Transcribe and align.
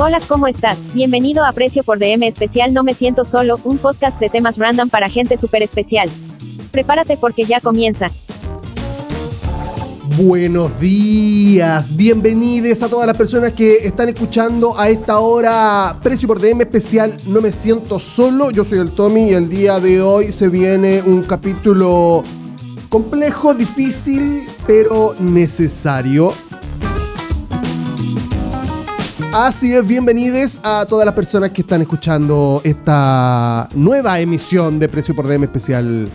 Hola, 0.00 0.20
¿cómo 0.28 0.46
estás? 0.46 0.94
Bienvenido 0.94 1.44
a 1.44 1.52
Precio 1.52 1.82
por 1.82 1.98
DM 1.98 2.22
Especial 2.22 2.72
No 2.72 2.84
Me 2.84 2.94
Siento 2.94 3.24
Solo, 3.24 3.58
un 3.64 3.78
podcast 3.78 4.20
de 4.20 4.28
temas 4.28 4.56
random 4.56 4.88
para 4.88 5.08
gente 5.08 5.36
súper 5.36 5.60
especial. 5.64 6.08
Prepárate 6.70 7.16
porque 7.16 7.44
ya 7.44 7.60
comienza. 7.60 8.08
Buenos 10.16 10.78
días, 10.78 11.96
bienvenidos 11.96 12.80
a 12.84 12.88
todas 12.88 13.08
las 13.08 13.16
personas 13.16 13.50
que 13.50 13.78
están 13.78 14.08
escuchando 14.08 14.78
a 14.78 14.88
esta 14.88 15.18
hora 15.18 15.98
Precio 16.00 16.28
por 16.28 16.40
DM 16.40 16.60
especial 16.60 17.16
No 17.26 17.40
me 17.40 17.52
siento 17.52 17.98
solo, 17.98 18.52
yo 18.52 18.64
soy 18.64 18.78
el 18.78 18.92
Tommy 18.92 19.30
y 19.30 19.32
el 19.32 19.48
día 19.48 19.80
de 19.80 20.00
hoy 20.00 20.30
se 20.30 20.48
viene 20.48 21.02
un 21.02 21.24
capítulo 21.24 22.22
complejo, 22.88 23.52
difícil, 23.52 24.48
pero 24.64 25.16
necesario. 25.18 26.34
Así 29.32 29.74
es, 29.74 29.86
bienvenidos 29.86 30.58
a 30.62 30.86
todas 30.88 31.04
las 31.04 31.14
personas 31.14 31.50
que 31.50 31.60
están 31.60 31.82
escuchando 31.82 32.60
esta 32.64 33.68
nueva 33.74 34.18
emisión 34.20 34.78
de 34.78 34.88
Precio 34.88 35.14
por 35.14 35.28
DM 35.28 35.44
especial 35.44 36.08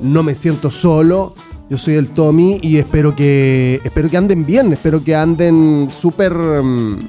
No 0.00 0.22
me 0.22 0.34
siento 0.34 0.70
solo. 0.70 1.34
Yo 1.68 1.78
soy 1.78 1.94
el 1.94 2.08
Tommy 2.10 2.58
y 2.62 2.78
espero 2.78 3.14
que 3.14 3.80
espero 3.84 4.08
que 4.10 4.16
anden 4.16 4.44
bien, 4.46 4.72
espero 4.72 5.02
que 5.02 5.14
anden 5.14 5.88
súper 5.90 6.32
mm, 6.34 7.08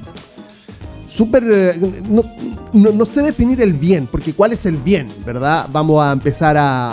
súper 1.08 1.44
eh, 1.50 2.02
no, 2.08 2.22
no- 2.92 3.06
sé 3.06 3.22
definir 3.22 3.60
el 3.60 3.72
bien, 3.72 4.06
porque 4.10 4.34
cuál 4.34 4.52
es 4.52 4.64
el 4.66 4.76
bien, 4.76 5.08
¿verdad? 5.26 5.68
Vamos 5.72 6.02
a 6.02 6.12
empezar 6.12 6.56
a- 6.56 6.92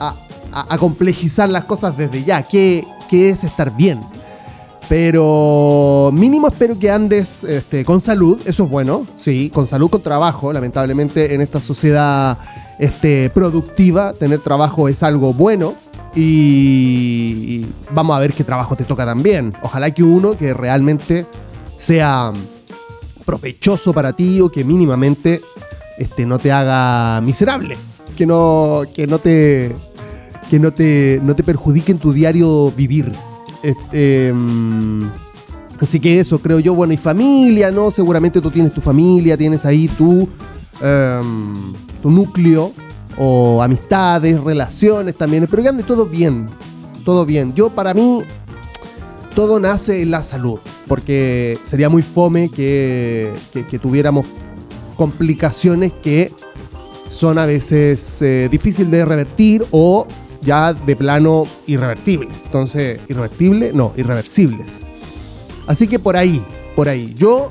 a- 0.00 0.14
a 0.52 0.78
complejizar 0.78 1.48
las 1.48 1.64
cosas 1.66 1.96
desde 1.96 2.24
ya. 2.24 2.42
¿Qué, 2.42 2.84
qué 3.08 3.30
es 3.30 3.44
estar 3.44 3.74
bien? 3.76 4.00
Pero 4.88 6.10
mínimo 6.12 6.48
espero 6.48 6.78
que 6.78 6.90
andes 6.90 7.42
este, 7.44 7.84
con 7.84 8.00
salud, 8.00 8.38
eso 8.44 8.64
es 8.64 8.70
bueno, 8.70 9.06
sí, 9.16 9.50
con 9.52 9.66
salud, 9.66 9.88
con 9.88 10.02
trabajo. 10.02 10.52
Lamentablemente 10.52 11.34
en 11.34 11.40
esta 11.40 11.60
sociedad 11.60 12.38
este, 12.78 13.30
productiva, 13.30 14.12
tener 14.12 14.40
trabajo 14.40 14.88
es 14.88 15.02
algo 15.02 15.32
bueno. 15.32 15.74
Y 16.14 17.66
vamos 17.90 18.16
a 18.16 18.20
ver 18.20 18.32
qué 18.34 18.44
trabajo 18.44 18.76
te 18.76 18.84
toca 18.84 19.04
también. 19.04 19.52
Ojalá 19.62 19.90
que 19.90 20.02
uno 20.02 20.36
que 20.36 20.54
realmente 20.54 21.26
sea 21.76 22.32
provechoso 23.24 23.92
para 23.92 24.12
ti 24.12 24.40
o 24.40 24.48
que 24.48 24.64
mínimamente 24.64 25.40
este, 25.98 26.24
no 26.26 26.38
te 26.38 26.52
haga 26.52 27.20
miserable. 27.20 27.76
Que 28.16 28.26
no, 28.26 28.82
que 28.94 29.06
no 29.06 29.18
te. 29.18 29.74
Que 30.50 30.58
no 30.60 30.72
te, 30.72 31.20
no 31.22 31.34
te 31.34 31.42
perjudique 31.42 31.90
en 31.90 31.98
tu 31.98 32.12
diario 32.12 32.70
vivir. 32.70 33.10
Este, 33.64 34.30
mm, 34.32 35.04
así 35.80 35.98
que 35.98 36.20
eso, 36.20 36.38
creo 36.38 36.60
yo, 36.60 36.74
bueno, 36.74 36.92
y 36.92 36.96
familia, 36.98 37.70
¿no? 37.70 37.90
Seguramente 37.90 38.40
tú 38.40 38.50
tienes 38.50 38.72
tu 38.74 38.80
familia, 38.82 39.36
tienes 39.38 39.64
ahí 39.64 39.88
tu, 39.88 40.28
em, 40.82 41.72
tu 42.02 42.10
núcleo, 42.10 42.72
o 43.16 43.62
amistades, 43.62 44.42
relaciones 44.42 45.14
también, 45.14 45.46
pero 45.50 45.62
que 45.62 45.68
ande 45.68 45.82
todo 45.84 46.04
bien, 46.06 46.46
todo 47.04 47.24
bien. 47.24 47.54
Yo, 47.54 47.70
para 47.70 47.94
mí, 47.94 48.22
todo 49.34 49.58
nace 49.60 50.02
en 50.02 50.10
la 50.10 50.22
salud, 50.22 50.58
porque 50.86 51.58
sería 51.64 51.88
muy 51.88 52.02
fome 52.02 52.50
que, 52.50 53.32
que- 53.70 53.78
tuviéramos 53.78 54.26
complicaciones 54.96 55.92
que 56.02 56.32
son 57.08 57.38
a 57.38 57.46
veces 57.46 58.20
eh, 58.22 58.48
difícil 58.50 58.90
de 58.90 59.04
revertir 59.04 59.64
o 59.70 60.06
ya 60.44 60.72
de 60.72 60.96
plano 60.96 61.46
irrevertible. 61.66 62.28
Entonces, 62.44 63.00
irrevertible, 63.08 63.72
no, 63.72 63.92
irreversibles. 63.96 64.80
Así 65.66 65.86
que 65.88 65.98
por 65.98 66.16
ahí, 66.16 66.44
por 66.76 66.88
ahí. 66.88 67.14
Yo 67.16 67.50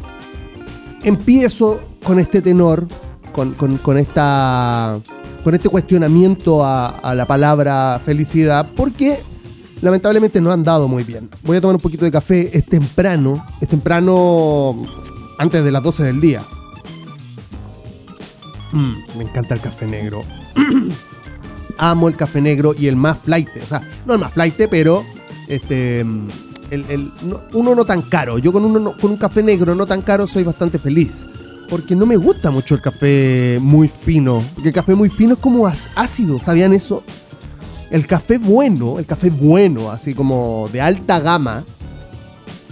empiezo 1.04 1.82
con 2.04 2.20
este 2.20 2.42
tenor, 2.42 2.88
con, 3.34 3.54
con- 3.54 3.98
esta, 3.98 5.00
con 5.44 5.56
este 5.56 5.70
cuestionamiento 5.70 6.64
a, 6.64 6.90
a 6.90 7.16
la 7.16 7.26
palabra 7.26 8.00
felicidad, 8.06 8.68
porque 8.76 9.18
lamentablemente 9.82 10.40
no 10.40 10.52
han 10.52 10.64
dado 10.64 10.88
muy 10.88 11.04
bien. 11.04 11.30
Voy 11.44 11.58
a 11.58 11.62
tomar 11.62 11.76
un 11.76 11.82
poquito 11.82 12.06
de 12.06 12.12
café, 12.12 12.56
es 12.56 12.66
temprano, 12.66 13.44
es 13.60 13.68
temprano 13.68 14.86
antes 15.40 15.64
de 15.64 15.72
las 15.72 15.82
12 15.84 16.04
del 16.04 16.22
día. 16.22 16.42
Mm, 18.72 18.94
me 19.18 19.24
encanta 19.24 19.56
el 19.56 19.62
café 19.62 19.86
negro. 19.88 20.24
Amo 21.78 22.08
el 22.08 22.16
café 22.16 22.42
negro 22.42 22.74
y 22.78 22.88
el 22.88 22.96
más 22.96 23.18
flight. 23.20 23.50
O 23.64 23.66
sea, 23.68 23.82
no 24.06 24.14
el 24.14 24.20
más 24.20 24.34
flight, 24.34 24.56
pero 24.70 25.04
este, 25.48 26.02
el- 26.02 26.86
el- 26.90 27.12
no- 27.24 27.42
uno 27.54 27.76
no 27.76 27.86
tan 27.86 28.02
caro. 28.04 28.38
Yo 28.40 28.52
con, 28.54 28.64
uno 28.66 28.80
no- 28.80 28.98
con 28.98 29.12
un 29.12 29.18
café 29.18 29.42
negro 29.44 29.76
no 29.76 29.86
tan 29.86 30.02
caro 30.02 30.28
soy 30.28 30.44
bastante 30.44 30.80
feliz. 30.80 31.24
Porque 31.70 31.96
no 31.96 32.06
me 32.06 32.18
gusta 32.18 32.52
mucho 32.52 32.76
el 32.76 32.82
café 32.82 33.58
muy 33.62 33.88
fino. 33.88 34.44
Porque 34.54 34.70
el 34.70 34.76
café 34.76 34.94
muy 34.96 35.10
fino 35.10 35.34
es 35.34 35.40
como 35.40 35.66
ácido. 35.96 36.40
¿Sabían 36.40 36.74
eso? 36.74 37.04
El 37.90 38.06
café 38.08 38.38
bueno, 38.38 39.00
el 39.00 39.06
café 39.06 39.30
bueno, 39.30 39.90
así 39.92 40.14
como 40.14 40.70
de 40.74 40.82
alta 40.82 41.20
gama, 41.20 41.64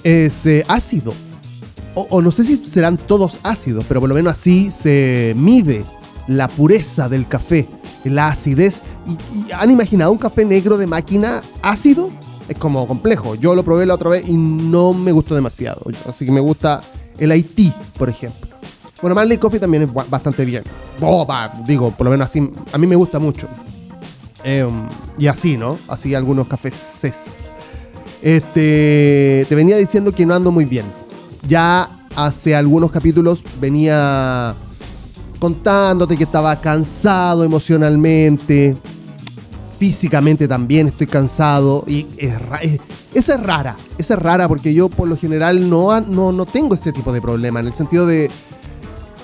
es 0.04 0.46
eh, 0.46 0.66
ácido. 0.68 1.14
O 1.94 2.22
no 2.22 2.32
sé 2.32 2.44
si 2.44 2.64
serán 2.68 2.98
todos 2.98 3.40
ácidos, 3.44 3.84
pero 3.88 4.00
por 4.00 4.08
lo 4.10 4.16
menos 4.16 4.32
así 4.32 4.72
se 4.72 5.34
mide 5.36 5.84
la 6.28 6.48
pureza 6.48 7.10
del 7.10 7.28
café, 7.28 7.68
la 8.04 8.30
acidez. 8.30 8.82
¿Y, 9.08 9.52
han 9.52 9.72
imaginado 9.72 10.12
un 10.12 10.18
café 10.18 10.46
negro 10.46 10.78
de 10.78 10.88
máquina 10.88 11.42
ácido? 11.62 12.10
Es 12.48 12.58
como 12.58 12.88
complejo. 12.88 13.36
Yo 13.36 13.56
lo 13.56 13.64
probé 13.64 13.86
la 13.86 13.96
otra 13.96 14.10
vez 14.10 14.28
y 14.28 14.34
no 14.36 14.94
me 14.94 15.12
gustó 15.12 15.36
demasiado. 15.36 15.82
Así 16.08 16.26
que 16.26 16.32
me 16.32 16.40
gusta 16.42 16.82
el 17.18 17.32
Haití, 17.32 17.74
por 17.98 18.10
ejemplo. 18.10 18.50
Bueno, 19.02 19.16
Marley 19.16 19.38
Coffee 19.38 19.60
también 19.60 19.84
es 19.84 19.94
ba- 19.94 20.06
bastante 20.10 20.46
bien. 20.46 20.64
Va, 21.02 21.52
digo, 21.66 21.92
por 21.92 22.06
lo 22.06 22.12
menos 22.12 22.26
así, 22.28 22.52
a 22.72 22.78
mí 22.78 22.86
me 22.88 22.96
gusta 22.96 23.18
mucho. 23.20 23.48
Em, 24.44 24.88
y 25.18 25.28
así, 25.28 25.58
¿no? 25.58 25.78
Así 25.88 26.14
algunos 26.14 26.48
cafés. 26.48 26.76
Este, 28.22 29.46
te 29.50 29.56
venía 29.56 29.78
diciendo 29.78 30.12
que 30.14 30.26
no 30.26 30.34
ando 30.34 30.52
muy 30.52 30.66
bien. 30.66 30.86
Ya 31.48 31.90
hace 32.16 32.56
algunos 32.56 32.92
capítulos 32.92 33.44
venía 33.60 34.56
contándote 35.42 36.16
que 36.18 36.24
estaba 36.26 36.62
cansado 36.62 37.44
emocionalmente, 37.44 38.78
físicamente 39.80 40.48
también 40.48 40.88
estoy 40.88 41.08
cansado 41.08 41.84
y 41.88 42.06
es, 42.18 42.36
es- 42.62 42.80
esa 43.16 43.34
es 43.34 43.42
rara, 43.44 43.76
esa 43.98 44.14
es 44.14 44.20
rara 44.22 44.48
porque 44.48 44.72
yo 44.74 44.88
por 44.88 45.08
lo 45.08 45.18
general 45.18 45.68
no, 45.68 46.00
no, 46.00 46.32
no 46.32 46.46
tengo 46.46 46.76
ese 46.76 46.94
tipo 46.94 47.12
de 47.12 47.20
problema 47.22 47.60
en 47.60 47.66
el 47.68 47.74
sentido 47.74 48.06
de 48.06 48.30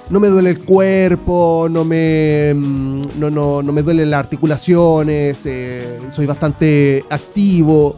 no 0.10 0.20
me 0.20 0.28
duele 0.30 0.50
el 0.50 0.60
cuerpo, 0.60 1.68
no 1.70 1.86
me, 1.86 2.52
mm, 2.56 3.02
no, 3.20 3.30
no, 3.30 3.62
no 3.62 3.72
me 3.72 3.84
duelen 3.84 4.10
las 4.10 4.20
articulaciones, 4.22 5.46
eh, 5.46 6.00
soy 6.10 6.26
bastante 6.26 7.06
activo, 7.12 7.96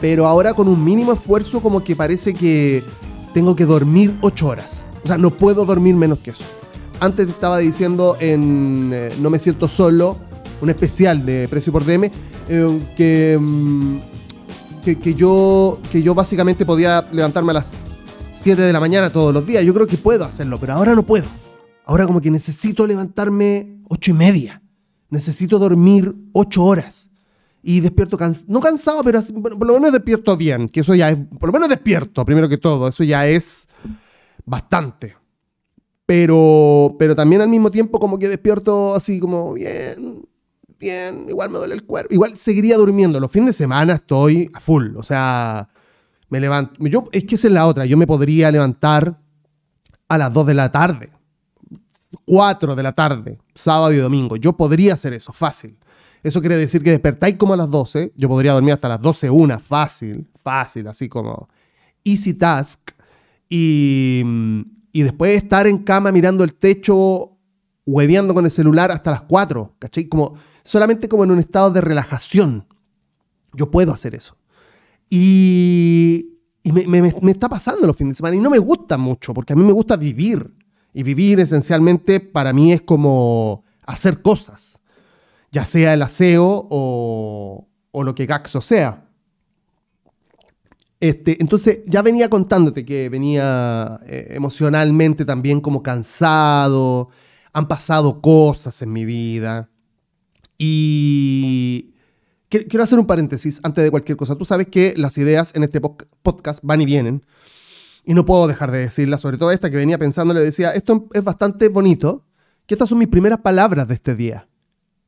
pero 0.00 0.26
ahora 0.26 0.54
con 0.54 0.68
un 0.68 0.82
mínimo 0.84 1.12
esfuerzo 1.12 1.60
como 1.60 1.82
que 1.82 1.96
parece 1.96 2.32
que 2.32 2.84
tengo 3.34 3.56
que 3.56 3.64
dormir 3.64 4.16
8 4.20 4.46
horas. 4.46 4.86
O 5.02 5.06
sea, 5.08 5.18
no 5.18 5.30
puedo 5.30 5.64
dormir 5.64 5.94
menos 5.96 6.20
que 6.20 6.30
eso. 6.30 6.44
Antes 7.04 7.26
te 7.26 7.32
estaba 7.32 7.58
diciendo 7.58 8.16
en 8.18 8.90
eh, 8.94 9.14
No 9.20 9.28
me 9.28 9.38
siento 9.38 9.68
solo, 9.68 10.16
un 10.62 10.70
especial 10.70 11.26
de 11.26 11.46
Precio 11.48 11.70
por 11.70 11.84
DM, 11.84 12.10
eh, 12.48 12.80
que, 12.96 13.38
mm, 13.38 13.98
que, 14.82 14.98
que 14.98 15.12
yo, 15.12 15.78
que 15.92 16.02
yo 16.02 16.14
básicamente 16.14 16.64
podía 16.64 17.04
levantarme 17.12 17.50
a 17.50 17.54
las 17.54 17.74
7 18.30 18.62
de 18.62 18.72
la 18.72 18.80
mañana 18.80 19.10
todos 19.10 19.34
los 19.34 19.46
días. 19.46 19.62
Yo 19.64 19.74
creo 19.74 19.86
que 19.86 19.98
puedo 19.98 20.24
hacerlo, 20.24 20.58
pero 20.58 20.72
ahora 20.72 20.94
no 20.94 21.02
puedo. 21.02 21.26
Ahora 21.84 22.06
como 22.06 22.22
que 22.22 22.30
necesito 22.30 22.86
levantarme 22.86 23.82
8 23.90 24.10
y 24.10 24.14
media. 24.14 24.62
Necesito 25.10 25.58
dormir 25.58 26.14
8 26.32 26.64
horas. 26.64 27.10
Y 27.62 27.80
despierto 27.80 28.16
no 28.48 28.60
cansado, 28.60 29.04
pero 29.04 29.20
por 29.42 29.66
lo 29.66 29.74
menos 29.74 29.92
despierto 29.92 30.38
bien, 30.38 30.70
que 30.70 30.80
eso 30.80 30.94
ya 30.94 31.10
es, 31.10 31.18
por 31.38 31.50
lo 31.50 31.52
menos 31.52 31.68
despierto, 31.68 32.24
primero 32.24 32.48
que 32.48 32.56
todo, 32.56 32.88
eso 32.88 33.04
ya 33.04 33.26
es 33.26 33.68
bastante. 34.46 35.16
Pero, 36.06 36.96
pero 36.98 37.16
también 37.16 37.40
al 37.40 37.48
mismo 37.48 37.70
tiempo 37.70 37.98
como 37.98 38.18
que 38.18 38.28
despierto 38.28 38.94
así 38.94 39.18
como 39.20 39.54
bien, 39.54 40.28
bien, 40.78 41.26
igual 41.30 41.50
me 41.50 41.58
duele 41.58 41.74
el 41.74 41.84
cuerpo, 41.84 42.12
igual 42.12 42.36
seguiría 42.36 42.76
durmiendo, 42.76 43.18
los 43.18 43.30
fines 43.30 43.48
de 43.48 43.52
semana 43.54 43.94
estoy 43.94 44.50
a 44.52 44.60
full, 44.60 44.96
o 44.96 45.02
sea, 45.02 45.68
me 46.28 46.40
levanto, 46.40 46.74
yo, 46.86 47.04
es 47.10 47.24
que 47.24 47.36
esa 47.36 47.46
es 47.46 47.54
la 47.54 47.66
otra, 47.66 47.86
yo 47.86 47.96
me 47.96 48.06
podría 48.06 48.50
levantar 48.50 49.18
a 50.08 50.18
las 50.18 50.30
2 50.30 50.46
de 50.46 50.54
la 50.54 50.70
tarde, 50.70 51.10
4 52.26 52.76
de 52.76 52.82
la 52.82 52.92
tarde, 52.92 53.38
sábado 53.54 53.92
y 53.92 53.96
domingo, 53.96 54.36
yo 54.36 54.54
podría 54.56 54.94
hacer 54.94 55.14
eso, 55.14 55.32
fácil. 55.32 55.78
Eso 56.22 56.40
quiere 56.40 56.56
decir 56.56 56.82
que 56.82 56.90
despertáis 56.90 57.36
como 57.36 57.52
a 57.52 57.56
las 57.56 57.70
12, 57.70 58.14
yo 58.16 58.28
podría 58.28 58.52
dormir 58.52 58.72
hasta 58.72 58.88
las 58.88 59.00
12, 59.00 59.28
una, 59.28 59.58
fácil, 59.58 60.26
fácil, 60.42 60.88
así 60.88 61.06
como 61.06 61.48
easy 62.02 62.32
task. 62.32 62.80
Y, 63.48 64.22
y 64.94 65.02
después 65.02 65.36
estar 65.36 65.66
en 65.66 65.78
cama 65.78 66.12
mirando 66.12 66.44
el 66.44 66.54
techo, 66.54 67.36
hueveando 67.84 68.32
con 68.32 68.44
el 68.44 68.50
celular 68.52 68.92
hasta 68.92 69.10
las 69.10 69.22
4, 69.22 69.74
¿cachai? 69.80 70.04
Como, 70.04 70.36
solamente 70.62 71.08
como 71.08 71.24
en 71.24 71.32
un 71.32 71.40
estado 71.40 71.72
de 71.72 71.80
relajación. 71.80 72.68
Yo 73.54 73.72
puedo 73.72 73.92
hacer 73.92 74.14
eso. 74.14 74.36
Y, 75.10 76.38
Y 76.62 76.70
me, 76.70 76.86
me, 76.86 77.12
me, 77.20 77.30
está 77.32 77.48
pasando 77.48 77.88
los 77.88 77.96
fines 77.96 78.12
de 78.12 78.18
semana 78.18 78.36
y 78.36 78.38
no 78.38 78.50
me 78.50 78.60
gusta 78.60 78.96
mucho, 78.96 79.34
porque 79.34 79.54
a 79.54 79.56
mí 79.56 79.64
me 79.64 79.72
gusta 79.72 79.96
vivir. 79.96 80.54
Y 80.92 81.02
vivir 81.02 81.40
esencialmente 81.40 82.20
para 82.20 82.52
mí 82.52 82.72
es 82.72 82.82
como 82.82 83.64
hacer 83.84 84.22
cosas, 84.22 84.78
ya 85.50 85.64
sea 85.64 85.92
el 85.94 86.02
aseo 86.02 86.68
o, 86.70 87.66
o 87.90 88.02
lo 88.04 88.14
que 88.14 88.26
Gaxo 88.26 88.60
sea. 88.60 89.03
Este, 91.04 91.36
entonces 91.38 91.80
ya 91.84 92.00
venía 92.00 92.30
contándote 92.30 92.86
que 92.86 93.10
venía 93.10 94.00
eh, 94.06 94.28
emocionalmente 94.30 95.26
también 95.26 95.60
como 95.60 95.82
cansado, 95.82 97.10
han 97.52 97.68
pasado 97.68 98.22
cosas 98.22 98.80
en 98.80 98.90
mi 98.90 99.04
vida 99.04 99.68
y 100.56 101.92
quiero 102.48 102.82
hacer 102.82 102.98
un 102.98 103.06
paréntesis 103.06 103.60
antes 103.64 103.84
de 103.84 103.90
cualquier 103.90 104.16
cosa. 104.16 104.34
Tú 104.36 104.46
sabes 104.46 104.68
que 104.68 104.94
las 104.96 105.18
ideas 105.18 105.54
en 105.54 105.64
este 105.64 105.78
podcast 105.78 106.60
van 106.62 106.80
y 106.80 106.86
vienen 106.86 107.26
y 108.06 108.14
no 108.14 108.24
puedo 108.24 108.46
dejar 108.46 108.70
de 108.70 108.78
decirlas, 108.78 109.20
sobre 109.20 109.36
todo 109.36 109.50
esta 109.50 109.68
que 109.68 109.76
venía 109.76 109.98
pensando, 109.98 110.32
le 110.32 110.40
decía, 110.40 110.70
esto 110.70 111.10
es 111.12 111.22
bastante 111.22 111.68
bonito, 111.68 112.24
que 112.64 112.76
estas 112.76 112.88
son 112.88 112.96
mis 112.96 113.08
primeras 113.08 113.40
palabras 113.40 113.86
de 113.88 113.92
este 113.92 114.14
día. 114.14 114.48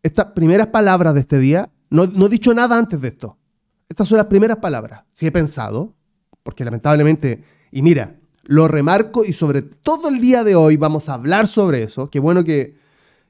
Estas 0.02 0.26
primeras 0.26 0.66
palabras 0.66 1.14
de 1.14 1.20
este 1.20 1.38
día, 1.38 1.70
no, 1.88 2.04
no 2.04 2.26
he 2.26 2.28
dicho 2.28 2.52
nada 2.52 2.78
antes 2.78 3.00
de 3.00 3.08
esto. 3.08 3.38
Estas 3.88 4.08
son 4.08 4.18
las 4.18 4.26
primeras 4.26 4.58
palabras. 4.58 5.04
Si 5.12 5.26
he 5.26 5.32
pensado, 5.32 5.94
porque 6.42 6.64
lamentablemente, 6.64 7.44
y 7.70 7.82
mira, 7.82 8.16
lo 8.44 8.68
remarco 8.68 9.24
y 9.24 9.32
sobre 9.32 9.62
todo 9.62 10.08
el 10.08 10.20
día 10.20 10.44
de 10.44 10.54
hoy 10.54 10.76
vamos 10.76 11.08
a 11.08 11.14
hablar 11.14 11.46
sobre 11.46 11.82
eso. 11.82 12.08
Qué 12.10 12.20
bueno 12.20 12.44
que, 12.44 12.76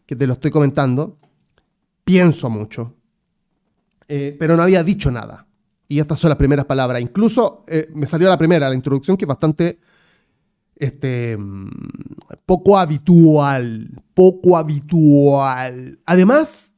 te 0.07 0.27
lo 0.27 0.35
estoy 0.35 0.51
comentando. 0.51 1.19
Pienso 2.05 2.49
mucho, 2.51 2.95
eh, 4.09 4.37
pero 4.39 4.57
no 4.57 4.63
había 4.63 4.85
dicho 4.85 5.11
nada. 5.11 5.47
Y 5.89 5.99
estas 6.01 6.19
son 6.19 6.31
las 6.31 6.39
primeras 6.39 6.67
palabras. 6.67 7.01
Incluso 7.01 7.65
eh, 7.67 7.89
me 7.95 8.07
salió 8.07 8.29
la 8.29 8.39
primera, 8.39 8.69
la 8.69 8.75
introducción, 8.75 9.17
que 9.17 9.25
es 9.25 9.29
bastante 9.29 9.79
este, 10.77 11.37
mm, 11.37 11.69
poco 12.45 12.79
habitual. 12.79 14.03
Poco 14.15 14.57
habitual. 14.57 15.99
Además, 16.05 16.73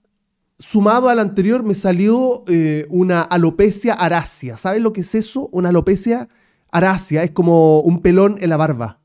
sumado 0.59 1.09
al 1.09 1.19
anterior, 1.19 1.65
me 1.65 1.75
salió 1.75 2.45
eh, 2.49 2.87
una 2.91 3.23
alopecia 3.23 3.95
arácea. 3.95 4.57
¿Sabes 4.57 4.83
lo 4.83 4.93
que 4.93 5.03
es 5.03 5.15
eso? 5.15 5.49
Una 5.53 5.69
alopecia 5.69 6.29
arácea. 6.71 7.23
Es 7.23 7.31
como 7.31 7.81
un 7.81 8.01
pelón 8.01 8.37
en 8.41 8.51
la 8.51 8.57
barba 8.57 9.01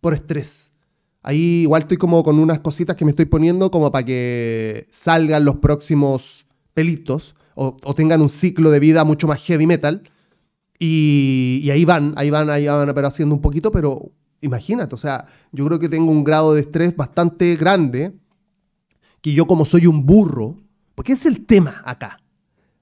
por 0.00 0.14
estrés. 0.14 0.72
Ahí 1.22 1.62
igual 1.62 1.82
estoy 1.82 1.96
como 1.96 2.22
con 2.22 2.38
unas 2.38 2.60
cositas 2.60 2.96
que 2.96 3.04
me 3.04 3.10
estoy 3.10 3.26
poniendo 3.26 3.70
como 3.70 3.90
para 3.90 4.04
que 4.04 4.86
salgan 4.90 5.44
los 5.44 5.56
próximos 5.56 6.46
pelitos 6.74 7.34
o, 7.54 7.74
tengan 7.94 8.22
un 8.22 8.30
ciclo 8.30 8.70
de 8.70 8.78
vida 8.78 9.04
mucho 9.04 9.26
más 9.26 9.42
heavy 9.42 9.66
metal. 9.66 10.02
Y, 10.78 11.60
y, 11.64 11.70
ahí 11.70 11.84
van, 11.84 12.14
ahí 12.16 12.30
van, 12.30 12.48
ahí 12.50 12.66
van, 12.66 12.94
pero 12.94 13.08
haciendo 13.08 13.34
un 13.34 13.40
poquito, 13.40 13.72
pero 13.72 14.12
imagínate, 14.40 14.94
o 14.94 14.98
sea, 14.98 15.26
yo 15.50 15.66
creo 15.66 15.80
que 15.80 15.88
tengo 15.88 16.12
un 16.12 16.22
grado 16.22 16.54
de 16.54 16.60
estrés 16.60 16.94
bastante 16.94 17.56
grande, 17.56 18.14
que 19.20 19.32
yo 19.32 19.48
como 19.48 19.64
soy 19.64 19.88
un 19.88 20.06
burro, 20.06 20.56
porque 20.98 21.12
es 21.12 21.26
el 21.26 21.46
tema 21.46 21.80
acá. 21.84 22.20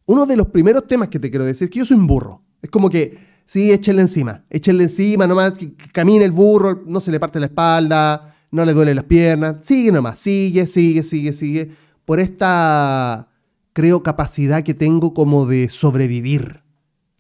Uno 0.07 0.25
de 0.25 0.39
los 0.39 0.47
primeros 0.47 0.87
temas 0.87 1.09
que 1.09 1.19
te 1.19 1.29
quiero 1.29 1.45
decir 1.45 1.67
es 1.67 1.71
que 1.71 1.81
yo 1.81 1.85
soy 1.85 1.99
un 1.99 2.07
burro. 2.07 2.43
Es 2.63 2.71
como 2.71 2.89
que, 2.89 3.19
sí, 3.45 3.71
échenle 3.71 4.01
encima, 4.01 4.43
échenle 4.49 4.85
encima, 4.85 5.27
nomás 5.27 5.59
que, 5.59 5.75
camine 5.93 6.25
el 6.25 6.33
burro, 6.33 6.83
no 6.87 6.99
se 7.03 7.11
le 7.11 7.21
parte 7.21 7.39
la 7.39 7.45
espalda, 7.45 8.35
no 8.53 8.65
le 8.65 8.73
duele 8.73 8.95
las 8.95 9.05
piernas, 9.05 9.57
sigue 9.61 9.93
nomás, 9.93 10.19
sigue, 10.19 10.67
sigue, 10.67 11.03
sigue, 11.03 11.35
sigue, 11.35 11.73
por 12.07 12.19
esta, 12.19 13.29
creo, 13.75 14.03
capacidad 14.03 14.63
que 14.63 14.73
tengo 14.73 15.13
como 15.13 15.45
de 15.45 15.69
sobrevivir. 15.69 16.63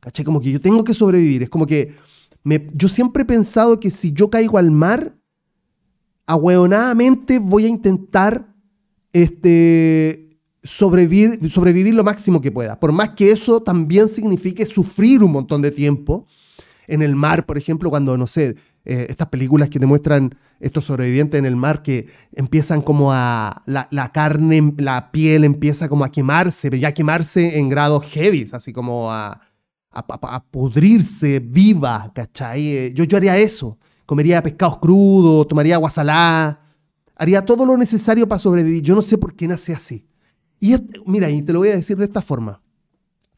¿Caché? 0.00 0.25
Como 0.25 0.40
que 0.40 0.50
yo 0.50 0.62
tengo 0.62 0.82
que 0.82 0.94
sobrevivir. 0.94 1.42
Es 1.42 1.50
como 1.50 1.66
que 1.66 1.94
me, 2.42 2.70
yo 2.72 2.88
siempre 2.88 3.25
he 3.25 3.26
pensado 3.26 3.78
que 3.81 3.90
si 3.90 4.12
yo 4.12 4.31
caigo 4.31 4.56
al 4.56 4.70
mar, 4.70 5.14
ahueonadamente 6.25 7.38
voy 7.38 7.66
a 7.66 7.69
intentar 7.69 8.54
este, 9.12 10.25
sobrevivir, 10.66 11.50
sobrevivir 11.50 11.94
lo 11.94 12.04
máximo 12.04 12.40
que 12.40 12.52
pueda. 12.52 12.78
Por 12.78 12.92
más 12.92 13.10
que 13.10 13.30
eso 13.30 13.62
también 13.62 14.08
signifique 14.08 14.66
sufrir 14.66 15.22
un 15.22 15.32
montón 15.32 15.62
de 15.62 15.70
tiempo 15.70 16.26
en 16.86 17.02
el 17.02 17.14
mar, 17.16 17.46
por 17.46 17.58
ejemplo, 17.58 17.90
cuando, 17.90 18.16
no 18.16 18.26
sé, 18.26 18.56
eh, 18.84 19.06
estas 19.08 19.28
películas 19.28 19.68
que 19.68 19.78
demuestran 19.78 20.36
estos 20.60 20.84
sobrevivientes 20.84 21.38
en 21.38 21.44
el 21.44 21.56
mar 21.56 21.82
que 21.82 22.06
empiezan 22.32 22.80
como 22.80 23.12
a, 23.12 23.62
la, 23.66 24.12
carne, 24.12 24.74
la 24.78 25.10
piel 25.10 25.44
empieza 25.44 25.88
como 25.88 26.04
a 26.04 26.10
quemarse, 26.10 26.70
ya 26.78 26.92
quemarse 26.92 27.58
en 27.58 27.68
grados 27.68 28.04
heavy, 28.06 28.46
así 28.52 28.72
como 28.72 29.10
a, 29.12 29.40
a, 29.90 30.44
pudrirse 30.44 31.40
viva, 31.40 32.12
¿cachai? 32.14 32.66
Eh, 32.68 32.92
yo, 32.94 33.04
yo 33.04 33.16
haría 33.16 33.36
eso, 33.36 33.76
comería 34.06 34.42
pescados 34.42 34.78
crudos, 34.78 35.48
tomaría 35.48 35.74
agua 35.74 35.90
salada, 35.90 36.60
haría 37.16 37.42
todo 37.42 37.66
lo 37.66 37.76
necesario 37.76 38.28
para 38.28 38.38
sobrevivir. 38.38 38.82
Yo 38.82 38.94
no 38.94 39.02
sé 39.02 39.18
por 39.18 39.34
qué 39.34 39.48
nace 39.48 39.74
así. 39.74 40.06
Y 40.66 40.74
mira, 41.06 41.30
y 41.30 41.42
te 41.42 41.52
lo 41.52 41.60
voy 41.60 41.68
a 41.68 41.76
decir 41.76 41.96
de 41.96 42.06
esta 42.06 42.20
forma. 42.20 42.60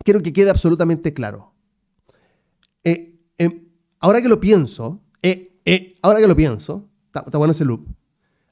Quiero 0.02 0.22
que 0.22 0.32
quede 0.32 0.48
absolutamente 0.48 1.12
claro. 1.12 1.52
Eh, 2.82 3.20
em, 3.36 3.68
ahora 4.00 4.22
que 4.22 4.28
lo 4.28 4.40
pienso, 4.40 5.02
eh, 5.20 5.60
eh, 5.66 5.98
ahora 6.00 6.20
que 6.20 6.26
lo 6.26 6.34
pienso, 6.34 6.88
está, 7.04 7.36
bueno 7.36 7.50
ese 7.50 7.66
loop. 7.66 7.86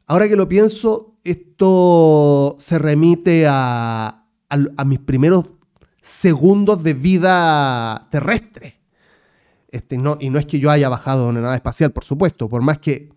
Ahora 0.04 0.28
que 0.28 0.36
lo 0.36 0.46
pienso, 0.46 1.16
esto 1.24 2.56
se 2.58 2.78
remite 2.78 3.46
a, 3.48 4.26
mis 4.84 4.98
primeros 4.98 5.54
segundos 6.02 6.82
de 6.82 6.92
vida 6.92 8.08
terrestre. 8.10 8.78
Este, 9.68 9.94
y 10.20 10.28
no 10.30 10.38
es 10.38 10.44
que 10.44 10.58
yo 10.58 10.70
haya 10.70 10.90
bajado 10.90 11.28
una 11.28 11.40
nave 11.40 11.56
espacial, 11.56 11.92
por 11.92 12.04
supuesto, 12.04 12.46
por 12.46 12.60
más 12.60 12.78
que 12.78 13.08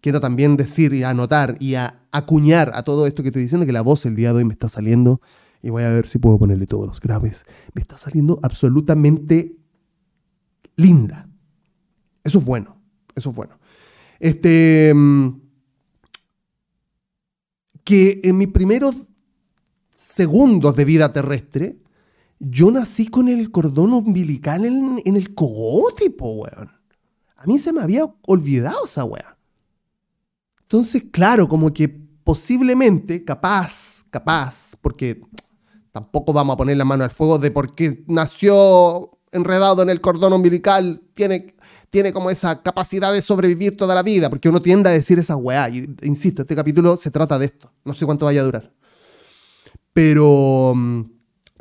quiero 0.00 0.20
también 0.20 0.56
decir 0.56 0.92
y 0.92 1.02
anotar 1.02 1.56
y 1.60 1.74
acuñar 1.74 2.72
a 2.74 2.82
todo 2.82 3.06
esto 3.06 3.22
que 3.22 3.28
estoy 3.28 3.42
diciendo, 3.42 3.66
que 3.66 3.72
la 3.72 3.82
voz 3.82 4.06
el 4.06 4.16
día 4.16 4.32
de 4.32 4.38
hoy 4.38 4.44
me 4.44 4.52
está 4.52 4.68
saliendo, 4.68 5.20
y 5.62 5.70
voy 5.70 5.82
a 5.82 5.90
ver 5.90 6.08
si 6.08 6.18
puedo 6.18 6.38
ponerle 6.38 6.66
todos 6.66 6.86
los 6.86 7.00
graves, 7.00 7.44
me 7.74 7.82
está 7.82 7.96
saliendo 7.96 8.38
absolutamente 8.42 9.56
linda. 10.76 11.28
Eso 12.22 12.38
es 12.38 12.44
bueno, 12.44 12.80
eso 13.14 13.30
es 13.30 13.36
bueno. 13.36 13.58
Este, 14.18 14.92
mm, 14.94 15.40
que 17.84 18.20
en 18.24 18.38
mis 18.38 18.48
primeros 18.48 18.96
segundos 19.90 20.74
de 20.76 20.84
vida 20.84 21.12
terrestre, 21.12 21.78
yo 22.38 22.70
nací 22.70 23.08
con 23.08 23.28
el 23.28 23.50
cordón 23.50 23.92
umbilical 23.92 24.64
en, 24.64 25.00
el 25.04 25.34
cogote, 25.34 26.14
weón. 26.18 26.70
A 27.36 27.46
mí 27.46 27.58
se 27.58 27.72
me 27.72 27.80
había 27.80 28.04
olvidado 28.26 28.84
esa 28.84 29.04
weá. 29.04 29.35
Entonces, 30.66 31.04
claro, 31.12 31.48
como 31.48 31.72
que 31.72 31.88
posiblemente, 31.88 33.24
capaz, 33.24 34.04
capaz, 34.10 34.74
porque 34.80 35.20
tampoco 35.92 36.32
vamos 36.32 36.54
a 36.54 36.56
poner 36.56 36.76
la 36.76 36.84
mano 36.84 37.04
al 37.04 37.10
fuego 37.10 37.38
de 37.38 37.52
por 37.52 37.76
qué 37.76 38.02
nació 38.08 39.16
enredado 39.30 39.82
en 39.82 39.90
el 39.90 40.00
cordón 40.00 40.32
umbilical, 40.32 41.00
tiene, 41.14 41.54
tiene 41.88 42.12
como 42.12 42.28
esa 42.30 42.62
capacidad 42.62 43.12
de 43.12 43.22
sobrevivir 43.22 43.76
toda 43.76 43.94
la 43.94 44.02
vida, 44.02 44.28
porque 44.28 44.48
uno 44.48 44.60
tiende 44.60 44.90
a 44.90 44.92
decir 44.92 45.20
esa 45.20 45.36
weá. 45.36 45.68
Insisto, 45.68 46.42
este 46.42 46.56
capítulo 46.56 46.96
se 46.96 47.12
trata 47.12 47.38
de 47.38 47.46
esto. 47.46 47.72
No 47.84 47.94
sé 47.94 48.04
cuánto 48.04 48.26
vaya 48.26 48.40
a 48.40 48.44
durar. 48.44 48.72
Pero 49.92 50.72
mm, 50.74 51.02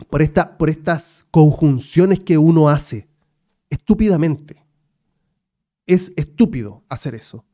por, 0.09 0.23
esta, 0.23 0.57
por 0.57 0.71
estas 0.71 1.25
conjunciones 1.29 2.21
que 2.21 2.39
uno 2.39 2.69
hace, 2.69 3.07
estúpidamente. 3.69 4.65
Es 5.85 6.11
estúpido 6.15 6.83
hacer 6.89 7.13
eso. 7.13 7.44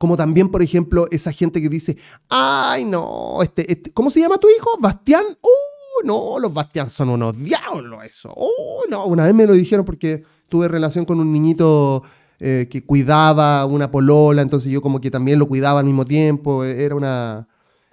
Como 0.00 0.16
también, 0.16 0.48
por 0.48 0.62
ejemplo, 0.62 1.06
esa 1.10 1.30
gente 1.30 1.60
que 1.60 1.68
dice, 1.68 1.98
ay, 2.30 2.86
no, 2.86 3.42
este, 3.42 3.70
este 3.70 3.92
¿cómo 3.92 4.10
se 4.10 4.18
llama 4.18 4.38
tu 4.38 4.48
hijo? 4.48 4.70
¿Bastián? 4.80 5.26
Uh, 5.42 6.06
no, 6.06 6.38
los 6.38 6.54
Bastián 6.54 6.88
son 6.88 7.10
unos 7.10 7.36
diablos, 7.36 8.02
eso. 8.06 8.32
Uh, 8.34 8.88
no, 8.88 9.04
una 9.04 9.24
vez 9.24 9.34
me 9.34 9.44
lo 9.44 9.52
dijeron 9.52 9.84
porque 9.84 10.22
tuve 10.48 10.68
relación 10.68 11.04
con 11.04 11.20
un 11.20 11.30
niñito 11.30 12.02
eh, 12.38 12.66
que 12.70 12.82
cuidaba 12.82 13.66
una 13.66 13.90
polola, 13.90 14.40
entonces 14.40 14.72
yo 14.72 14.80
como 14.80 15.02
que 15.02 15.10
también 15.10 15.38
lo 15.38 15.46
cuidaba 15.46 15.80
al 15.80 15.84
mismo 15.84 16.06
tiempo. 16.06 16.64
Era 16.64 16.94
una, 16.94 17.46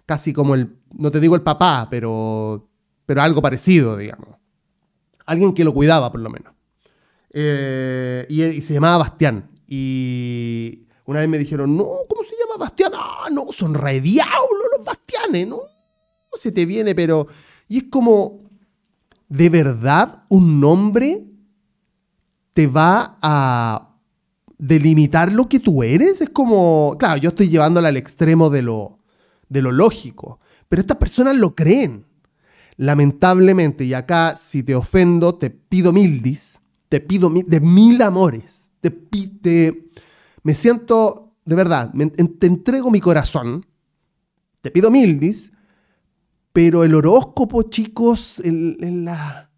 casi 0.05 0.31
como 0.31 0.55
el, 0.55 0.77
no 0.97 1.11
te 1.11 1.19
digo 1.19 1.35
el 1.35 1.41
papá, 1.41 1.89
pero, 1.91 2.69
pero 3.05 3.21
algo 3.21 3.41
parecido, 3.41 3.97
digamos. 3.97 4.29
Alguien 5.25 5.53
que 5.53 5.65
lo 5.65 5.73
cuidaba, 5.73 6.09
por 6.09 6.21
lo 6.21 6.29
menos. 6.29 6.53
Eh, 7.33 8.25
y, 8.29 8.43
y, 8.43 8.61
se 8.61 8.73
llamaba 8.73 8.99
Bastián. 8.99 9.51
Y, 9.67 10.86
una 11.07 11.21
vez 11.21 11.29
me 11.29 11.37
dijeron, 11.37 11.75
no, 11.75 11.87
¿cómo 12.07 12.23
se 12.23 12.35
llama 12.35 12.57
Bastián? 12.59 12.91
Ah, 12.95 13.27
no, 13.31 13.51
son 13.51 13.73
re 13.73 13.99
los 14.01 14.85
Bastianes, 14.85 15.47
¿no? 15.47 15.57
No 15.57 16.37
se 16.37 16.51
te 16.51 16.65
viene, 16.65 16.93
pero... 16.93 17.27
Y 17.67 17.79
es 17.79 17.83
como, 17.89 18.41
¿de 19.27 19.49
verdad 19.49 20.23
un 20.29 20.59
nombre 20.59 21.25
te 22.53 22.67
va 22.67 23.17
a 23.21 23.95
delimitar 24.57 25.33
lo 25.33 25.49
que 25.49 25.59
tú 25.59 25.83
eres? 25.83 26.21
Es 26.21 26.29
como, 26.29 26.95
claro, 26.97 27.17
yo 27.17 27.29
estoy 27.29 27.49
llevándola 27.49 27.89
al 27.89 27.97
extremo 27.97 28.49
de 28.49 28.61
lo, 28.61 28.99
de 29.49 29.61
lo 29.61 29.71
lógico, 29.71 30.39
pero 30.69 30.79
estas 30.81 30.97
personas 30.97 31.35
lo 31.35 31.55
creen. 31.55 32.05
Lamentablemente, 32.77 33.83
y 33.83 33.93
acá 33.93 34.37
si 34.37 34.63
te 34.63 34.75
ofendo, 34.75 35.35
te 35.35 35.49
pido 35.49 35.91
mil 35.91 36.21
dis, 36.21 36.59
te 36.89 37.01
pido 37.01 37.29
de 37.29 37.59
mil 37.59 38.01
amores 38.01 38.67
te, 38.81 38.91
te, 38.91 39.89
me 40.47 40.55
siento, 40.55 41.33
de 41.43 41.55
verdad, 41.57 41.91
te 42.39 42.47
entrego 42.47 42.89
mi 42.89 43.01
corazón, 43.01 43.65
te 44.61 44.71
pido 44.71 44.89
mildis, 44.89 45.51
pero 46.53 46.85
el 46.85 46.95
horóscopo, 46.95 47.63
chicos, 47.63 48.39
en 48.45 49.03
la... 49.03 49.51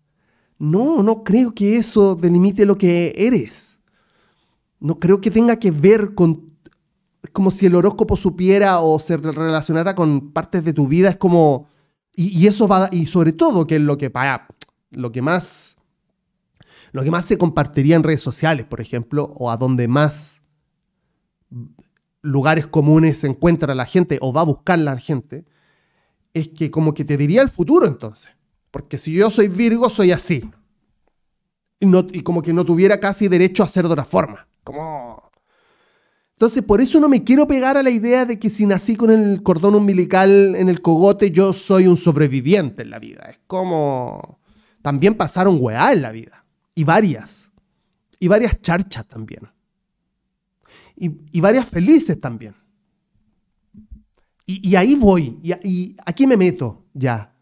No, 0.57 1.03
no 1.03 1.23
creo 1.23 1.53
que 1.53 1.77
eso 1.77 2.15
delimite 2.15 2.65
lo 2.65 2.75
que 2.75 3.13
eres. 3.15 3.77
No 4.79 4.99
creo 4.99 5.21
que 5.21 5.29
tenga 5.29 5.57
que 5.57 5.69
ver 5.69 6.15
con... 6.15 6.57
como 7.33 7.51
si 7.51 7.67
el 7.67 7.75
horóscopo 7.75 8.17
supiera 8.17 8.79
o 8.79 8.97
se 8.97 9.17
relacionara 9.17 9.93
con 9.93 10.31
partes 10.31 10.63
de 10.63 10.73
tu 10.73 10.87
vida. 10.87 11.09
Es 11.09 11.17
como... 11.17 11.67
Y, 12.15 12.47
eso 12.47 12.67
va... 12.67 12.89
Y 12.91 13.05
sobre 13.05 13.31
todo, 13.31 13.67
que 13.67 13.75
es 13.75 13.81
lo 13.81 13.95
que, 13.95 14.11
lo 14.89 15.11
que 15.11 15.21
más... 15.21 15.77
Lo 16.93 17.03
que 17.03 17.11
más 17.11 17.25
se 17.25 17.37
compartiría 17.37 17.95
en 17.95 18.01
redes 18.01 18.21
sociales, 18.21 18.65
por 18.65 18.81
ejemplo, 18.81 19.31
o 19.35 19.51
a 19.51 19.57
donde 19.57 19.87
más 19.87 20.39
lugares 22.21 22.67
comunes 22.67 23.17
se 23.17 23.27
encuentra 23.27 23.75
la 23.75 23.85
gente 23.85 24.17
o 24.21 24.33
va 24.33 24.41
a 24.41 24.45
buscar 24.45 24.79
la 24.79 24.97
gente, 24.97 25.45
es 26.33 26.49
que 26.49 26.69
como 26.69 26.93
que 26.93 27.05
te 27.05 27.17
diría 27.17 27.41
el 27.41 27.49
futuro 27.49 27.85
entonces. 27.85 28.31
Porque 28.71 28.97
si 28.97 29.13
yo 29.13 29.29
soy 29.29 29.47
Virgo, 29.47 29.89
soy 29.89 30.11
así. 30.11 30.49
Y, 31.79 31.85
no, 31.85 32.05
y 32.11 32.21
como 32.21 32.41
que 32.41 32.53
no 32.53 32.65
tuviera 32.65 32.99
casi 32.99 33.27
derecho 33.27 33.63
a 33.63 33.67
ser 33.67 33.85
de 33.85 33.93
otra 33.93 34.05
forma. 34.05 34.47
Como... 34.63 35.31
Entonces, 36.33 36.63
por 36.63 36.79
eso 36.79 36.99
no 36.99 37.09
me 37.09 37.23
quiero 37.23 37.47
pegar 37.47 37.77
a 37.77 37.83
la 37.83 37.89
idea 37.89 38.25
de 38.25 38.39
que 38.39 38.49
si 38.49 38.65
nací 38.65 38.95
con 38.95 39.11
el 39.11 39.43
cordón 39.43 39.75
umbilical 39.75 40.55
en 40.55 40.69
el 40.69 40.81
cogote, 40.81 41.31
yo 41.31 41.51
soy 41.51 41.87
un 41.87 41.97
sobreviviente 41.97 42.83
en 42.83 42.91
la 42.91 42.99
vida. 42.99 43.23
Es 43.29 43.39
como... 43.47 44.39
También 44.81 45.15
pasaron 45.15 45.57
weá 45.59 45.91
en 45.91 46.01
la 46.01 46.11
vida. 46.11 46.45
Y 46.75 46.83
varias. 46.83 47.51
Y 48.19 48.27
varias 48.27 48.61
charchas 48.61 49.07
también. 49.07 49.49
Y, 50.99 51.39
varias 51.39 51.67
felices 51.67 52.19
también. 52.19 52.53
Y, 54.45 54.75
ahí 54.75 54.95
voy, 54.95 55.39
y, 55.43 55.95
aquí 56.05 56.27
me 56.27 56.35
meto 56.35 56.85
ya. 56.93 57.33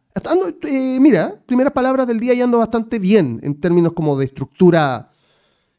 Eh, 0.64 0.98
mira, 1.00 1.42
primeras 1.46 1.74
palabras 1.74 2.08
del 2.08 2.20
día 2.20 2.34
y 2.34 2.42
ando 2.42 2.58
bastante 2.58 3.00
bien 3.00 3.40
en 3.44 3.60
términos 3.60 3.94
como 3.94 4.18
de 4.18 4.26
estructura. 4.26 5.12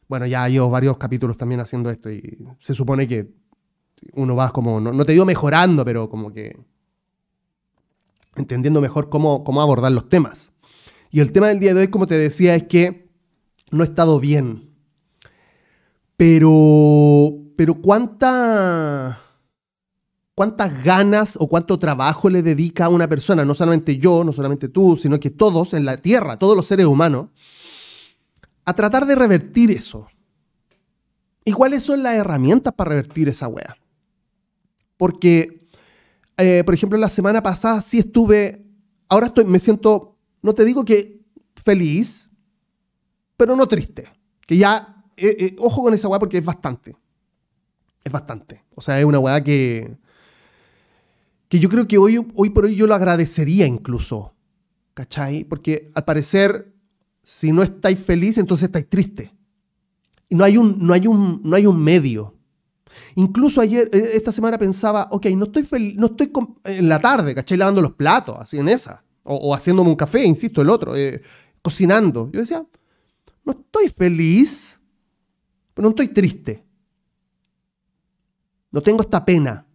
Bueno, 0.07 0.25
ya 0.25 0.47
llevo 0.49 0.69
varios 0.69 0.97
capítulos 0.97 1.37
también 1.37 1.61
haciendo 1.61 1.89
esto 1.89 2.11
y 2.11 2.39
se 2.59 2.73
supone 2.73 3.07
que 3.07 3.31
uno 4.13 4.35
va 4.35 4.51
como, 4.51 4.79
no, 4.79 5.05
te 5.05 5.11
digo 5.11 5.25
mejorando, 5.25 5.85
pero 5.85 6.09
como 6.09 6.33
que 6.33 6.57
entendiendo 8.35 8.81
mejor 8.81 9.09
cómo, 9.09 9.43
cómo 9.43 9.61
abordar 9.61 9.91
los 9.91 10.09
temas. 10.09 10.51
Y 11.11 11.19
el 11.19 11.31
tema 11.31 11.47
del 11.47 11.59
día 11.59 11.73
de 11.73 11.81
hoy, 11.81 11.87
como 11.87 12.07
te 12.07 12.17
decía, 12.17 12.55
es 12.55 12.63
que 12.63 13.09
no 13.71 13.83
he 13.83 13.87
estado 13.87 14.19
bien. 14.19 14.69
Pero, 16.17 16.49
pero 17.59 17.75
cuánta 17.75 19.21
cuántas 20.33 20.81
ganas 20.81 21.35
o 21.37 21.49
cuánto 21.49 21.77
trabajo 21.77 22.29
le 22.29 22.41
dedica 22.41 22.85
a 22.85 22.89
una 22.89 23.09
persona, 23.09 23.43
no 23.43 23.53
solamente 23.53 23.97
yo, 23.97 24.23
no 24.23 24.31
solamente 24.31 24.69
tú, 24.69 24.95
sino 24.95 25.19
que 25.19 25.29
todos 25.29 25.73
en 25.73 25.83
la 25.83 25.97
Tierra, 25.97 26.39
todos 26.39 26.55
los 26.55 26.67
seres 26.67 26.85
humanos, 26.85 27.31
a 28.63 28.73
tratar 28.73 29.05
de 29.05 29.13
revertir 29.15 29.71
eso. 29.71 30.07
¿Y 31.43 31.51
cuáles 31.51 31.83
son 31.83 32.01
las 32.01 32.13
herramientas 32.13 32.73
para 32.73 32.91
revertir 32.91 33.27
esa 33.27 33.49
wea? 33.49 33.75
Porque, 34.95 35.67
eh, 36.37 36.63
por 36.63 36.73
ejemplo, 36.73 36.97
la 36.97 37.09
semana 37.09 37.43
pasada 37.43 37.81
sí 37.81 37.99
estuve, 37.99 38.65
ahora 39.09 39.27
estoy, 39.27 39.43
me 39.43 39.59
siento, 39.59 40.15
no 40.41 40.53
te 40.53 40.63
digo 40.63 40.85
que 40.85 41.25
feliz, 41.65 42.31
pero 43.35 43.53
no 43.57 43.67
triste. 43.67 44.07
Que 44.47 44.55
ya, 44.55 45.03
eh, 45.17 45.35
eh, 45.37 45.55
ojo 45.59 45.83
con 45.83 45.93
esa 45.93 46.07
weá 46.07 46.19
porque 46.19 46.37
es 46.37 46.45
bastante. 46.45 46.95
Es 48.03 48.11
bastante. 48.11 48.63
O 48.75 48.81
sea, 48.81 48.99
es 48.99 49.05
una 49.05 49.19
weá 49.19 49.43
que, 49.43 49.97
que 51.47 51.59
yo 51.59 51.69
creo 51.69 51.87
que 51.87 51.97
hoy, 51.97 52.25
hoy 52.35 52.49
por 52.49 52.65
hoy 52.65 52.75
yo 52.75 52.87
lo 52.87 52.95
agradecería 52.95 53.65
incluso, 53.67 54.33
¿cachai? 54.93 55.43
Porque 55.43 55.89
al 55.95 56.05
parecer, 56.05 56.73
si 57.23 57.51
no 57.51 57.61
estáis 57.61 57.99
feliz, 57.99 58.37
entonces 58.37 58.67
estáis 58.67 58.89
triste. 58.89 59.33
Y 60.29 60.35
no 60.35 60.43
hay 60.43 60.57
un, 60.57 60.77
no 60.79 60.93
hay 60.93 61.07
un, 61.07 61.41
no 61.43 61.55
hay 61.55 61.65
un 61.65 61.81
medio. 61.81 62.35
Incluso 63.15 63.61
ayer, 63.61 63.89
eh, 63.91 64.11
esta 64.13 64.31
semana 64.31 64.57
pensaba, 64.57 65.07
ok, 65.11 65.25
no 65.35 65.45
estoy, 65.45 65.63
feliz, 65.63 65.95
no 65.95 66.07
estoy 66.07 66.31
en 66.65 66.87
la 66.87 66.99
tarde, 66.99 67.35
¿cachai? 67.35 67.57
Lavando 67.57 67.81
los 67.81 67.93
platos, 67.93 68.37
así 68.39 68.57
en 68.57 68.69
esa. 68.69 69.03
O, 69.23 69.53
haciéndome 69.53 69.89
un 69.89 69.95
café, 69.95 70.23
insisto, 70.23 70.61
el 70.61 70.69
otro, 70.69 70.95
eh, 70.95 71.21
cocinando. 71.61 72.29
Yo 72.31 72.39
decía, 72.39 72.65
no 73.43 73.51
estoy 73.51 73.89
feliz, 73.89 74.79
pero 75.73 75.83
no 75.83 75.89
estoy 75.89 76.07
triste. 76.09 76.63
No 78.71 78.81
tengo 78.81 79.01
esta 79.01 79.25
pena. 79.25 79.65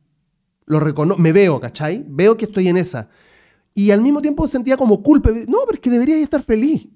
Lo 0.66 0.80
reconozco, 0.80 1.20
me 1.20 1.32
veo, 1.32 1.60
¿cachai? 1.60 2.04
Veo 2.08 2.36
que 2.36 2.46
estoy 2.46 2.68
en 2.68 2.76
esa. 2.76 3.08
Y 3.74 3.90
al 3.90 4.00
mismo 4.00 4.22
tiempo 4.22 4.46
sentía 4.46 4.76
como 4.76 5.02
culpa. 5.02 5.30
No, 5.30 5.58
pero 5.66 5.74
es 5.74 5.80
que 5.80 5.90
debería 5.90 6.16
estar 6.16 6.42
feliz. 6.42 6.86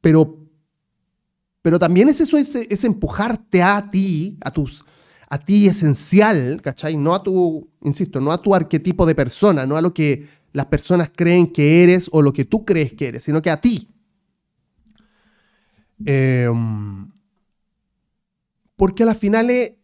Pero, 0.00 0.48
pero 1.60 1.78
también 1.78 2.08
es 2.08 2.20
eso, 2.20 2.36
es, 2.36 2.84
empujarte 2.84 3.62
a 3.62 3.90
ti, 3.90 4.36
a 4.40 4.50
tus, 4.50 4.84
a 5.28 5.38
ti 5.38 5.66
esencial, 5.66 6.60
¿cachai? 6.62 6.96
No 6.96 7.14
a 7.14 7.22
tu, 7.22 7.70
insisto, 7.82 8.20
no 8.20 8.32
a 8.32 8.42
tu 8.42 8.54
arquetipo 8.54 9.06
de 9.06 9.14
persona, 9.14 9.64
no 9.64 9.76
a 9.76 9.80
lo 9.80 9.94
que 9.94 10.26
las 10.52 10.66
personas 10.66 11.10
creen 11.14 11.46
que 11.52 11.82
eres 11.84 12.08
o 12.12 12.20
lo 12.20 12.32
que 12.32 12.44
tú 12.44 12.64
crees 12.64 12.92
que 12.94 13.08
eres, 13.08 13.24
sino 13.24 13.40
que 13.40 13.50
a 13.50 13.60
ti. 13.60 13.88
Em, 16.04 17.10
porque 18.76 19.04
a 19.04 19.06
las 19.06 19.18
finales 19.18 19.74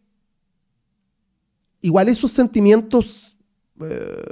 igual 1.81 2.09
esos 2.09 2.31
sentimientos 2.31 3.37
eh, 3.81 4.23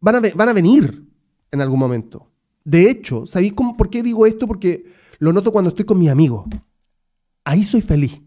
van, 0.00 0.16
a, 0.16 0.20
van, 0.34 0.48
a, 0.48 0.52
venir 0.52 1.04
en 1.50 1.60
algún 1.60 1.78
momento. 1.78 2.28
De 2.64 2.90
hecho, 2.90 3.26
¿sabéis 3.26 3.52
por 3.52 3.90
qué 3.90 4.02
digo 4.02 4.26
esto? 4.26 4.46
Porque 4.46 4.92
lo 5.18 5.32
noto 5.32 5.52
cuando 5.52 5.70
estoy 5.70 5.84
con 5.84 5.98
mis 5.98 6.10
amigos. 6.10 6.46
Ahí 7.44 7.64
soy 7.64 7.80
feliz. 7.80 8.20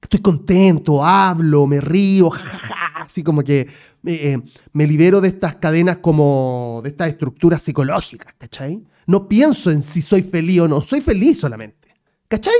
Estoy 0.00 0.20
contento, 0.20 1.04
hablo, 1.04 1.66
me 1.66 1.80
río, 1.80 2.30
jajaja, 2.30 3.02
así 3.02 3.22
como 3.22 3.42
que 3.42 3.68
eh, 4.04 4.38
me 4.72 4.86
libero 4.86 5.20
de 5.20 5.28
estas 5.28 5.56
cadenas 5.56 5.98
como 5.98 6.80
de 6.82 6.90
estas 6.90 7.08
estructuras 7.08 7.62
psicológicas, 7.62 8.32
¿cachai? 8.38 8.82
No 9.06 9.28
pienso 9.28 9.70
en 9.70 9.82
si 9.82 10.00
soy 10.00 10.22
feliz 10.22 10.60
o 10.60 10.68
no, 10.68 10.80
soy 10.80 11.02
feliz 11.02 11.40
solamente, 11.40 11.94
¿cachai? 12.28 12.54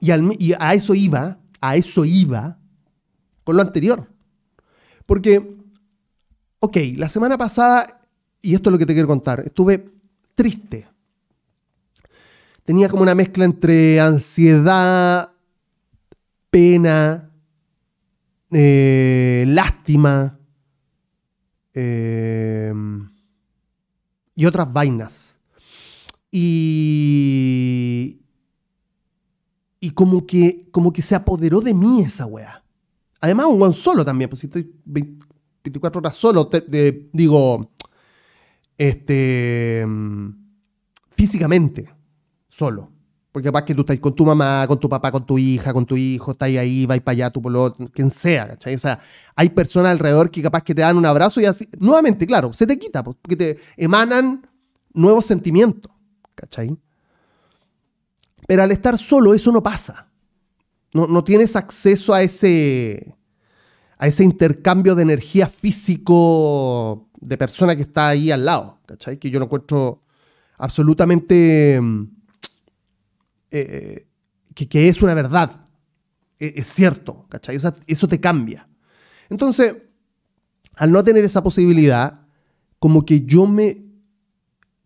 Y, 0.00 0.52
a 0.52 0.74
eso 0.74 0.94
iba, 0.94 1.38
a 1.60 1.76
eso 1.76 2.04
iba 2.04 2.58
con 3.44 3.56
lo 3.56 3.62
anterior. 3.62 4.08
Porque, 5.06 5.56
ok, 6.60 6.76
la 6.96 7.08
semana 7.08 7.36
pasada, 7.36 8.00
y 8.40 8.54
esto 8.54 8.70
es 8.70 8.72
lo 8.72 8.78
que 8.78 8.86
te 8.86 8.92
quiero 8.92 9.08
contar, 9.08 9.40
estuve 9.40 9.90
triste. 10.34 10.86
Tenía 12.64 12.88
como 12.88 13.02
una 13.02 13.14
mezcla 13.14 13.44
entre 13.44 13.98
ansiedad, 14.00 15.32
pena, 16.50 17.30
eh, 18.50 19.44
lástima 19.48 20.38
eh, 21.74 22.72
y 24.34 24.46
otras 24.46 24.72
vainas. 24.72 25.38
Y, 26.30 28.17
y 29.80 29.90
como 29.90 30.26
que, 30.26 30.68
como 30.70 30.92
que 30.92 31.02
se 31.02 31.14
apoderó 31.14 31.60
de 31.60 31.74
mí 31.74 32.02
esa 32.02 32.26
weá. 32.26 32.62
Además, 33.20 33.46
un 33.46 33.60
weón 33.60 33.74
solo 33.74 34.04
también, 34.04 34.30
pues 34.30 34.40
si 34.40 34.46
estoy 34.46 34.72
24 34.84 35.98
horas 35.98 36.16
solo, 36.16 36.46
te, 36.48 37.08
digo, 37.12 37.70
este, 38.76 39.84
físicamente, 41.10 41.92
solo. 42.48 42.90
Porque 43.32 43.48
capaz 43.48 43.64
que 43.64 43.74
tú 43.74 43.82
estás 43.82 43.98
con 43.98 44.14
tu 44.14 44.24
mamá, 44.24 44.66
con 44.66 44.80
tu 44.80 44.88
papá, 44.88 45.12
con 45.12 45.24
tu 45.24 45.36
hija, 45.38 45.72
con 45.72 45.84
tu 45.84 45.96
hijo, 45.96 46.32
estás 46.32 46.48
ahí, 46.48 46.86
vais 46.86 47.02
para 47.02 47.12
allá, 47.12 47.30
tu 47.30 47.42
polo, 47.42 47.76
quien 47.92 48.10
sea, 48.10 48.48
¿cachai? 48.48 48.74
O 48.74 48.78
sea, 48.78 49.00
hay 49.36 49.50
personas 49.50 49.92
alrededor 49.92 50.30
que 50.30 50.42
capaz 50.42 50.62
que 50.62 50.74
te 50.74 50.80
dan 50.80 50.96
un 50.96 51.06
abrazo 51.06 51.40
y 51.40 51.44
así, 51.44 51.68
nuevamente, 51.78 52.26
claro, 52.26 52.52
se 52.52 52.66
te 52.66 52.78
quita, 52.78 53.04
pues, 53.04 53.16
porque 53.20 53.36
te 53.36 53.58
emanan 53.76 54.48
nuevos 54.92 55.26
sentimientos, 55.26 55.92
¿cachai? 56.34 56.76
Pero 58.48 58.62
al 58.62 58.70
estar 58.70 58.96
solo 58.96 59.34
eso 59.34 59.52
no 59.52 59.62
pasa. 59.62 60.08
No, 60.94 61.22
tienes 61.22 61.54
acceso 61.54 62.14
a 62.14 62.22
ese, 62.22 63.14
a 63.98 64.06
ese 64.06 64.24
intercambio 64.24 64.94
de 64.94 65.02
energía 65.02 65.48
físico 65.48 67.10
de 67.20 67.36
persona 67.36 67.76
que 67.76 67.82
está 67.82 68.08
ahí 68.08 68.30
al 68.30 68.46
lado, 68.46 68.78
¿cachai? 68.86 69.18
Que 69.18 69.28
yo 69.28 69.38
lo 69.38 69.44
encuentro 69.44 70.02
absolutamente 70.56 71.78
mm, 71.78 72.04
eh, 73.50 74.06
que, 74.54 74.88
es 74.88 75.02
una 75.02 75.12
verdad, 75.12 75.66
e, 76.38 76.54
es, 76.56 76.68
cierto, 76.68 77.26
¿cachai? 77.28 77.58
eso 77.86 78.08
te 78.08 78.18
cambia. 78.18 78.66
Entonces, 79.28 79.76
al 80.76 80.90
no 80.90 81.04
tener 81.04 81.22
esa 81.22 81.42
posibilidad, 81.42 82.22
como 82.78 83.04
que 83.04 83.20
yo 83.20 83.46
me 83.46 83.84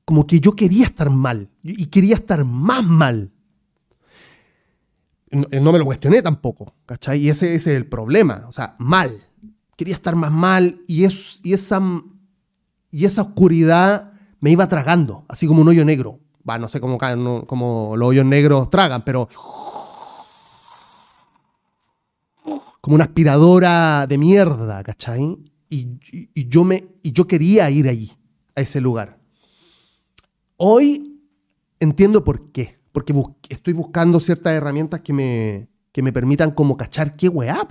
como 0.04 0.26
que 0.26 0.40
yo 0.40 0.56
quería 0.56 0.86
estar 0.86 1.10
mal 1.10 1.48
y 1.62 1.86
quería 1.86 2.16
estar 2.16 2.44
más 2.44 2.84
mal. 2.84 3.31
No, 5.32 5.72
me 5.72 5.78
lo 5.78 5.84
cuestioné 5.84 6.20
tampoco, 6.20 6.74
¿cachai? 6.84 7.20
Y 7.20 7.30
ese, 7.30 7.54
ese, 7.54 7.70
es 7.72 7.76
el 7.76 7.86
problema, 7.86 8.44
o 8.48 8.52
sea, 8.52 8.76
mal. 8.78 9.24
Quería 9.76 9.94
estar 9.94 10.14
más 10.14 10.30
mal 10.30 10.82
y, 10.86 11.04
es, 11.04 11.40
y, 11.42 11.54
esa, 11.54 11.80
y 12.90 13.04
esa 13.04 13.22
oscuridad 13.22 14.12
me 14.40 14.50
iba 14.50 14.68
tragando, 14.68 15.24
así 15.28 15.46
como 15.46 15.62
un 15.62 15.68
hoyo 15.68 15.84
negro. 15.84 16.20
Va, 16.48 16.58
no 16.58 16.68
sé 16.68 16.80
cómo, 16.80 16.98
cómo 17.46 17.94
los 17.96 18.08
hoyos 18.08 18.26
negros 18.26 18.68
tragan, 18.68 19.02
pero 19.04 19.28
como 22.82 22.96
una 22.96 23.04
aspiradora 23.04 24.06
de 24.08 24.18
mierda, 24.18 24.82
¿cachai? 24.82 25.38
Y, 25.68 25.98
yo, 26.34 26.64
me, 26.64 26.84
y 27.02 27.12
yo 27.12 27.26
quería 27.26 27.70
ir 27.70 27.88
allí, 27.88 28.12
a 28.56 28.60
ese 28.60 28.80
lugar. 28.80 29.18
Hoy 30.56 31.22
entiendo 31.80 32.24
por 32.24 32.50
qué. 32.50 32.81
Porque 32.92 33.14
estoy 33.48 33.72
buscando 33.72 34.20
ciertas 34.20 34.52
herramientas 34.52 35.00
que 35.00 35.12
me, 35.12 35.68
que 35.92 36.02
me 36.02 36.12
permitan 36.12 36.50
como 36.52 36.76
cachar 36.76 37.16
qué 37.16 37.28
weá, 37.28 37.66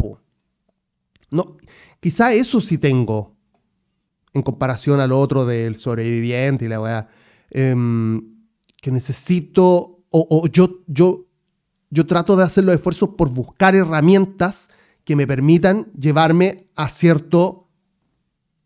No, 1.30 1.58
quizá 2.00 2.34
eso 2.34 2.60
sí 2.60 2.78
tengo 2.78 3.36
en 4.34 4.42
comparación 4.42 5.00
al 5.00 5.12
otro 5.12 5.46
del 5.46 5.76
sobreviviente 5.76 6.66
y 6.66 6.68
la 6.68 6.82
weá. 6.82 7.10
Em, 7.50 8.22
que 8.82 8.92
necesito, 8.92 10.04
o, 10.10 10.28
o, 10.30 10.48
yo, 10.48 10.82
yo, 10.88 11.28
yo 11.90 12.08
trato 12.08 12.36
de 12.36 12.44
hacer 12.44 12.64
los 12.64 12.74
esfuerzos 12.74 13.10
por 13.10 13.30
buscar 13.30 13.76
herramientas 13.76 14.70
que 15.04 15.16
me 15.16 15.28
permitan 15.28 15.92
llevarme 15.94 16.70
a 16.76 16.90
cierto 16.90 17.68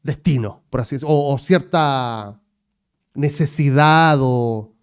destino, 0.03 0.63
por 0.69 0.81
así 0.81 0.95
decirlo, 0.95 1.15
o, 1.15 1.37
cierta 1.39 2.39
necesidad 3.15 4.19
o, 4.21 4.73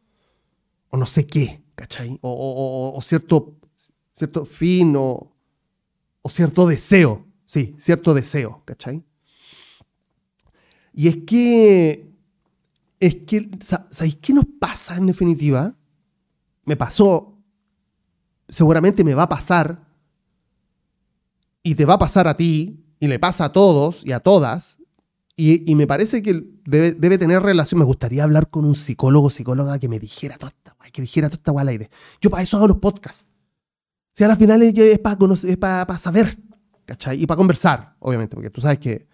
o, 0.91 0.97
no 0.97 1.07
sé 1.07 1.27
qué, 1.27 1.62
¿cachai? 1.83 2.17
O, 2.23 3.01
cierto, 3.03 3.57
cierto 4.13 4.45
fin 4.45 4.95
o, 4.97 5.33
cierto 6.29 6.65
deseo, 6.65 7.27
sí, 7.45 7.75
cierto 7.77 8.15
deseo, 8.15 8.63
¿cachai? 8.65 9.03
Y 10.95 11.09
es 11.09 11.17
que, 11.27 12.09
es 13.01 13.17
que, 13.27 13.51
¿sabéis 13.91 14.15
qué 14.23 14.33
nos 14.33 14.45
pasa 14.61 14.95
en 14.95 15.07
definitiva? 15.07 15.75
Me 16.65 16.77
pasó, 16.77 17.37
seguramente 18.49 19.03
me 19.03 19.15
va 19.15 19.25
a 19.25 19.29
pasar, 19.29 19.85
y 21.65 21.75
te 21.75 21.85
va 21.85 21.95
a 21.95 21.99
pasar 21.99 22.29
a 22.29 22.37
ti, 22.37 22.81
y 23.01 23.09
le 23.09 23.19
pasa 23.19 23.47
a 23.47 23.53
todos 23.53 24.07
y 24.07 24.13
a 24.13 24.21
todas, 24.21 24.79
y, 25.35 25.75
me 25.75 25.87
parece 25.87 26.23
que 26.23 26.45
debe, 26.65 27.19
tener 27.19 27.43
relación. 27.43 27.79
Me 27.79 27.85
gustaría 27.85 28.23
hablar 28.23 28.51
con 28.51 28.65
un 28.65 28.75
psicólogo, 28.75 29.31
psicóloga 29.31 29.79
que 29.79 29.89
me 29.89 29.99
dijera 29.99 30.37
toda 30.37 30.51
esta 30.51 30.63
que 30.93 31.01
dijera 31.01 31.29
toda 31.29 31.37
esta 31.37 31.61
al 31.61 31.69
aire. 31.69 31.91
Yo 32.21 32.29
para 32.29 32.43
eso 32.43 32.59
hago 32.59 32.69
los 32.69 32.77
podcasts. 32.77 33.27
Si 34.15 34.23
a 34.25 34.29
la 34.29 34.37
final 34.37 34.61
es 34.63 34.99
para, 34.99 35.17
es 35.35 35.57
para, 35.57 35.99
saber, 35.99 36.37
¿cachai? 36.85 37.23
Y 37.23 37.27
para 37.27 37.39
conversar, 37.39 37.97
obviamente, 37.99 38.37
porque 38.37 38.51
tú 38.51 38.61
sabes 38.61 38.79
que 38.79 39.07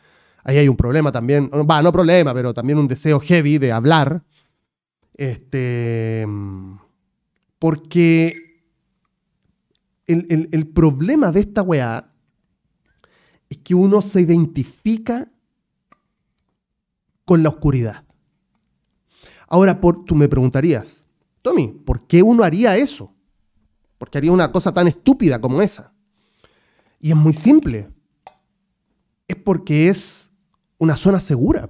ahí 0.43 0.57
hay 0.57 0.69
un 0.69 0.77
problema 0.77 1.13
también. 1.13 1.49
Va, 1.49 1.81
no 1.83 1.93
problema, 1.93 2.35
pero 2.35 2.53
también 2.53 2.79
un 2.79 2.89
deseo 2.89 3.21
heavy 3.21 3.59
de 3.59 3.71
hablar. 3.71 4.25
Este. 5.15 6.27
Porque 7.61 8.65
el, 10.07 10.49
el 10.51 10.67
problema 10.67 11.31
de 11.31 11.41
esta 11.41 11.63
weá 11.63 12.13
es 13.49 13.59
que 13.59 13.75
uno 13.75 14.03
se 14.03 14.21
identifica 14.21 15.29
con 17.29 17.43
la 17.43 17.51
oscuridad. 17.51 18.07
Ahora, 19.49 19.83
por, 19.83 20.07
tú 20.07 20.15
me 20.15 20.31
preguntarías, 20.31 21.05
Tommy, 21.43 21.69
¿por 21.69 22.07
qué 22.07 22.23
uno 22.23 22.43
haría 22.43 22.79
eso? 22.79 23.15
¿Por 23.99 24.09
qué 24.09 24.17
haría 24.17 24.33
una 24.33 24.51
cosa 24.51 24.73
tan 24.73 24.89
estúpida 24.89 25.39
como 25.39 25.61
esa? 25.61 25.93
Y 26.99 27.11
es 27.11 27.17
muy 27.17 27.35
simple. 27.35 27.93
Es 29.27 29.37
porque 29.37 29.91
es 29.91 30.31
una 30.79 30.97
zona 30.97 31.21
segura. 31.21 31.69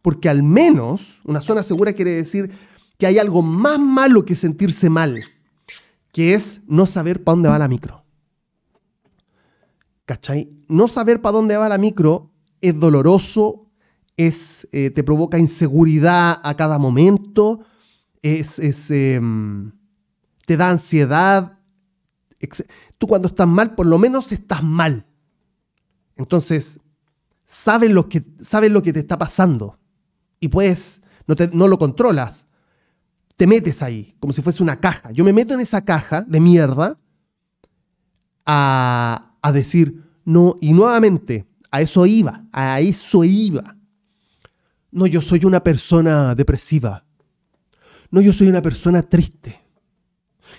Porque 0.00 0.30
al 0.30 0.42
menos 0.42 1.20
una 1.24 1.42
zona 1.42 1.62
segura 1.62 1.92
quiere 1.92 2.12
decir 2.12 2.50
que 2.96 3.06
hay 3.06 3.18
algo 3.18 3.42
más 3.42 3.78
malo 3.78 4.24
que 4.24 4.34
sentirse 4.34 4.88
mal, 4.88 5.24
que 6.10 6.32
es 6.32 6.62
no 6.66 6.86
saber 6.86 7.22
para 7.22 7.34
dónde 7.34 7.50
va 7.50 7.58
la 7.58 7.68
micro. 7.68 8.02
¿Cachai? 10.06 10.48
No 10.68 10.88
saber 10.88 11.20
para 11.20 11.34
dónde 11.34 11.58
va 11.58 11.68
la 11.68 11.76
micro 11.76 12.30
es 12.62 12.80
doloroso, 12.80 13.65
es, 14.16 14.66
eh, 14.72 14.90
te 14.90 15.04
provoca 15.04 15.38
inseguridad 15.38 16.40
a 16.42 16.54
cada 16.54 16.78
momento, 16.78 17.60
es, 18.22 18.90
em, 18.90 19.72
te 20.46 20.56
da 20.56 20.70
ansiedad. 20.70 21.58
Tú 22.98 23.06
cuando 23.06 23.28
estás 23.28 23.46
mal, 23.46 23.74
por 23.74 23.86
lo 23.86 23.98
menos 23.98 24.32
estás 24.32 24.62
mal. 24.62 25.06
Entonces, 26.16 26.80
sabes 27.44 27.90
lo 27.90 28.08
que, 28.08 28.24
sabes 28.40 28.72
lo 28.72 28.82
que 28.82 28.92
te 28.92 29.00
está 29.00 29.18
pasando 29.18 29.78
y 30.40 30.48
pues 30.48 31.02
no, 31.26 31.34
no 31.52 31.68
lo 31.68 31.78
controlas. 31.78 32.46
Te 33.36 33.46
metes 33.46 33.82
ahí, 33.82 34.16
como 34.18 34.32
si 34.32 34.40
fuese 34.40 34.62
una 34.62 34.80
caja. 34.80 35.10
Yo 35.12 35.22
me 35.22 35.32
meto 35.32 35.52
en 35.52 35.60
esa 35.60 35.84
caja 35.84 36.22
de 36.22 36.40
mierda 36.40 36.98
a, 38.46 39.36
a 39.42 39.52
decir, 39.52 40.02
no, 40.24 40.56
y 40.60 40.72
nuevamente, 40.72 41.46
a 41.70 41.82
eso 41.82 42.06
iba, 42.06 42.46
a 42.50 42.80
eso 42.80 43.24
iba. 43.24 43.75
No, 44.96 45.06
yo 45.06 45.20
soy 45.20 45.44
una 45.44 45.62
persona 45.62 46.34
depresiva. 46.34 47.04
No, 48.10 48.22
yo 48.22 48.32
soy 48.32 48.48
una 48.48 48.62
persona 48.62 49.02
triste. 49.02 49.60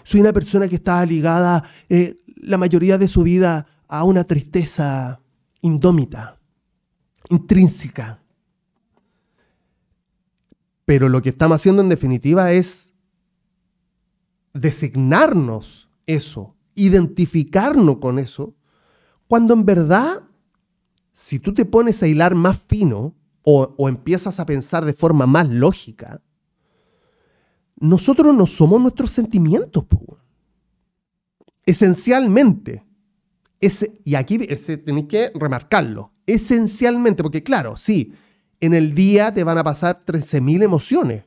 Soy 0.03 0.19
una 0.19 0.31
persona 0.31 0.67
que 0.67 0.75
está 0.75 1.03
ligada 1.07 1.63
eh, 1.89 2.21
la 2.35 2.59
mayoría 2.59 2.99
de 2.99 3.07
su 3.07 3.23
vida 3.23 3.65
a 3.87 4.03
una 4.03 4.25
tristeza 4.25 5.21
indómita, 5.61 6.39
intrínseca. 7.31 8.21
Pero 10.85 11.09
lo 11.09 11.23
que 11.23 11.29
estamos 11.29 11.55
haciendo 11.55 11.81
en 11.81 11.89
definitiva 11.89 12.51
es 12.51 12.93
designarnos 14.53 15.89
eso, 16.05 16.55
identificarnos 16.75 17.97
con 17.97 18.19
eso 18.19 18.53
cuando 19.27 19.55
en 19.55 19.65
verdad, 19.65 20.21
si 21.11 21.39
tú 21.39 21.55
te 21.55 21.65
pones 21.65 22.03
a 22.03 22.07
hilar 22.07 22.35
más 22.35 22.61
fino 22.67 23.15
o, 23.49 23.87
empiezas 23.87 24.41
a 24.41 24.45
pensar 24.45 24.83
de 24.83 24.91
forma 24.91 25.25
más 25.25 25.47
lógica, 25.47 26.21
nosotros 27.77 28.35
no 28.35 28.45
somos 28.45 28.81
nuestros 28.81 29.09
sentimientos. 29.09 29.85
Esencialmente. 31.65 32.83
Ese, 33.61 34.01
y 34.03 34.15
aquí 34.15 34.37
tenéis 34.37 35.07
que 35.07 35.31
remarcarlo. 35.33 36.11
Esencialmente, 36.25 37.23
porque 37.23 37.41
claro, 37.41 37.77
sí, 37.77 38.11
en 38.59 38.73
el 38.73 38.93
día 38.93 39.33
te 39.33 39.45
van 39.45 39.57
a 39.57 39.63
pasar 39.63 40.03
13.000 40.05 40.63
emociones. 40.63 41.23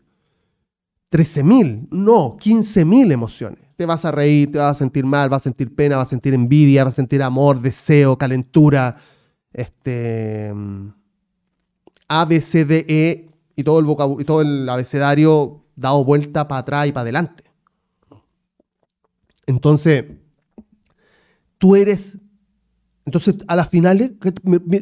13.000, 1.10 1.88
no, 1.90 2.36
15.000 2.36 3.12
emociones 3.12 3.64
te 3.76 3.86
vas 3.86 4.04
a 4.04 4.12
reír, 4.12 4.52
te 4.52 4.58
vas 4.58 4.72
a 4.72 4.78
sentir 4.78 5.06
mal, 5.06 5.30
vas 5.30 5.40
a 5.40 5.44
sentir 5.44 5.74
pena, 5.74 5.96
vas 5.96 6.08
a 6.08 6.10
sentir 6.10 6.34
envidia, 6.34 6.84
vas 6.84 6.92
a 6.92 6.96
sentir 6.96 7.22
amor, 7.22 7.62
deseo, 7.62 8.18
calentura, 8.18 8.98
este, 9.54 10.52
A, 12.10 12.24
B, 12.24 12.40
C, 12.40 12.64
D, 12.64 12.84
E 12.88 13.30
y 13.54 13.62
todo 13.62 13.78
el, 13.78 14.20
y 14.20 14.24
todo 14.24 14.40
el 14.40 14.68
abecedario 14.68 15.64
dado 15.76 16.04
vuelta 16.04 16.48
para 16.48 16.58
atrás 16.58 16.88
y 16.88 16.92
para 16.92 17.02
adelante. 17.02 17.44
Entonces, 19.46 20.04
tú 21.56 21.76
eres, 21.76 22.18
entonces 23.04 23.36
a 23.46 23.54
las 23.54 23.68
finales, 23.68 24.12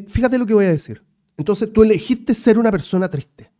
fíjate 0.07 0.39
lo 0.39 0.45
que 0.47 0.55
voy 0.55 0.65
a 0.65 0.69
decir. 0.69 1.03
Entonces 1.37 1.71
tú 1.71 1.83
elegiste 1.83 2.33
ser 2.33 2.57
una 2.57 2.71
persona 2.71 3.07
triste. 3.09 3.51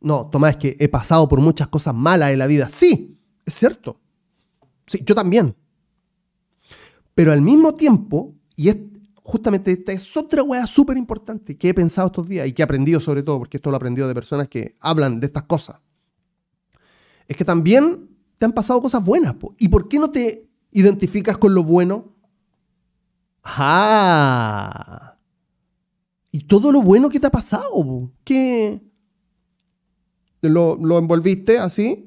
No, 0.00 0.26
Tomás, 0.26 0.52
es 0.52 0.56
que 0.58 0.76
he 0.78 0.88
pasado 0.88 1.26
por 1.26 1.40
muchas 1.40 1.68
cosas 1.68 1.94
malas 1.94 2.30
en 2.32 2.38
la 2.38 2.46
vida. 2.46 2.68
Sí, 2.68 3.18
es 3.46 3.54
cierto. 3.54 3.98
Sí, 4.86 5.02
yo 5.04 5.14
también. 5.14 5.56
Pero 7.14 7.32
al 7.32 7.40
mismo 7.40 7.74
tiempo, 7.74 8.34
y 8.54 8.68
es, 8.68 8.76
justamente 9.26 9.72
esta 9.72 9.92
es 9.92 10.16
otra 10.16 10.42
weá 10.42 10.66
súper 10.66 10.96
importante 10.96 11.56
que 11.56 11.68
he 11.68 11.74
pensado 11.74 12.06
estos 12.06 12.28
días 12.28 12.46
y 12.46 12.52
que 12.52 12.62
he 12.62 12.64
aprendido 12.64 13.00
sobre 13.00 13.22
todo, 13.22 13.38
porque 13.38 13.58
esto 13.58 13.70
lo 13.70 13.76
he 13.76 13.78
aprendido 13.78 14.08
de 14.08 14.14
personas 14.14 14.48
que 14.48 14.76
hablan 14.80 15.20
de 15.20 15.26
estas 15.26 15.42
cosas, 15.42 15.76
es 17.28 17.36
que 17.36 17.44
también 17.44 18.08
te 18.38 18.44
han 18.44 18.52
pasado 18.52 18.80
cosas 18.80 19.04
buenas. 19.04 19.34
¿Y 19.58 19.68
por 19.68 19.88
qué 19.88 19.98
no 19.98 20.10
te 20.10 20.48
identificas 20.72 21.36
con 21.38 21.54
lo 21.54 21.64
bueno? 21.64 22.14
¡Ah! 23.42 25.16
Y 26.30 26.44
todo 26.44 26.70
lo 26.70 26.82
bueno 26.82 27.08
que 27.08 27.18
te 27.18 27.26
ha 27.26 27.30
pasado, 27.30 28.12
¿qué? 28.24 28.80
Lo, 30.42 30.76
lo 30.76 30.98
envolviste 30.98 31.58
así 31.58 32.06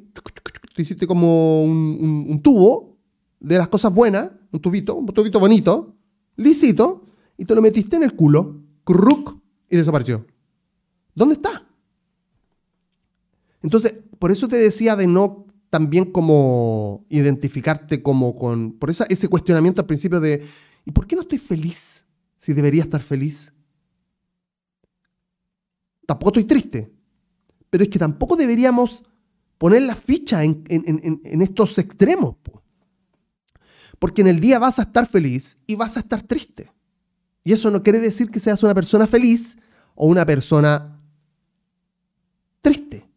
hiciste 0.81 1.07
como 1.07 1.63
un, 1.63 2.39
tubo 2.43 2.97
de 3.39 3.57
las 3.57 3.67
cosas 3.67 3.93
buenas, 3.93 4.29
un 4.51 4.59
tubito, 4.59 4.95
un 4.95 5.05
tubito 5.07 5.39
bonito, 5.39 5.95
lisito, 6.35 7.05
y 7.39 7.45
te 7.45 7.55
lo 7.55 7.61
metiste 7.61 7.95
en 7.95 8.03
el 8.03 8.15
culo, 8.15 8.61
cruk, 8.83 9.39
y 9.69 9.77
desapareció. 9.77 10.27
¿Dónde 11.15 11.35
está? 11.35 11.65
Entonces, 13.61 13.95
por 14.19 14.31
eso 14.31 14.47
te 14.47 14.57
decía 14.57 14.95
de 14.95 15.07
no 15.07 15.45
también 15.69 16.11
como 16.11 17.05
identificarte 17.09 18.03
como 18.03 18.35
con, 18.35 18.73
por 18.73 18.89
eso 18.89 19.05
ese 19.09 19.27
cuestionamiento 19.27 19.81
al 19.81 19.87
principio 19.87 20.19
de, 20.19 20.45
¿y 20.85 20.91
por 20.91 21.07
qué 21.07 21.15
no 21.15 21.21
estoy 21.21 21.37
feliz 21.37 22.03
si 22.37 22.53
debería 22.53 22.83
estar 22.83 23.01
feliz? 23.01 23.53
Tampoco 26.05 26.29
estoy 26.31 26.43
triste, 26.43 26.91
pero 27.69 27.83
es 27.83 27.89
que 27.89 27.99
tampoco 27.99 28.35
deberíamos 28.35 29.03
poner 29.57 29.83
la 29.83 29.95
ficha 29.95 30.43
en, 30.43 31.41
estos 31.41 31.77
extremos. 31.77 32.35
Porque 33.99 34.21
en 34.21 34.27
el 34.27 34.39
día 34.39 34.57
vas 34.57 34.79
a 34.79 34.83
estar 34.83 35.07
feliz 35.07 35.57
y 35.67 35.75
vas 35.75 35.97
a 35.97 35.99
estar 35.99 36.23
triste. 36.23 36.71
Y 37.49 37.53
eso 37.53 37.71
no 37.71 37.81
quiere 37.81 37.99
decir 37.99 38.29
que 38.29 38.39
seas 38.39 38.61
una 38.61 38.75
persona 38.75 39.07
feliz 39.07 39.57
o 39.95 40.05
una 40.05 40.23
persona 40.23 40.95
triste 42.61 43.09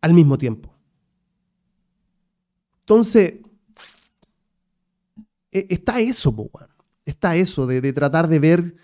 al 0.00 0.14
mismo 0.14 0.38
tiempo. 0.38 0.72
Entonces, 2.82 3.40
e, 5.50 5.66
está 5.68 5.98
eso, 5.98 6.32
está 7.04 7.34
eso 7.34 7.66
de, 7.66 7.92
tratar 7.92 8.28
de 8.28 8.38
ver 8.38 8.76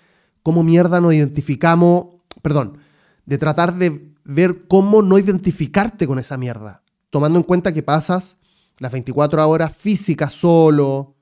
cómo 0.43 0.65
mierda 0.65 1.01
nos 1.01 1.15
identificamos, 1.15 2.07
perdón, 2.43 2.79
de 3.25 3.39
tratar 3.39 3.73
de 3.77 4.13
ver 4.25 4.67
cómo 4.67 5.03
no 5.03 5.17
identificarte 5.17 6.09
con 6.09 6.19
esa 6.19 6.37
mierda, 6.37 6.83
tomando 7.11 7.39
en 7.39 7.45
cuenta 7.45 7.73
que 7.73 7.85
pasas 7.85 8.37
las 8.79 8.91
24 8.91 9.49
horas 9.49 9.77
físicas 9.77 10.33
solo, 10.33 11.15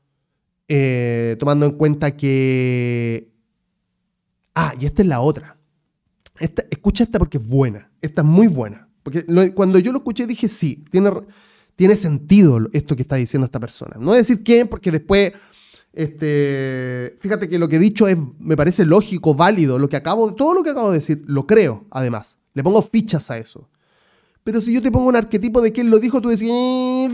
eh, 0.73 1.35
tomando 1.41 1.67
en 1.67 1.73
cuenta 1.73 2.17
que... 2.17 3.29
Ah, 4.55 4.73
y 4.79 4.87
esta 4.87 5.03
es 5.03 5.09
la 5.09 5.21
otra. 5.21 5.59
escucha 6.71 7.03
esta 7.03 7.19
porque 7.19 7.39
es 7.39 7.47
buena, 7.47 7.91
esta 8.01 8.23
es 8.23 8.29
muy 8.29 8.47
buena. 8.47 8.89
Porque 9.03 9.25
cuando 9.53 9.81
yo 9.81 9.91
lo 9.91 9.99
escuché 9.99 10.29
dije, 10.29 10.49
sí, 10.49 10.85
tiene, 10.93 11.11
tiene 11.75 11.97
sentido 11.97 12.61
esto 12.73 12.95
que 12.95 13.03
está 13.03 13.17
diciendo 13.17 13.47
esta 13.47 13.59
persona. 13.59 13.97
No 13.99 14.13
decir 14.13 14.45
quién, 14.45 14.69
porque 14.69 14.93
después, 14.93 15.33
este, 15.93 17.17
fíjate 17.19 17.49
que 17.49 17.59
lo 17.59 17.69
que 17.69 17.77
he 17.77 17.81
dicho 17.81 18.07
es, 18.07 18.17
me 18.39 18.57
parece 18.57 18.87
lógico, 18.87 19.35
válido, 19.35 19.77
lo 19.77 19.89
que 19.89 19.97
acabo, 19.97 20.33
todo 20.37 20.55
lo 20.55 20.63
que 20.63 20.71
acabo 20.71 20.93
de 20.93 20.99
decir, 20.99 21.25
lo 21.27 21.49
creo, 21.49 21.85
además. 21.91 22.39
Le 22.55 22.63
pongo 22.63 22.81
fichas 22.81 23.29
a 23.33 23.39
eso. 23.39 23.69
Pero 24.45 24.61
si 24.61 24.73
yo 24.73 24.81
te 24.81 24.93
pongo 24.93 25.09
un 25.09 25.17
arquetipo 25.17 25.61
de 25.61 25.73
quién 25.73 25.91
lo 25.91 25.99
dijo, 25.99 26.21
tú 26.21 26.29
decís, 26.29 26.49
eh, 26.49 27.09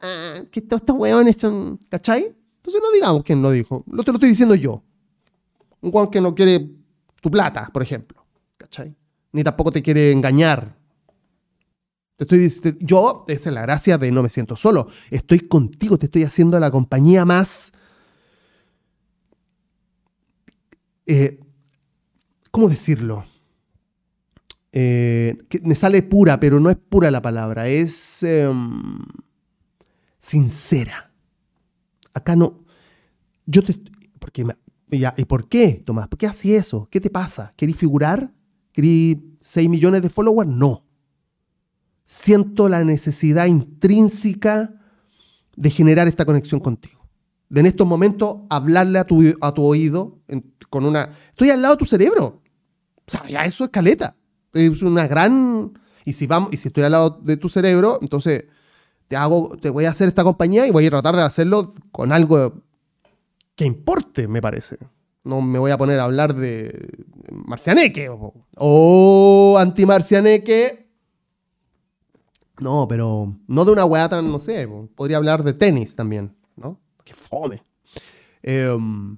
ah, 0.00 0.42
que 0.50 0.60
todos 0.60 0.82
estos 0.82 0.96
hueones 0.96 1.36
son, 1.38 1.80
¿cachai? 1.88 2.34
Entonces 2.56 2.80
no 2.82 2.90
digamos 2.92 3.22
quién 3.22 3.42
lo 3.42 3.50
dijo, 3.50 3.84
lo 3.90 4.02
te 4.02 4.12
lo 4.12 4.16
estoy 4.16 4.30
diciendo 4.30 4.54
yo. 4.54 4.82
Un 5.80 5.90
hueón 5.92 6.10
que 6.10 6.20
no 6.20 6.34
quiere 6.34 6.68
tu 7.20 7.30
plata, 7.30 7.70
por 7.72 7.82
ejemplo, 7.82 8.24
¿cachai? 8.56 8.94
Ni 9.32 9.44
tampoco 9.44 9.70
te 9.70 9.82
quiere 9.82 10.12
engañar, 10.12 10.78
te 12.18 12.24
estoy 12.24 12.76
yo, 12.80 13.24
esa 13.28 13.48
es 13.48 13.54
la 13.54 13.62
gracia 13.62 13.96
de 13.96 14.10
no 14.10 14.24
me 14.24 14.28
siento 14.28 14.56
solo. 14.56 14.88
Estoy 15.08 15.38
contigo, 15.38 15.98
te 15.98 16.06
estoy 16.06 16.24
haciendo 16.24 16.58
la 16.58 16.68
compañía 16.68 17.24
más. 17.24 17.72
Eh, 21.06 21.38
¿Cómo 22.50 22.68
decirlo? 22.68 23.24
Eh, 24.72 25.38
que 25.48 25.60
me 25.60 25.76
sale 25.76 26.02
pura, 26.02 26.40
pero 26.40 26.58
no 26.58 26.70
es 26.70 26.76
pura 26.76 27.10
la 27.12 27.22
palabra, 27.22 27.68
es 27.68 28.24
em, 28.24 29.00
sincera. 30.28 31.12
Acá 32.14 32.36
no. 32.36 32.64
Yo 33.46 33.62
te. 33.62 33.78
Porque, 34.18 34.44
¿Y 34.90 35.24
por 35.24 35.48
qué, 35.48 35.82
Tomás? 35.84 36.08
¿Por 36.08 36.18
qué 36.18 36.26
haces 36.26 36.52
eso? 36.52 36.88
¿Qué 36.90 37.00
te 37.00 37.10
pasa? 37.10 37.52
¿Querís 37.56 37.76
figurar? 37.76 38.32
¿Querís 38.72 39.18
6 39.42 39.68
millones 39.68 40.02
de 40.02 40.10
followers? 40.10 40.50
No 40.50 40.88
siento 42.08 42.70
la 42.70 42.82
necesidad 42.84 43.44
intrínseca 43.44 44.72
de 45.54 45.70
generar 45.70 46.08
esta 46.08 46.24
conexión 46.24 46.58
contigo. 46.58 47.06
De 47.50 47.60
en 47.60 47.66
estos 47.66 47.86
momentos 47.86 48.38
hablarle 48.48 48.98
a 48.98 49.04
tu, 49.04 49.22
a 49.42 49.52
tu 49.52 49.62
oído 49.62 50.18
con 50.70 50.86
una... 50.86 51.12
Estoy 51.28 51.50
al 51.50 51.60
lado 51.60 51.74
de 51.74 51.78
tu 51.78 51.84
cerebro. 51.84 52.40
O 53.06 53.10
sea, 53.10 53.26
ya 53.28 53.44
eso 53.44 53.62
es 53.62 53.70
caleta. 53.70 54.16
Es 54.54 54.80
una 54.80 55.06
gran... 55.06 55.78
Y 56.06 56.14
si, 56.14 56.26
vamos, 56.26 56.48
y 56.50 56.56
si 56.56 56.68
estoy 56.68 56.84
al 56.84 56.92
lado 56.92 57.20
de 57.22 57.36
tu 57.36 57.50
cerebro, 57.50 57.98
entonces 58.00 58.46
te, 59.08 59.16
hago, 59.16 59.56
te 59.56 59.70
voy 59.70 59.86
a 59.86 59.90
hacer 59.90 60.08
esta 60.08 60.24
compañía 60.24 60.66
y 60.66 60.70
voy 60.70 60.86
a 60.86 60.90
tratar 60.90 61.16
de 61.16 61.22
hacerlo 61.22 61.72
con 61.90 62.12
algo 62.12 62.62
que 63.56 63.64
importe, 63.64 64.28
me 64.28 64.40
parece. 64.40 64.78
No 65.24 65.40
me 65.40 65.58
voy 65.58 65.70
a 65.70 65.78
poner 65.78 65.98
a 65.98 66.04
hablar 66.04 66.34
de 66.34 67.04
marcianeque 67.30 68.08
o, 68.10 69.56
anti-marcianeque 69.58 70.88
no, 72.60 72.86
pero 72.88 73.36
no 73.46 73.64
de 73.64 73.70
una 73.72 73.84
weá 73.84 74.08
tan, 74.08 74.30
no 74.30 74.38
sé, 74.40 74.68
podría 74.94 75.18
hablar 75.18 75.44
de 75.44 75.52
tenis 75.52 75.94
también, 75.94 76.34
¿no? 76.56 76.80
Qué 77.04 77.14
fome. 77.14 77.62
Em, 78.42 79.16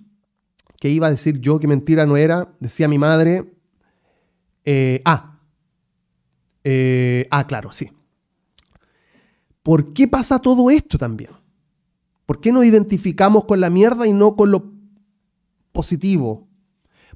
¿Qué 0.79 0.88
iba 0.88 1.07
a 1.07 1.11
decir 1.11 1.40
yo? 1.40 1.59
Que 1.59 1.66
mentira 1.66 2.07
no 2.07 2.16
era. 2.16 2.55
Decía 2.61 2.88
mi 2.88 2.98
madre. 2.98 3.53
Eh, 4.64 5.03
ah. 5.05 5.38
Eh, 6.64 7.26
ah, 7.31 7.46
claro, 7.46 7.72
sí. 7.72 7.90
¿Por 9.62 9.92
qué 9.92 10.09
pasa 10.09 10.38
todo 10.38 10.70
esto 10.70 10.99
también? 10.99 11.31
¿Por 12.27 12.40
qué 12.40 12.53
nos 12.53 12.64
identificamos 12.64 13.44
con 13.44 13.61
la 13.61 13.70
mierda 13.70 14.07
y 14.07 14.12
no 14.12 14.37
con 14.37 14.51
lo 14.51 14.73
positivo? 15.73 16.49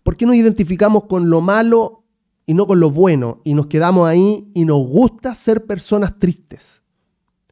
¿Por 0.02 0.16
qué 0.16 0.26
nos 0.26 0.37
identificamos 0.37 1.04
con 1.04 1.30
lo 1.30 1.40
malo 1.40 2.04
y 2.46 2.54
no 2.54 2.66
con 2.66 2.80
lo 2.80 2.90
bueno, 2.90 3.40
y 3.44 3.54
nos 3.54 3.66
quedamos 3.66 4.07
ahí 4.07 4.50
y 4.54 4.64
nos 4.64 4.87
gusta 4.87 5.35
ser 5.35 5.66
personas 5.66 6.18
tristes, 6.18 6.83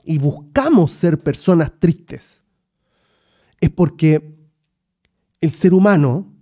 y 0.05 0.19
buscamos 0.19 0.93
ser 0.93 1.19
personas 1.19 1.73
tristes, 1.79 2.43
es 3.61 3.71
porque 3.71 4.37
el 5.41 5.53
ser 5.53 5.73
humano, 5.73 6.33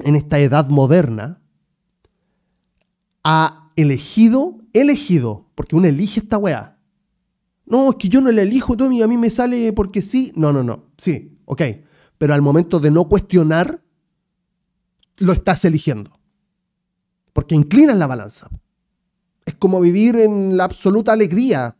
en 0.00 0.16
esta 0.16 0.38
edad 0.38 0.68
moderna, 0.68 1.40
ha 3.22 3.72
elegido, 3.76 4.58
elegido, 4.72 5.46
porque 5.54 5.76
uno 5.76 5.86
elige 5.86 6.20
esta 6.20 6.38
weá. 6.38 6.75
No, 7.66 7.90
es 7.90 7.96
que 7.96 8.08
yo 8.08 8.20
no 8.20 8.30
la 8.32 8.42
elijo, 8.42 8.76
Tommy, 8.76 9.02
a 9.02 9.08
mí 9.08 9.16
me 9.16 9.30
sale 9.30 9.72
porque 9.72 10.02
sí. 10.02 10.32
No, 10.36 10.52
no, 10.52 10.62
no. 10.62 10.84
Sí, 10.96 11.38
ok. 11.44 11.62
Pero 12.18 12.32
al 12.32 12.42
momento 12.42 12.80
de 12.80 12.90
no 12.90 13.08
cuestionar, 13.08 13.82
lo 15.16 15.32
estás 15.32 15.64
eligiendo 15.64 16.16
porque 17.36 17.54
inclinan 17.54 17.98
la 17.98 18.06
balanza. 18.06 18.48
Es 19.44 19.54
como 19.56 19.78
vivir 19.78 20.16
en 20.16 20.56
la 20.56 20.64
absoluta 20.64 21.12
alegría 21.12 21.76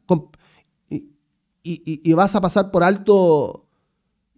y, 1.62 2.12
vas 2.12 2.37
a 2.37 2.42
pasar 2.42 2.70
por 2.70 2.85
alto 2.85 3.66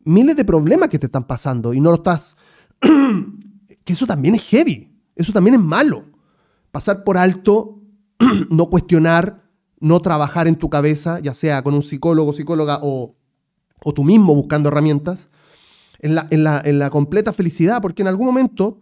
miles 0.04 0.36
de 0.36 0.44
problemas 0.44 0.88
que 0.88 0.98
te 1.00 1.06
están 1.06 1.26
pasando 1.26 1.74
y 1.74 1.80
no 1.80 1.90
lo 1.90 1.96
estás... 1.96 2.36
que 2.80 3.92
eso 3.92 4.06
también 4.06 4.36
es 4.36 4.46
heavy, 4.46 4.92
eso 5.16 5.32
también 5.32 5.54
es 5.54 5.60
malo. 5.60 6.04
Pasar 6.70 7.02
por 7.02 7.18
alto, 7.18 7.82
no 8.50 8.70
cuestionar, 8.70 9.47
no 9.80 10.00
trabajar 10.00 10.48
en 10.48 10.56
tu 10.56 10.68
cabeza, 10.68 11.20
ya 11.20 11.34
sea 11.34 11.62
con 11.62 11.74
un 11.74 11.82
psicólogo, 11.82 12.32
psicóloga 12.32 12.80
o, 12.82 13.14
o 13.84 13.94
tú 13.94 14.04
mismo 14.04 14.34
buscando 14.34 14.68
herramientas, 14.68 15.28
en 16.00 16.14
la, 16.14 16.28
en 16.30 16.78
la 16.78 16.90
completa 16.90 17.32
felicidad, 17.32 17.82
porque 17.82 18.02
en 18.02 18.08
algún 18.08 18.26
momento 18.26 18.78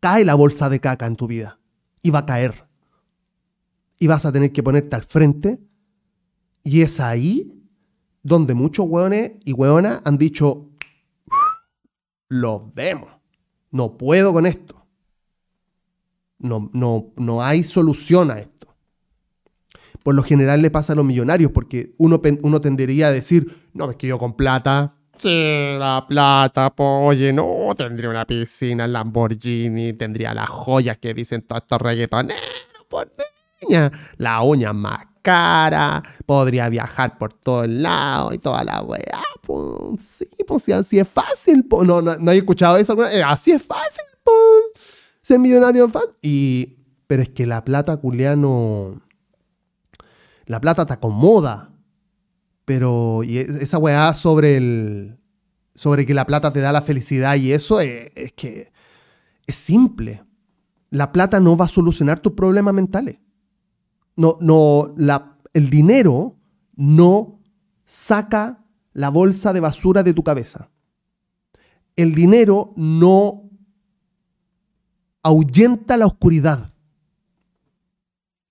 cae 0.00 0.24
la 0.24 0.34
bolsa 0.34 0.68
de 0.68 0.80
caca 0.80 1.06
en 1.06 1.16
tu 1.16 1.26
vida. 1.26 1.58
Y 2.02 2.10
va 2.10 2.20
a 2.20 2.26
caer. 2.26 2.66
Y 3.98 4.06
vas 4.06 4.24
a 4.24 4.32
tener 4.32 4.52
que 4.52 4.62
ponerte 4.62 4.94
al 4.96 5.02
frente. 5.02 5.60
Y 6.62 6.82
es 6.82 7.00
ahí 7.00 7.52
donde 8.22 8.54
muchos 8.54 8.86
hueones 8.88 9.32
y 9.44 9.52
hueonas 9.52 10.00
han 10.04 10.18
dicho, 10.18 10.68
lo 12.28 12.70
vemos. 12.74 13.10
No 13.70 13.96
puedo 13.96 14.32
con 14.32 14.46
esto. 14.46 14.86
No, 16.38 16.70
no, 16.72 17.12
no 17.16 17.42
hay 17.42 17.64
solución 17.64 18.30
a 18.30 18.38
esto. 18.38 18.57
Por 20.08 20.14
lo 20.14 20.22
general 20.22 20.62
le 20.62 20.70
pasa 20.70 20.94
a 20.94 20.96
los 20.96 21.04
millonarios, 21.04 21.52
porque 21.52 21.92
uno, 21.98 22.22
uno 22.40 22.62
tendería 22.62 23.08
a 23.08 23.12
decir, 23.12 23.46
no, 23.74 23.90
es 23.90 23.96
que 23.96 24.06
yo 24.06 24.18
con 24.18 24.34
plata 24.38 24.94
Sí, 25.18 25.76
la 25.78 26.06
plata, 26.08 26.72
oye, 26.78 27.30
no, 27.30 27.74
tendría 27.76 28.08
una 28.08 28.24
piscina 28.24 28.86
Lamborghini, 28.88 29.92
tendría 29.92 30.32
las 30.32 30.48
joyas 30.48 30.96
que 30.96 31.12
dicen 31.12 31.42
todos 31.42 31.60
estos 31.60 31.82
reggaetoneros, 31.82 32.40
por 32.88 33.12
niña, 33.60 33.90
la 34.16 34.40
uña 34.40 34.72
más 34.72 35.04
cara, 35.20 36.02
podría 36.24 36.70
viajar 36.70 37.18
por 37.18 37.34
todos 37.34 37.68
lados 37.68 38.34
y 38.34 38.38
toda 38.38 38.64
la 38.64 38.80
weá, 38.80 39.22
pues 39.42 40.00
sí, 40.00 40.28
pues 40.46 40.62
sí, 40.62 40.72
así 40.72 40.98
es 40.98 41.06
fácil, 41.06 41.66
pues, 41.68 41.86
no, 41.86 42.00
no, 42.00 42.16
no 42.16 42.32
he 42.32 42.38
escuchado 42.38 42.78
eso 42.78 42.96
eh, 43.04 43.22
así 43.22 43.50
es 43.50 43.62
fácil, 43.62 44.06
pues, 44.24 44.82
ser 45.20 45.38
millonario 45.38 45.86
fácil, 45.86 46.14
y, 46.22 46.78
pero 47.06 47.20
es 47.20 47.28
que 47.28 47.44
la 47.44 47.62
plata, 47.62 47.98
culiano, 47.98 49.02
la 50.48 50.60
plata 50.60 50.86
te 50.86 50.94
acomoda, 50.94 51.70
pero 52.64 53.22
y 53.22 53.38
esa 53.38 53.78
weá 53.78 54.12
sobre 54.14 54.56
el. 54.56 55.18
sobre 55.74 56.06
que 56.06 56.14
la 56.14 56.26
plata 56.26 56.52
te 56.52 56.60
da 56.60 56.72
la 56.72 56.82
felicidad 56.82 57.36
y 57.36 57.52
eso 57.52 57.80
es, 57.80 58.10
es 58.16 58.32
que 58.32 58.72
es 59.46 59.54
simple. 59.54 60.24
La 60.90 61.12
plata 61.12 61.38
no 61.38 61.56
va 61.56 61.66
a 61.66 61.68
solucionar 61.68 62.20
tus 62.20 62.32
problemas 62.32 62.72
mentales. 62.74 63.18
no, 64.16 64.38
no, 64.40 64.94
la, 64.96 65.36
el 65.52 65.68
dinero 65.68 66.36
no 66.76 67.40
saca 67.84 68.64
la 68.94 69.10
bolsa 69.10 69.52
de 69.52 69.60
basura 69.60 70.02
de 70.02 70.14
tu 70.14 70.24
cabeza. 70.24 70.70
El 71.94 72.14
dinero 72.14 72.72
no 72.76 73.50
ahuyenta 75.22 75.98
la 75.98 76.06
oscuridad. 76.06 76.72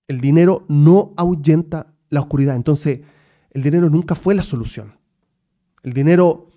El 0.08 0.20
dinero 0.20 0.64
no 0.68 1.12
ahuyenta 1.16 1.94
la 2.08 2.20
oscuridad. 2.20 2.56
Entonces, 2.56 3.02
el 3.50 3.62
dinero 3.62 3.90
nunca 3.90 4.14
fue 4.14 4.34
la 4.34 4.42
solución. 4.42 4.98
El 5.82 5.92
dinero 5.92 6.48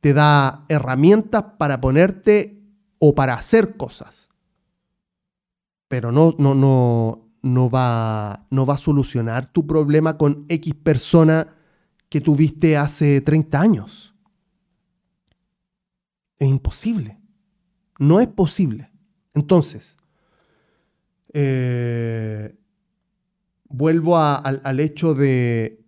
te 0.00 0.12
da 0.12 0.64
herramientas 0.68 1.44
para 1.58 1.80
ponerte 1.80 2.62
o 2.98 3.14
para 3.14 3.34
hacer 3.34 3.76
cosas. 3.76 4.28
Pero 5.88 6.12
no, 6.12 6.34
no, 6.38 6.54
no, 6.54 7.30
no, 7.42 7.70
va, 7.70 8.46
no 8.50 8.66
va 8.66 8.74
a 8.74 8.78
solucionar 8.78 9.46
tu 9.48 9.66
problema 9.66 10.16
con 10.16 10.46
X 10.48 10.74
persona 10.74 11.54
que 12.08 12.20
tuviste 12.20 12.76
hace 12.76 13.20
30 13.20 13.60
años. 13.60 14.14
Es 16.38 16.48
imposible. 16.48 17.18
No 17.98 18.20
es 18.20 18.26
posible. 18.26 18.90
Entonces, 19.34 19.96
eh, 21.32 22.56
vuelvo 23.68 24.16
al 24.18 24.80
hecho 24.80 25.14
de, 25.14 25.80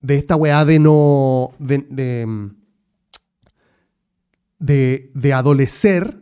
de 0.00 0.16
esta 0.16 0.36
weá 0.36 0.64
de 0.64 0.78
no. 0.78 1.52
de. 1.58 2.50
de, 4.58 5.32
adolecer, 5.32 6.20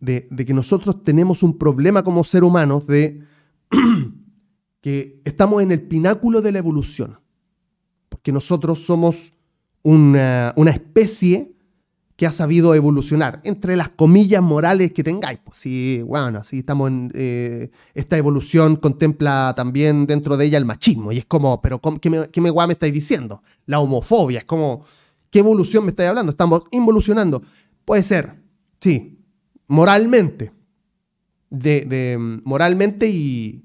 de, 0.00 0.26
de, 0.30 0.44
que 0.44 0.54
nosotros 0.54 1.02
tenemos 1.04 1.42
un 1.42 1.58
problema 1.58 2.02
como 2.02 2.24
ser 2.24 2.44
humanos, 2.44 2.86
de 2.86 3.22
que 4.80 5.20
estamos 5.24 5.62
en 5.62 5.72
el 5.72 5.82
pináculo 5.82 6.42
de 6.42 6.52
la 6.52 6.58
evolución. 6.58 7.20
Porque 8.08 8.32
nosotros 8.32 8.84
somos 8.84 9.32
una, 9.82 10.52
una 10.56 10.70
especie 10.70 11.51
que 12.16 12.26
ha 12.26 12.32
sabido 12.32 12.74
evolucionar, 12.74 13.40
entre 13.44 13.76
las 13.76 13.90
comillas 13.90 14.42
morales 14.42 14.92
que 14.92 15.02
tengáis. 15.02 15.38
Pues 15.42 15.58
sí, 15.58 16.02
bueno, 16.02 16.40
así 16.40 16.58
estamos 16.58 16.88
en. 16.88 17.10
Eh, 17.14 17.70
esta 17.94 18.16
evolución 18.18 18.76
contempla 18.76 19.54
también 19.56 20.06
dentro 20.06 20.36
de 20.36 20.46
ella 20.46 20.58
el 20.58 20.64
machismo. 20.64 21.12
Y 21.12 21.18
es 21.18 21.26
como, 21.26 21.60
pero 21.62 21.80
¿qué 22.00 22.10
me, 22.10 22.28
qué 22.28 22.40
me, 22.40 22.52
me 22.52 22.72
estáis 22.72 22.92
diciendo? 22.92 23.42
La 23.66 23.80
homofobia, 23.80 24.40
es 24.40 24.44
como, 24.44 24.84
¿qué 25.30 25.38
evolución 25.38 25.84
me 25.84 25.90
estáis 25.90 26.10
hablando? 26.10 26.30
Estamos 26.30 26.62
involucionando. 26.70 27.42
Puede 27.84 28.02
ser, 28.02 28.34
sí, 28.80 29.18
moralmente. 29.66 30.52
De, 31.50 31.82
de, 31.82 32.40
moralmente 32.44 33.08
y. 33.08 33.64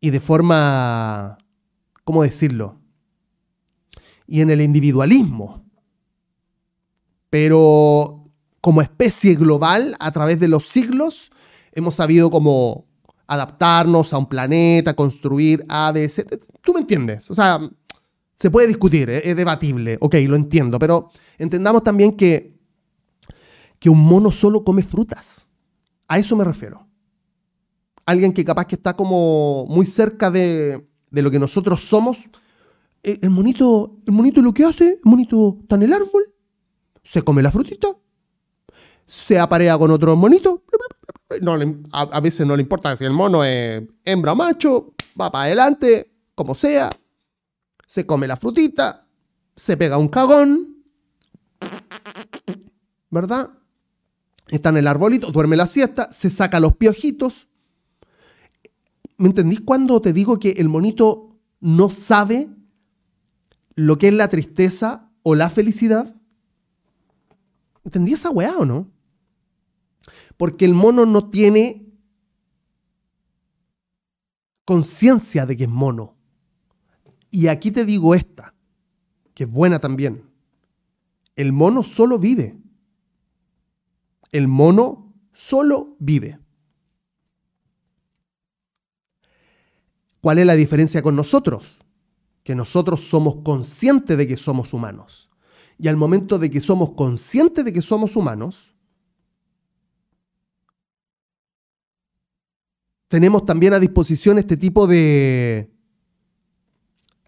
Y 0.00 0.10
de 0.10 0.20
forma. 0.20 1.38
¿Cómo 2.04 2.22
decirlo? 2.22 2.78
Y 4.26 4.40
en 4.40 4.50
el 4.50 4.60
individualismo 4.62 5.59
pero 7.30 8.30
como 8.60 8.82
especie 8.82 9.34
global, 9.36 9.96
a 9.98 10.12
través 10.12 10.38
de 10.38 10.48
los 10.48 10.68
siglos, 10.68 11.30
hemos 11.72 11.94
sabido 11.94 12.30
como 12.30 12.86
adaptarnos 13.26 14.12
a 14.12 14.18
un 14.18 14.28
planeta, 14.28 14.94
construir 14.94 15.64
A, 15.68 15.92
B, 15.92 16.08
C. 16.08 16.26
Tú 16.60 16.74
me 16.74 16.80
entiendes. 16.80 17.30
O 17.30 17.34
sea, 17.34 17.60
se 18.34 18.50
puede 18.50 18.66
discutir, 18.66 19.08
¿eh? 19.08 19.22
es 19.24 19.36
debatible. 19.36 19.96
Ok, 20.00 20.16
lo 20.26 20.34
entiendo. 20.34 20.78
Pero 20.78 21.10
entendamos 21.38 21.84
también 21.84 22.12
que, 22.12 22.58
que 23.78 23.88
un 23.88 24.04
mono 24.04 24.32
solo 24.32 24.64
come 24.64 24.82
frutas. 24.82 25.46
A 26.08 26.18
eso 26.18 26.34
me 26.34 26.44
refiero. 26.44 26.86
Alguien 28.04 28.32
que 28.32 28.44
capaz 28.44 28.66
que 28.66 28.74
está 28.74 28.96
como 28.96 29.64
muy 29.66 29.86
cerca 29.86 30.30
de, 30.30 30.88
de 31.10 31.22
lo 31.22 31.30
que 31.30 31.38
nosotros 31.38 31.80
somos. 31.80 32.28
Eh, 33.02 33.18
el 33.22 33.30
monito, 33.30 33.98
el 34.06 34.12
monito 34.12 34.42
lo 34.42 34.52
que 34.52 34.64
hace, 34.64 34.88
el 34.88 35.00
monito 35.10 35.58
está 35.62 35.76
en 35.76 35.84
el 35.84 35.92
árbol, 35.92 36.29
se 37.02 37.22
come 37.22 37.42
la 37.42 37.50
frutita, 37.50 37.88
se 39.06 39.38
aparea 39.38 39.76
con 39.78 39.90
otro 39.90 40.14
monito, 40.16 40.64
no 41.40 41.56
a, 41.92 42.20
veces 42.20 42.46
no 42.46 42.56
le 42.56 42.62
importa 42.62 42.96
si 42.96 43.04
el 43.04 43.12
mono 43.12 43.44
es 43.44 43.82
hembra 44.04 44.32
o 44.32 44.36
macho, 44.36 44.94
va 45.20 45.30
para 45.30 45.44
adelante, 45.44 46.12
como 46.34 46.54
sea, 46.54 46.90
se 47.86 48.06
come 48.06 48.26
la 48.26 48.36
frutita, 48.36 49.06
se 49.54 49.76
pega 49.76 49.98
un 49.98 50.08
cagón, 50.08 50.84
¿verdad? 53.10 53.50
Está 54.48 54.70
en 54.70 54.78
el 54.78 54.86
arbolito, 54.86 55.30
duerme 55.30 55.56
la 55.56 55.66
siesta, 55.66 56.10
se 56.10 56.30
saca 56.30 56.58
los 56.58 56.76
piojitos. 56.76 57.46
¿Me 59.16 59.28
entendís 59.28 59.60
cuando 59.60 60.00
te 60.00 60.12
digo 60.12 60.40
que 60.40 60.52
el 60.52 60.68
monito 60.68 61.36
no 61.60 61.90
sabe 61.90 62.48
lo 63.74 63.98
que 63.98 64.08
es 64.08 64.14
la 64.14 64.28
tristeza 64.28 65.10
o 65.22 65.34
la 65.34 65.50
felicidad? 65.50 66.16
¿Entendí 67.84 68.12
esa 68.12 68.30
weá 68.30 68.56
o 68.58 68.64
no? 68.64 68.90
Porque 70.36 70.64
el 70.64 70.74
mono 70.74 71.06
no 71.06 71.30
tiene 71.30 71.86
conciencia 74.64 75.46
de 75.46 75.56
que 75.56 75.64
es 75.64 75.70
mono. 75.70 76.16
Y 77.30 77.48
aquí 77.48 77.70
te 77.70 77.84
digo 77.84 78.14
esta, 78.14 78.54
que 79.34 79.44
es 79.44 79.50
buena 79.50 79.78
también. 79.78 80.30
El 81.36 81.52
mono 81.52 81.82
solo 81.82 82.18
vive. 82.18 82.58
El 84.32 84.46
mono 84.46 85.14
solo 85.32 85.96
vive. 85.98 86.38
¿Cuál 90.20 90.38
es 90.38 90.46
la 90.46 90.54
diferencia 90.54 91.02
con 91.02 91.16
nosotros? 91.16 91.78
Que 92.42 92.54
nosotros 92.54 93.00
somos 93.00 93.36
conscientes 93.42 94.18
de 94.18 94.26
que 94.26 94.36
somos 94.36 94.72
humanos. 94.74 95.29
Y 95.80 95.88
al 95.88 95.96
momento 95.96 96.38
de 96.38 96.50
que 96.50 96.60
somos 96.60 96.90
conscientes 96.92 97.64
de 97.64 97.72
que 97.72 97.80
somos 97.80 98.14
humanos, 98.14 98.74
tenemos 103.08 103.46
también 103.46 103.72
a 103.72 103.80
disposición 103.80 104.38
este 104.38 104.58
tipo 104.58 104.86
de... 104.86 105.70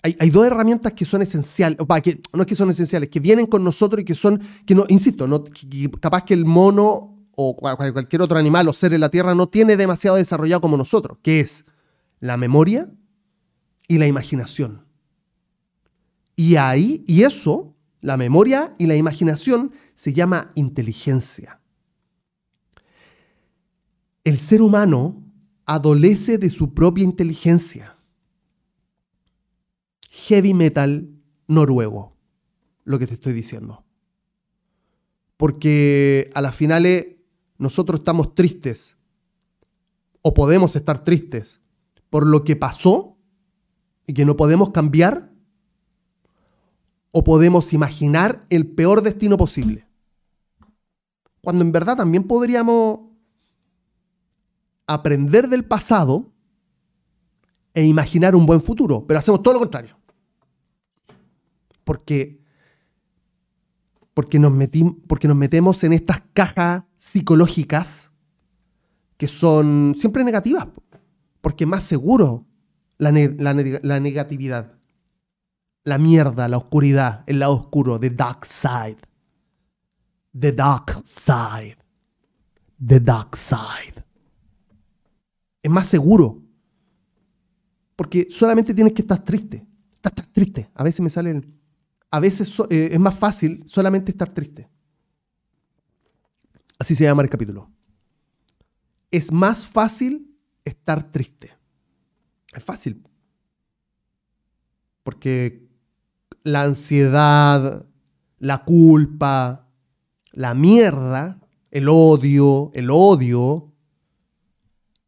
Hay, 0.02 0.30
dos 0.30 0.44
herramientas 0.44 0.92
que 0.92 1.04
son 1.04 1.22
esenciales, 1.22 1.78
que, 2.02 2.20
no 2.32 2.40
es 2.42 2.46
que 2.46 2.56
son 2.56 2.68
esenciales, 2.70 3.08
que 3.08 3.20
vienen 3.20 3.46
con 3.46 3.62
nosotros 3.62 4.02
y 4.02 4.04
que 4.04 4.16
son, 4.16 4.40
que 4.66 4.74
no, 4.74 4.84
insisto, 4.88 5.28
no, 5.28 5.44
capaz 6.00 6.24
que 6.24 6.34
el 6.34 6.44
mono 6.44 7.24
o 7.36 7.56
cualquier 7.56 8.20
otro 8.20 8.36
animal 8.36 8.68
o 8.68 8.72
ser 8.72 8.92
en 8.92 9.00
la 9.00 9.10
Tierra 9.10 9.36
no 9.36 9.48
tiene 9.48 9.76
demasiado 9.76 10.16
desarrollado 10.16 10.60
como 10.60 10.76
nosotros, 10.76 11.18
que 11.22 11.38
es 11.38 11.64
la 12.18 12.36
memoria 12.36 12.90
y 13.86 13.98
la 13.98 14.08
imaginación. 14.08 14.84
Y 16.34 16.56
ahí, 16.56 17.04
y 17.06 17.22
eso 17.22 17.71
la 18.02 18.16
memoria 18.16 18.74
y 18.78 18.86
la 18.86 18.96
imaginación 18.96 19.72
se 19.94 20.12
llama 20.12 20.50
inteligencia. 20.56 21.60
El 24.24 24.38
ser 24.38 24.60
humano 24.60 25.24
adolece 25.64 26.36
de 26.36 26.50
su 26.50 26.74
propia 26.74 27.04
inteligencia. 27.04 27.96
Heavy 30.10 30.52
metal 30.52 31.08
noruego, 31.46 32.16
lo 32.84 32.98
que 32.98 33.06
te 33.06 33.14
estoy 33.14 33.32
diciendo. 33.32 33.84
Porque 35.36 36.28
a 36.34 36.42
las 36.42 36.54
finales 36.54 37.16
nosotros 37.56 38.00
estamos 38.00 38.34
tristes 38.34 38.96
o 40.22 40.34
podemos 40.34 40.74
estar 40.74 41.04
tristes 41.04 41.60
por 42.10 42.26
lo 42.26 42.42
que 42.44 42.56
pasó 42.56 43.16
y 44.06 44.12
que 44.12 44.24
no 44.24 44.36
podemos 44.36 44.70
cambiar 44.70 45.32
o 47.12 47.22
podemos 47.22 47.72
imaginar 47.72 48.44
el 48.51 48.66
peor 48.66 49.03
destino 49.03 49.37
posible. 49.37 49.87
Cuando 51.42 51.62
en 51.62 51.70
verdad 51.70 51.96
también 51.96 52.25
podríamos 52.25 53.01
aprender 54.87 55.48
del 55.48 55.64
pasado 55.64 56.33
e 57.75 57.85
imaginar 57.85 58.35
un 58.35 58.46
buen 58.46 58.62
futuro, 58.62 59.07
pero 59.07 59.18
hacemos 59.18 59.42
todo 59.42 59.55
lo 59.55 59.61
contrario. 59.61 59.98
Porque, 61.85 62.40
porque, 64.14 64.38
nos, 64.38 64.53
porque 65.07 65.29
nos 65.29 65.37
metemos 65.37 65.85
en 65.85 65.92
estas 65.92 66.22
cajas 66.33 66.85
psicológicas 66.96 68.11
que 69.18 69.29
son 69.29 69.94
siempre 69.98 70.25
negativas, 70.25 70.66
porque 71.40 71.64
es 71.64 71.68
más 71.68 71.85
seguro 71.85 72.46
la, 72.98 73.12
la 73.12 74.01
negatividad 74.01 74.82
la 75.85 75.99
mierda, 75.99 76.49
la 76.49 76.59
oscuridad, 76.59 77.25
el 77.27 77.40
lado 77.40 77.55
oscuro, 77.55 77.99
the 77.99 78.11
dark 78.11 78.45
side. 78.45 78.99
The 80.38 80.53
dark 80.53 81.03
side. 81.05 81.77
The 82.85 83.01
dark 83.01 83.37
side. 83.37 84.05
Es 85.62 85.71
más 85.71 85.87
seguro. 85.87 86.42
Porque 87.97 88.29
solamente 88.31 88.75
tienes 88.75 88.92
que 88.92 89.03
estar 89.03 89.23
triste. 89.23 89.66
Estás 89.92 90.29
triste. 90.33 90.71
A 90.75 90.83
veces 90.83 91.01
me 91.01 91.11
salen. 91.11 91.61
A 92.11 92.21
veces 92.21 92.53
eh, 92.71 92.90
es 92.92 92.99
más 92.99 93.14
fácil 93.14 93.62
solamente 93.66 94.11
estar 94.11 94.33
triste. 94.33 94.68
Así 96.79 96.95
se 96.95 97.05
llama 97.05 97.23
el 97.23 97.31
capítulo. 97.31 97.71
Es 99.11 99.31
más 99.31 99.66
fácil 99.66 100.37
estar 100.64 101.12
triste. 101.12 101.53
Es 102.53 102.64
fácil. 102.64 103.07
Porque 105.03 105.71
la 106.44 106.62
ansiedad, 106.62 107.87
la 108.38 108.64
culpa, 108.64 109.68
la 110.33 110.55
mierda, 110.55 111.38
el 111.70 111.88
odio, 111.88 112.70
el 112.74 112.90
odio, 112.90 113.72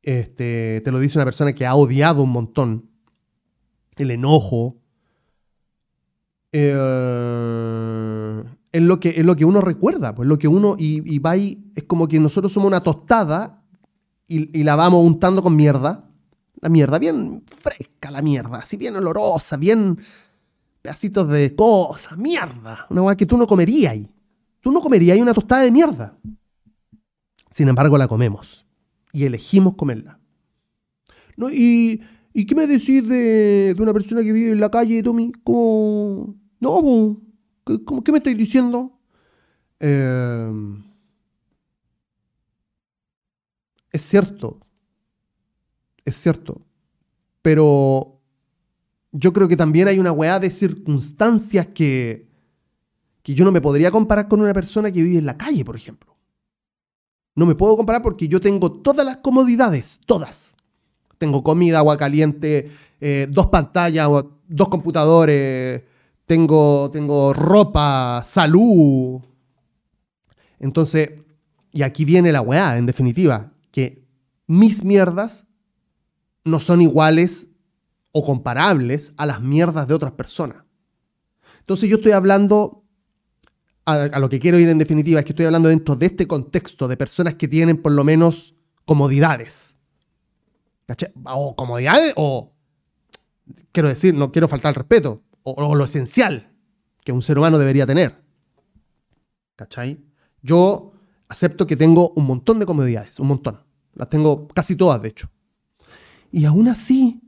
este, 0.03 0.81
te 0.85 0.90
lo 0.90 0.99
dice 0.99 1.18
una 1.18 1.25
persona 1.25 1.53
que 1.53 1.66
ha 1.66 1.75
odiado 1.75 2.23
un 2.23 2.31
montón, 2.31 2.90
el 3.97 4.11
enojo, 4.11 4.77
eh, 6.53 6.73
es, 8.70 8.83
lo 8.83 9.01
que, 9.01 9.09
es 9.11 9.25
lo 9.25 9.35
que 9.35 9.44
uno 9.44 9.61
recuerda, 9.61 10.14
pues 10.14 10.29
lo 10.29 10.38
que 10.38 10.49
uno, 10.49 10.77
y, 10.79 11.18
va 11.18 11.31
ahí, 11.33 11.73
es 11.75 11.85
como 11.85 12.07
que 12.07 12.20
nosotros 12.20 12.53
somos 12.53 12.68
una 12.68 12.83
tostada 12.83 13.62
y, 14.29 14.59
y 14.59 14.62
la 14.62 14.77
vamos 14.77 15.05
untando 15.05 15.42
con 15.42 15.57
mierda, 15.57 16.09
la 16.61 16.68
mierda, 16.68 16.99
bien 16.99 17.42
fresca 17.61 18.11
la 18.11 18.23
mierda, 18.23 18.59
así 18.59 18.77
bien 18.77 18.97
olorosa, 18.97 19.57
bien 19.57 19.99
pedacitos 20.85 21.27
de 21.31 21.57
cosas, 21.57 22.18
mierda, 22.18 22.87
una 22.90 23.01
cosa 23.01 23.16
que 23.16 23.25
tú 23.25 23.38
no 23.38 23.47
comerías. 23.47 23.97
Tú 24.61 24.70
no 24.70 24.83
comerías 24.83 25.18
una 25.18 25.33
tostada 25.33 25.62
de 25.62 25.70
mierda. 25.70 26.18
Sin 27.51 27.68
embargo, 27.68 27.97
la 27.97 28.07
comemos 28.07 28.66
y 29.11 29.25
elegimos 29.25 29.77
comerla. 29.77 30.20
No, 31.38 31.49
y, 31.51 32.03
¿Y 32.35 32.44
qué 32.44 32.55
me 32.55 32.66
decís 32.66 33.09
de, 33.09 33.75
una 33.79 33.94
persona 33.94 34.23
que 34.23 34.31
vive 34.31 34.51
en 34.51 34.61
la 34.61 34.70
calle, 34.70 35.03
Tommy? 35.03 35.33
¿Cómo? 35.42 36.35
No, 36.61 37.23
¿qué, 37.64 37.79
¿qué 38.05 38.12
me 38.12 38.18
estoy 38.18 38.35
diciendo? 38.35 39.01
Em, 39.81 40.85
es 43.90 44.03
cierto, 44.03 44.61
es 46.05 46.16
cierto, 46.16 46.61
pero 47.40 48.13
yo 49.16 49.33
creo 49.33 49.46
que 49.46 49.57
también 49.57 49.87
hay 49.87 50.00
una 50.00 50.11
weá 50.11 50.40
de 50.40 50.50
circunstancias 50.50 51.68
que, 51.68 52.27
que 53.22 53.33
yo 53.33 53.44
no 53.44 53.53
me 53.53 53.61
podría 53.61 53.92
comparar 53.92 54.27
con 54.27 54.40
una 54.40 54.53
persona 54.53 54.90
que 54.90 55.03
vive 55.03 55.18
en 55.18 55.27
la 55.27 55.38
calle, 55.38 55.64
por 55.64 55.77
ejemplo. 55.77 56.16
No 57.37 57.46
me 57.46 57.55
puedo 57.55 57.77
comparar 57.77 58.03
porque 58.03 58.27
yo 58.27 58.40
tengo 58.40 58.72
todas 58.72 59.07
las 59.07 59.18
comodidades, 59.18 60.00
todas. 60.05 60.57
Tengo 61.16 61.44
comida, 61.44 61.79
agua 61.79 61.96
caliente, 61.96 62.72
eh, 63.00 63.29
dos 63.31 63.46
pantallas, 63.46 64.09
dos 64.48 64.68
computadores, 64.68 65.83
tengo, 66.27 66.90
tengo 66.92 67.33
ropa, 67.33 68.20
salud. 68.24 69.20
Entonces, 70.59 71.11
y 71.70 71.83
aquí 71.83 72.05
viene 72.05 72.33
la 72.33 72.40
weá, 72.40 72.79
en 72.79 72.87
definitiva, 72.87 73.53
que 73.70 74.03
mis 74.48 74.83
mierdas 74.83 75.44
no 76.42 76.59
son 76.59 76.83
iguales 76.83 77.46
o 78.16 78.24
comparables 78.24 79.12
a 79.16 79.27
las 79.27 79.40
mierdas 79.40 79.88
de 79.88 79.94
otras 79.94 80.12
personas. 80.12 80.62
Entonces 81.59 81.90
yo 81.90 81.96
estoy 81.96 82.12
hablando, 82.12 82.85
a, 83.87 84.20
lo 84.20 84.29
que 84.29 84.38
quiero 84.38 84.57
ir 84.57 84.68
en 84.68 84.79
definitiva, 84.79 85.18
es 85.18 85.27
que 85.27 85.33
estoy 85.33 85.46
hablando 85.46 85.68
dentro 85.68 85.96
de 85.96 86.07
este 86.07 86.29
contexto 86.29 86.87
de 86.87 86.96
personas 86.96 87.35
que 87.35 87.48
tienen 87.48 87.83
por 87.83 87.90
lo 87.90 88.05
menos 88.05 88.55
comodidades. 88.85 89.74
O 91.24 91.57
comodidades 91.57 92.12
o, 92.14 92.53
quiero 93.72 93.88
decir, 93.88 94.14
no 94.14 94.31
quiero 94.31 94.46
faltar 94.46 94.68
al 94.68 94.77
respeto, 94.77 95.24
o, 95.42 95.74
lo 95.74 95.85
esencial 95.85 96.53
que 97.05 97.11
un 97.11 97.20
ser 97.20 97.37
humano 97.37 97.59
debería 97.59 97.85
tener. 97.85 98.22
¿Cachai? 99.57 100.05
Yo 100.40 100.92
acepto 101.27 101.66
que 101.66 101.74
tengo 101.74 102.12
un 102.14 102.27
montón 102.27 102.61
de 102.61 102.66
comodidades, 102.66 103.18
un 103.18 103.27
montón. 103.27 103.61
Las 103.94 104.09
tengo 104.09 104.46
casi 104.46 104.77
todas, 104.77 105.03
de 105.03 105.09
hecho. 105.09 105.29
Y 106.31 106.44
aún 106.44 106.68
así, 106.68 107.24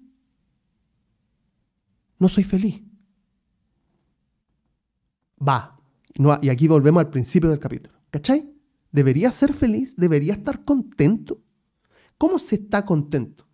no 2.19 2.29
soy 2.29 2.45
feliz. 2.45 2.83
Va. 5.47 5.79
y 6.41 6.49
aquí 6.49 6.67
volvemos 6.67 7.01
al 7.01 7.11
principio 7.11 7.51
del 7.51 7.59
capítulo. 7.59 7.95
¿Cachai? 8.11 8.51
¿Debería 8.91 9.31
ser 9.31 9.53
feliz? 9.53 9.95
¿Debería 9.97 10.35
estar 10.35 10.65
contento? 10.65 11.43
¿Cómo 12.17 12.39
se 12.39 12.55
está 12.57 12.85
contento? 12.85 13.47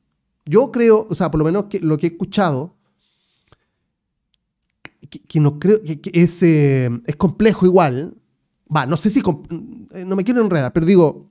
Yo 0.44 0.70
creo, 0.70 1.06
o 1.10 1.14
sea, 1.14 1.30
por 1.30 1.38
lo 1.38 1.44
menos 1.44 1.66
lo 1.80 1.96
que 1.96 2.06
he 2.06 2.10
escuchado, 2.10 2.76
que, 5.28 5.40
no 5.40 5.58
creo 5.58 5.80
que, 5.82 6.10
es, 6.14 6.42
eh, 6.42 6.90
es 7.06 7.16
complejo 7.16 7.66
igual. 7.66 8.16
Va, 8.74 8.86
no 8.86 8.96
sé 8.96 9.10
si, 9.10 9.20
eh, 9.20 10.04
no 10.04 10.16
me 10.16 10.24
quiero 10.24 10.40
enredar, 10.40 10.72
pero 10.72 10.86
digo, 10.86 11.30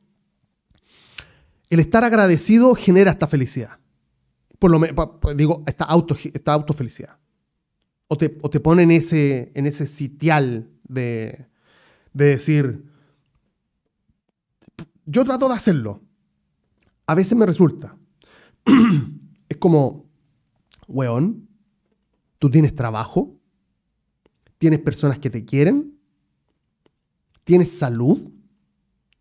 el 1.70 1.80
estar 1.80 2.04
agradecido 2.04 2.76
genera 2.76 3.12
esta 3.12 3.28
felicidad. 3.28 3.80
Por 4.60 4.72
lo 4.72 4.80
menos, 4.80 5.10
digo, 5.36 5.64
esta, 5.66 5.86
auto, 5.86 6.16
esta 6.34 6.54
autofelicidad. 6.54 7.18
O 8.12 8.18
te, 8.18 8.38
o 8.42 8.50
te 8.50 8.60
pone 8.60 8.84
en 8.84 8.92
ese, 8.92 9.54
en 9.56 9.66
ese 9.66 9.88
sitial 9.88 10.70
de, 10.84 11.48
de 12.12 12.26
decir, 12.26 12.84
yo 15.06 15.24
trato 15.24 15.48
de 15.48 15.56
hacerlo. 15.56 16.02
A 17.08 17.16
veces 17.16 17.38
me 17.38 17.46
resulta. 17.46 17.96
es 19.48 19.56
como, 19.56 20.10
weón, 20.90 21.48
tú 22.38 22.50
tienes 22.52 22.76
trabajo, 22.76 23.40
tienes 24.58 24.80
personas 24.80 25.18
que 25.18 25.30
te 25.30 25.46
quieren, 25.46 25.98
tienes 27.46 27.72
salud, 27.72 28.30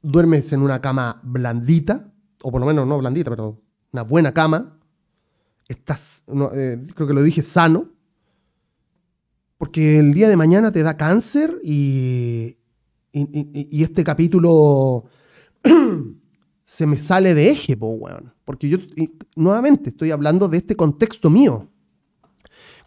duermes 0.02 0.52
en 0.52 0.62
una 0.62 0.80
cama 0.80 1.20
blandita, 1.22 2.12
o 2.42 2.50
por 2.50 2.60
lo 2.60 2.66
menos 2.66 2.88
no 2.88 2.98
blandita, 2.98 3.30
pero 3.30 3.62
una 3.92 4.02
buena 4.02 4.34
cama, 4.34 4.80
estás, 5.68 6.24
eh, 6.56 6.84
creo 6.92 7.06
que 7.06 7.14
lo 7.14 7.22
dije, 7.22 7.44
sano, 7.44 7.99
porque 9.60 9.98
el 9.98 10.14
día 10.14 10.30
de 10.30 10.38
mañana 10.38 10.72
te 10.72 10.82
da 10.82 10.96
cáncer 10.96 11.60
y, 11.62 12.56
y, 13.12 13.82
este 13.82 14.02
capítulo 14.04 15.04
se 16.64 16.86
me 16.86 16.96
sale 16.96 17.34
de 17.34 17.50
eje, 17.50 17.76
po, 17.76 17.88
weón. 17.88 18.32
Porque 18.46 18.70
yo, 18.70 18.78
nuevamente, 19.36 19.90
estoy 19.90 20.12
hablando 20.12 20.48
de 20.48 20.56
este 20.56 20.76
contexto 20.76 21.28
mío. 21.28 21.68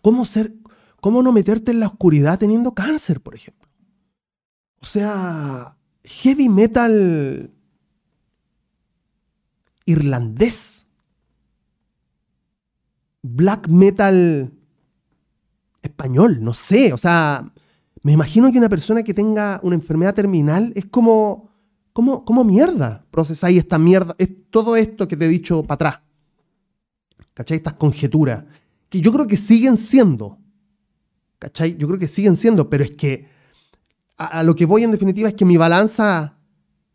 ¿Cómo 0.02 0.26
ser, 0.26 0.56
cómo 1.00 1.22
no 1.22 1.32
meterte 1.32 1.70
en 1.70 1.80
la 1.80 1.86
oscuridad 1.86 2.40
teniendo 2.40 2.74
cáncer, 2.74 3.22
por 3.22 3.36
ejemplo? 3.36 3.70
O 4.82 4.86
sea, 4.88 5.78
heavy 6.04 6.50
metal 6.50 7.52
irlandés. 9.86 10.88
Black 13.22 13.68
metal 13.68 14.52
español, 15.84 16.44
no 16.44 16.56
sé. 16.56 16.92
O 16.94 16.98
sea, 16.98 17.52
me 18.02 18.12
imagino 18.12 18.52
que 18.52 18.58
una 18.58 18.70
persona 18.70 19.04
que 19.04 19.14
tenga 19.14 19.60
una 19.62 19.76
enfermedad 19.76 20.16
terminal 20.16 20.74
es 20.76 20.86
como 20.86 21.54
¿Cómo, 21.94 22.26
cómo 22.26 22.44
mierda 22.44 23.06
procesáis 23.12 23.60
esta 23.60 23.78
mierda? 23.78 24.16
Es 24.18 24.30
todo 24.50 24.76
esto 24.76 25.08
que 25.08 25.16
te 25.16 25.26
he 25.26 25.30
dicho 25.30 25.64
para 25.64 25.76
atrás. 25.76 26.00
¿Cachai? 27.36 27.58
Estas 27.58 27.76
conjeturas. 27.76 28.44
Que 28.90 29.00
yo 29.00 29.14
creo 29.14 29.28
que 29.28 29.38
siguen 29.38 29.78
siendo. 29.78 30.40
¿Cachai? 31.38 31.78
Yo 31.78 31.88
creo 31.88 32.00
que 32.00 32.08
siguen 32.08 32.36
siendo, 32.36 32.68
pero 32.68 32.84
es 32.84 32.92
que 32.92 33.28
a, 34.18 34.42
lo 34.42 34.56
que 34.56 34.66
voy 34.66 34.84
en 34.84 34.92
definitiva 34.92 35.30
es 35.30 35.36
que 35.36 35.46
mi 35.46 35.56
balanza 35.56 36.36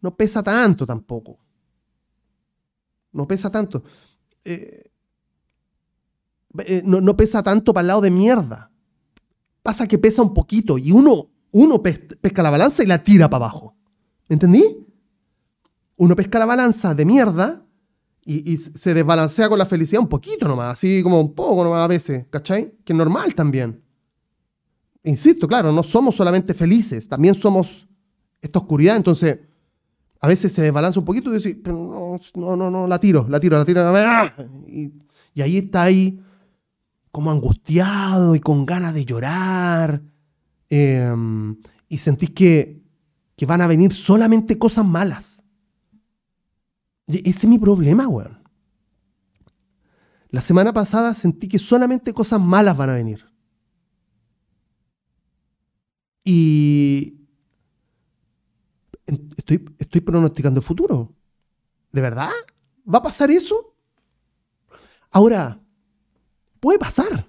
no 0.01 0.17
pesa 0.17 0.43
tanto 0.43 0.85
tampoco. 0.85 1.39
No 3.13 3.27
pesa 3.27 3.51
tanto. 3.51 3.85
Eh, 4.45 4.91
eh, 6.67 6.83
no, 6.85 7.17
pesa 7.17 7.43
tanto 7.43 7.73
para 7.73 7.83
el 7.83 7.89
lado 7.89 8.01
de 8.01 8.11
mierda. 8.11 8.68
Pasa 9.63 9.87
que 9.87 9.99
pesa 9.99 10.23
un 10.23 10.33
poquito 10.33 10.79
y 10.79 10.93
uno, 10.93 11.31
uno 11.53 11.83
pesca 11.83 12.43
la 12.43 12.51
balanza 12.51 12.83
y 12.83 12.87
la 12.87 13.03
tira 13.03 13.29
para 13.29 13.47
abajo. 13.47 13.75
¿Me 14.29 14.35
entendí? 14.35 14.89
uno 15.99 16.17
pesca 16.17 16.39
la 16.39 16.47
balanza 16.47 16.95
de 16.95 17.05
mierda 17.05 17.65
y, 18.25 18.59
se 18.59 18.93
desbalancea 18.93 19.49
con 19.49 19.59
la 19.59 19.65
felicidad 19.65 20.03
un 20.03 20.09
poquito 20.09 20.47
nomás, 20.47 20.75
así 20.75 21.03
como 21.03 21.19
un 21.19 21.35
poco 21.35 21.65
nomás 21.65 21.85
a 21.85 21.87
veces, 21.87 22.27
¿cachai? 22.29 22.75
Que 22.85 22.93
es 22.93 22.97
normal 22.97 23.35
también. 23.35 23.83
Insisto, 25.03 25.49
claro, 25.49 25.73
no 25.73 25.83
somos 25.83 26.15
solamente 26.15 26.53
felices, 26.53 27.09
también 27.09 27.35
somos 27.35 27.89
esta 28.43 28.59
oscuridad, 28.59 28.97
entonces 28.97 29.39
a 30.21 30.29
veces 30.29 30.53
se 30.53 30.61
desbalanza 30.61 30.99
un 30.99 31.07
poquito 31.07 31.31
y 31.31 31.39
decís, 31.39 31.57
pero 31.63 32.19
no, 32.35 32.57
no, 32.57 32.71
no, 32.71 32.87
la 32.87 33.01
tiro, 33.01 33.27
la 33.31 33.41
tiro, 33.41 33.57
la 33.57 33.65
tiro, 33.65 33.83
y, 34.67 34.93
y 35.33 35.41
ahí 35.41 35.57
está 35.57 35.85
ahí 35.85 36.21
como 37.11 37.31
angustiado 37.31 38.35
y 38.35 38.41
con 38.41 38.67
ganas 38.67 38.95
de 38.95 39.05
llorar, 39.05 40.03
em, 40.69 41.57
y 41.89 41.99
sentís 41.99 42.31
que, 42.31 42.83
que 43.37 43.47
van 43.47 43.61
a 43.61 43.67
venir 43.67 43.93
solamente 43.93 44.59
cosas 44.59 44.85
malas. 44.85 45.43
Ese 47.07 47.23
es 47.31 47.47
mi 47.47 47.59
problema, 47.59 48.07
weón. 48.07 48.39
La 50.31 50.43
semana 50.43 50.73
pasada 50.73 51.15
sentí 51.15 51.49
que 51.49 51.59
solamente 51.59 52.13
cosas 52.13 52.41
malas 52.41 52.77
van 52.77 52.91
a 52.91 52.95
venir. 52.95 53.25
Y 56.23 57.19
estoy, 59.37 59.65
estoy 59.79 60.01
pronosticando 60.03 60.61
el 60.61 60.67
futuro. 60.67 61.15
¿De 61.93 62.03
verdad? 62.03 62.31
¿Va 62.93 62.99
a 62.99 63.03
pasar 63.03 63.31
eso? 63.31 63.75
Ahora, 65.11 65.59
puede 66.61 66.79
pasar. 66.79 67.29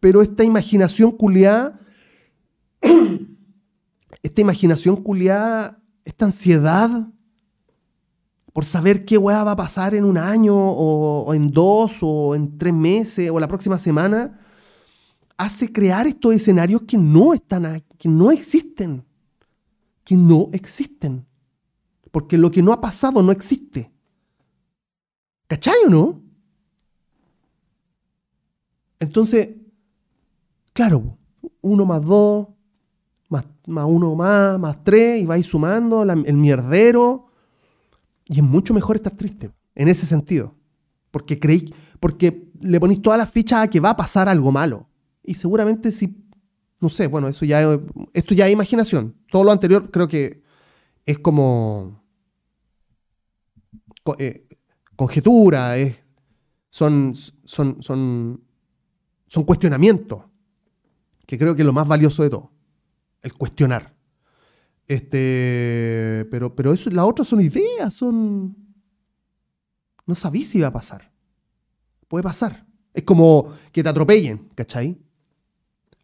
Pero 0.00 0.22
esta 0.22 0.44
imaginación 0.44 1.12
culiada, 1.12 1.80
esta 4.22 4.40
imaginación 4.40 4.96
culiada, 4.96 5.80
esta 6.04 6.26
ansiedad 6.26 7.08
por 8.52 8.64
saber 8.64 9.04
qué 9.04 9.16
weá 9.16 9.44
va 9.44 9.52
a 9.52 9.56
pasar 9.56 9.94
en 9.94 10.04
un 10.04 10.18
año 10.18 10.54
o, 10.54 11.32
en 11.34 11.50
dos 11.50 11.98
o 12.02 12.34
en 12.34 12.58
tres 12.58 12.74
meses 12.74 13.30
o 13.30 13.40
la 13.40 13.48
próxima 13.48 13.78
semana, 13.78 14.40
hace 15.38 15.72
crear 15.72 16.06
estos 16.06 16.34
escenarios 16.34 16.82
que 16.82 16.98
no 16.98 17.32
están, 17.32 17.82
que 17.98 18.08
no 18.08 18.30
existen, 18.30 19.04
que 20.04 20.16
no 20.16 20.50
existen, 20.52 21.26
porque 22.10 22.36
lo 22.36 22.50
que 22.50 22.62
no 22.62 22.72
ha 22.72 22.80
pasado 22.80 23.22
no 23.22 23.32
existe. 23.32 23.90
¿Cachai 25.46 25.74
o 25.86 25.90
no? 25.90 26.21
Entonces, 29.02 29.48
claro, 30.72 31.18
uno 31.60 31.84
más 31.84 32.04
dos, 32.04 32.46
más, 33.28 33.44
más 33.66 33.84
uno 33.88 34.14
más, 34.14 34.60
más 34.60 34.84
tres, 34.84 35.20
y 35.20 35.26
vais 35.26 35.44
sumando 35.44 36.04
el 36.04 36.36
mierdero 36.36 37.26
y 38.26 38.36
es 38.36 38.44
mucho 38.44 38.72
mejor 38.72 38.94
estar 38.94 39.16
triste, 39.16 39.50
en 39.74 39.88
ese 39.88 40.06
sentido. 40.06 40.54
Porque 41.10 41.40
creí, 41.40 41.74
porque 41.98 42.48
le 42.60 42.78
ponéis 42.78 43.02
todas 43.02 43.18
las 43.18 43.28
fichas 43.28 43.64
a 43.64 43.68
que 43.68 43.80
va 43.80 43.90
a 43.90 43.96
pasar 43.96 44.28
algo 44.28 44.52
malo. 44.52 44.88
Y 45.24 45.34
seguramente 45.34 45.90
si, 45.90 46.24
no 46.78 46.88
sé, 46.88 47.08
bueno, 47.08 47.26
eso 47.26 47.44
ya, 47.44 47.60
esto 48.12 48.34
ya 48.34 48.46
es 48.46 48.52
imaginación. 48.52 49.16
Todo 49.32 49.42
lo 49.42 49.50
anterior 49.50 49.90
creo 49.90 50.06
que 50.06 50.44
es 51.04 51.18
como 51.18 52.04
eh, 54.18 54.46
conjetura, 54.94 55.76
es, 55.76 55.96
son, 56.70 57.14
son, 57.44 57.82
son, 57.82 58.44
son 59.32 59.44
cuestionamientos, 59.44 60.24
que 61.26 61.38
creo 61.38 61.54
que 61.56 61.62
es 61.62 61.66
lo 61.66 61.72
más 61.72 61.88
valioso 61.88 62.22
de 62.22 62.28
todo, 62.28 62.52
el 63.22 63.32
cuestionar. 63.32 63.94
Este, 64.86 66.28
pero, 66.30 66.54
pero 66.54 66.74
eso, 66.74 66.90
las 66.90 67.06
otras 67.06 67.28
son 67.28 67.40
ideas, 67.40 67.94
son... 67.94 68.54
No 70.04 70.14
sabís 70.14 70.50
si 70.50 70.60
va 70.60 70.66
a 70.66 70.72
pasar. 70.72 71.10
Puede 72.08 72.22
pasar. 72.22 72.66
Es 72.92 73.04
como 73.04 73.54
que 73.72 73.82
te 73.82 73.88
atropellen, 73.88 74.50
¿cachai? 74.54 75.00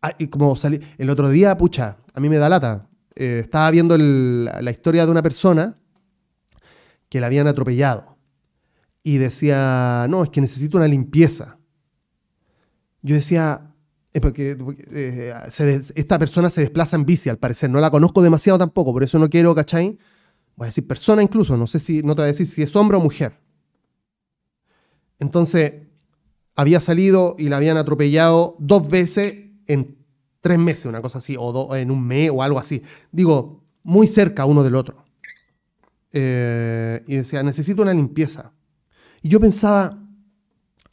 Ah, 0.00 0.14
y 0.18 0.28
como 0.28 0.56
salí, 0.56 0.80
el 0.96 1.10
otro 1.10 1.28
día, 1.28 1.54
pucha, 1.58 1.98
a 2.14 2.20
mí 2.20 2.30
me 2.30 2.38
da 2.38 2.48
lata. 2.48 2.88
Eh, 3.14 3.40
estaba 3.44 3.70
viendo 3.70 3.98
la 3.98 4.70
historia 4.70 5.04
de 5.04 5.10
una 5.10 5.22
persona 5.22 5.76
que 7.10 7.20
la 7.20 7.26
habían 7.26 7.46
atropellado. 7.46 8.16
Y 9.02 9.18
decía, 9.18 10.06
no, 10.08 10.22
es 10.22 10.30
que 10.30 10.40
necesito 10.40 10.78
una 10.78 10.88
limpieza. 10.88 11.57
Yo 13.02 13.14
decía, 13.14 13.74
porque, 14.20 14.56
eh, 14.92 15.34
esta 15.94 16.18
persona 16.18 16.50
se 16.50 16.62
desplaza 16.62 16.96
en 16.96 17.04
bici, 17.04 17.28
al 17.28 17.38
parecer. 17.38 17.70
No 17.70 17.80
la 17.80 17.90
conozco 17.90 18.22
demasiado 18.22 18.58
tampoco, 18.58 18.92
por 18.92 19.02
eso 19.02 19.18
no 19.18 19.28
quiero, 19.28 19.54
¿cachai? 19.54 19.98
Voy 20.56 20.66
a 20.66 20.68
decir 20.68 20.86
persona 20.86 21.22
incluso, 21.22 21.56
no 21.56 21.66
sé 21.66 21.78
si, 21.78 22.02
no 22.02 22.14
te 22.14 22.22
voy 22.22 22.24
a 22.24 22.32
decir 22.32 22.46
si 22.46 22.62
es 22.62 22.74
hombre 22.74 22.96
o 22.96 23.00
mujer. 23.00 23.38
Entonces, 25.18 25.72
había 26.54 26.80
salido 26.80 27.36
y 27.38 27.48
la 27.48 27.56
habían 27.58 27.76
atropellado 27.76 28.56
dos 28.58 28.88
veces 28.88 29.34
en 29.66 29.98
tres 30.40 30.58
meses, 30.58 30.86
una 30.86 31.00
cosa 31.00 31.18
así, 31.18 31.36
o 31.38 31.76
en 31.76 31.90
un 31.90 32.04
mes 32.04 32.30
o 32.32 32.42
algo 32.42 32.58
así. 32.58 32.82
Digo, 33.12 33.64
muy 33.82 34.06
cerca 34.06 34.44
uno 34.44 34.64
del 34.64 34.74
otro. 34.74 35.04
Eh, 36.12 37.02
y 37.06 37.16
decía, 37.16 37.42
necesito 37.42 37.82
una 37.82 37.92
limpieza. 37.92 38.52
Y 39.22 39.28
yo 39.28 39.40
pensaba, 39.40 39.98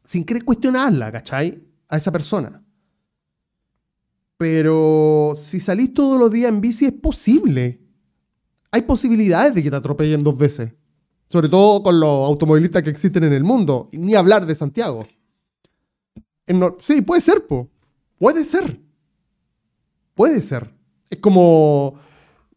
sin 0.04 0.24
querer 0.24 0.44
cuestionarla, 0.44 1.12
¿cachai? 1.12 1.65
A 1.88 1.98
esa 1.98 2.12
persona. 2.12 2.64
Pero 4.38 5.34
si 5.38 5.60
salís 5.60 5.94
todos 5.94 6.20
los 6.20 6.32
días 6.32 6.50
en 6.50 6.62
bici 6.62 6.86
es 6.86 6.92
posible. 6.92 7.82
Hay 8.72 8.82
posibilidades 8.82 9.54
de 9.56 9.64
que 9.64 9.70
te 9.70 9.76
atropellen 9.76 10.24
dos 10.24 10.38
veces. 10.38 10.74
Sobre 11.30 11.50
todo 11.50 11.82
con 11.82 12.00
los 12.00 12.28
automovilistas 12.28 12.84
que 12.84 12.90
existen 12.90 13.24
en 13.24 13.34
el 13.34 13.44
mundo. 13.44 13.90
Ni 13.94 14.16
hablar 14.16 14.46
de 14.46 14.56
Santiago. 14.56 15.08
sí, 16.80 17.02
puede 17.02 17.22
ser, 17.22 17.46
po. 17.48 17.70
Puede 18.18 18.44
ser. 18.44 18.82
Puede 20.14 20.42
ser. 20.42 20.74
Es 21.10 21.20
como. 21.20 21.96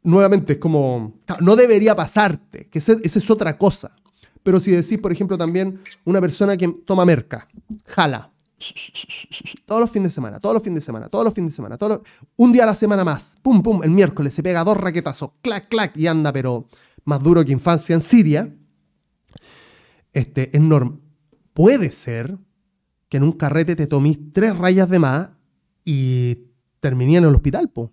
Nuevamente, 0.02 0.54
es 0.54 0.58
como. 0.58 1.14
No 1.40 1.56
debería 1.56 1.94
pasarte. 1.94 2.68
Que 2.68 2.78
esa 2.78 2.96
es 3.02 3.30
otra 3.30 3.56
cosa. 3.56 3.94
Pero 4.42 4.60
si 4.60 4.70
decís, 4.70 4.98
por 4.98 5.12
ejemplo, 5.12 5.36
también 5.36 5.80
una 6.04 6.20
persona 6.20 6.56
que 6.56 6.68
toma 6.86 7.04
merca, 7.04 7.48
jala, 7.86 8.32
todos 9.64 9.80
los 9.80 9.90
fines 9.90 10.10
de 10.10 10.14
semana, 10.14 10.38
todos 10.38 10.54
los 10.54 10.62
fines 10.62 10.80
de 10.80 10.84
semana, 10.84 11.08
todos 11.08 11.24
los 11.24 11.34
fines 11.34 11.52
de 11.52 11.56
semana, 11.56 11.76
todos 11.76 12.00
un 12.36 12.52
día 12.52 12.64
a 12.64 12.66
la 12.66 12.74
semana 12.74 13.04
más. 13.04 13.38
Pum, 13.42 13.62
pum, 13.62 13.82
el 13.82 13.90
miércoles 13.90 14.34
se 14.34 14.42
pega 14.42 14.64
dos 14.64 14.76
raquetazos, 14.76 15.30
clac, 15.42 15.68
clac, 15.68 15.96
y 15.96 16.06
anda, 16.06 16.32
pero 16.32 16.68
más 17.04 17.22
duro 17.22 17.44
que 17.44 17.52
infancia 17.52 17.94
en 17.94 18.00
Siria. 18.00 18.54
Este, 20.12 20.56
es 20.56 20.62
Puede 21.54 21.90
ser 21.90 22.38
que 23.08 23.16
en 23.16 23.24
un 23.24 23.32
carrete 23.32 23.74
te 23.74 23.86
tomís 23.86 24.18
tres 24.32 24.56
rayas 24.56 24.88
de 24.88 24.98
más 24.98 25.30
y 25.84 26.36
terminé 26.80 27.16
en 27.16 27.24
el 27.24 27.34
hospital, 27.34 27.68
po. 27.68 27.92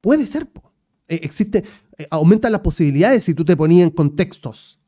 Puede 0.00 0.26
ser, 0.26 0.50
po. 0.50 0.72
E, 1.06 1.16
existe, 1.22 1.64
eh, 1.98 2.08
aumenta 2.10 2.50
las 2.50 2.62
posibilidades 2.62 3.24
si 3.24 3.34
tú 3.34 3.44
te 3.44 3.56
ponías 3.56 3.86
en 3.86 3.94
contextos. 3.94 4.80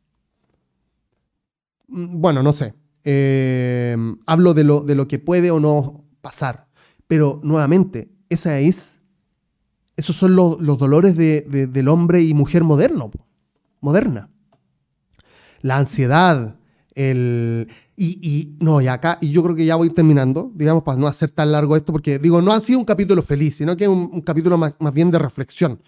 Mm, 1.87 2.21
bueno, 2.21 2.43
no 2.43 2.53
sé. 2.53 2.75
Eh, 3.05 3.97
hablo 4.27 4.55
de 4.55 4.65
lo, 4.65 4.81
de 4.81 4.95
lo 4.95 5.07
que 5.07 5.19
puede 5.19 5.51
o 5.51 5.61
no 5.61 6.05
pasar. 6.21 6.67
Pero 7.07 7.41
nuevamente, 7.43 8.11
esa 8.29 8.59
es, 8.59 9.01
esos 9.97 10.17
son 10.17 10.35
los 10.35 10.79
dolores 10.79 11.17
del 11.17 11.89
hombre 11.89 12.23
y 12.23 12.35
mujer 12.35 12.65
moderno, 12.65 13.11
moderna. 13.81 14.31
La 15.61 15.77
ansiedad, 15.77 16.57
el... 16.95 17.69
Y, 17.97 18.57
no, 18.59 18.81
y 18.81 18.89
acá, 18.89 19.19
y 19.21 19.31
yo 19.31 19.45
creo 19.45 19.55
que 19.55 19.65
ya 19.65 19.77
voy 19.77 19.89
terminando, 19.91 20.51
digamos, 20.53 20.83
para 20.83 20.99
no 20.99 21.07
hacer 21.07 21.31
tan 21.31 21.53
largo 21.53 21.77
esto, 21.77 21.93
porque 21.93 22.19
digo, 22.19 22.43
no 22.43 22.53
ha 22.53 22.59
sido 22.59 22.81
un 22.81 22.85
capítulo 22.85 23.23
feliz, 23.23 23.55
sino 23.55 23.77
que 23.77 23.85
es 23.85 23.91
un, 23.91 24.21
capítulo 24.23 24.59
más, 24.59 24.75
más, 24.81 24.93
bien 24.93 25.13
de 25.13 25.19
reflexión. 25.21 25.81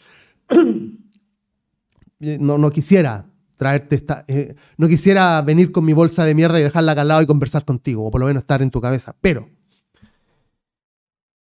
no, 2.20 2.58
no 2.58 2.70
quisiera 2.70 3.26
traerte 3.56 3.96
esta... 3.96 4.24
Eh, 4.28 4.54
no 4.76 4.88
quisiera 4.88 5.40
venir 5.42 5.72
con 5.72 5.84
mi 5.84 5.92
bolsa 5.92 6.24
de 6.24 6.34
mierda 6.34 6.60
y 6.60 6.62
dejarla 6.62 6.92
acá 6.92 7.00
al 7.02 7.08
lado 7.08 7.22
y 7.22 7.26
conversar 7.26 7.64
contigo, 7.64 8.04
o 8.04 8.10
por 8.10 8.20
lo 8.20 8.26
menos 8.26 8.42
estar 8.42 8.62
en 8.62 8.70
tu 8.70 8.80
cabeza, 8.80 9.16
pero... 9.20 9.48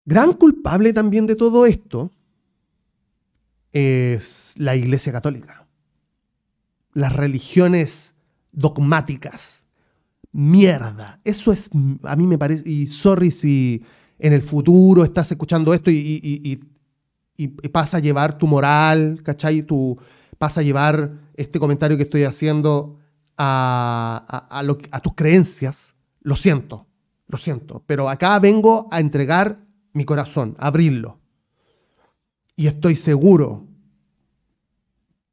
Gran 0.05 0.33
culpable 0.33 0.91
también 0.91 1.27
de 1.27 1.35
todo 1.35 1.65
esto 1.65 2.11
es 3.71 4.53
la 4.57 4.75
Iglesia 4.75 5.13
Católica. 5.13 5.65
Las 6.93 7.13
religiones 7.13 8.13
dogmáticas. 8.51 9.63
Mierda. 10.31 11.19
Eso 11.23 11.53
es, 11.53 11.69
a 12.03 12.15
mí 12.15 12.27
me 12.27 12.37
parece, 12.37 12.69
y 12.69 12.87
sorry 12.87 13.31
si 13.31 13.83
en 14.19 14.33
el 14.33 14.41
futuro 14.41 15.03
estás 15.03 15.31
escuchando 15.31 15.73
esto 15.73 15.89
y, 15.89 15.95
y, 15.95 16.51
y, 16.51 16.59
y 17.37 17.47
pasa 17.47 17.97
a 17.97 17.99
llevar 17.99 18.37
tu 18.37 18.45
moral, 18.45 19.21
¿cachai? 19.23 19.63
Tu, 19.63 19.97
pasa 20.37 20.59
a 20.59 20.63
llevar 20.63 21.22
este 21.35 21.59
comentario 21.59 21.97
que 21.97 22.03
estoy 22.03 22.23
haciendo 22.23 22.99
a, 23.37 24.99
tus 25.01 25.13
creencias, 25.15 25.95
lo 26.21 26.35
siento, 26.35 26.87
lo 27.27 27.37
siento, 27.37 27.83
pero 27.87 28.09
acá 28.09 28.39
vengo 28.39 28.87
a 28.91 28.99
entregar 28.99 29.65
mi 29.93 30.05
corazón, 30.05 30.55
a 30.59 30.67
abrirlo. 30.67 31.19
Y 32.55 32.67
estoy 32.67 32.95
seguro 32.95 33.67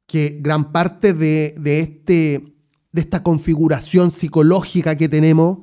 que 0.07 0.39
gran 0.41 0.71
parte 0.71 1.13
de, 1.13 1.53
este, 1.63 2.55
de 2.91 3.01
esta 3.01 3.23
configuración 3.23 4.11
psicológica 4.11 4.95
que 4.97 5.07
tenemos, 5.07 5.59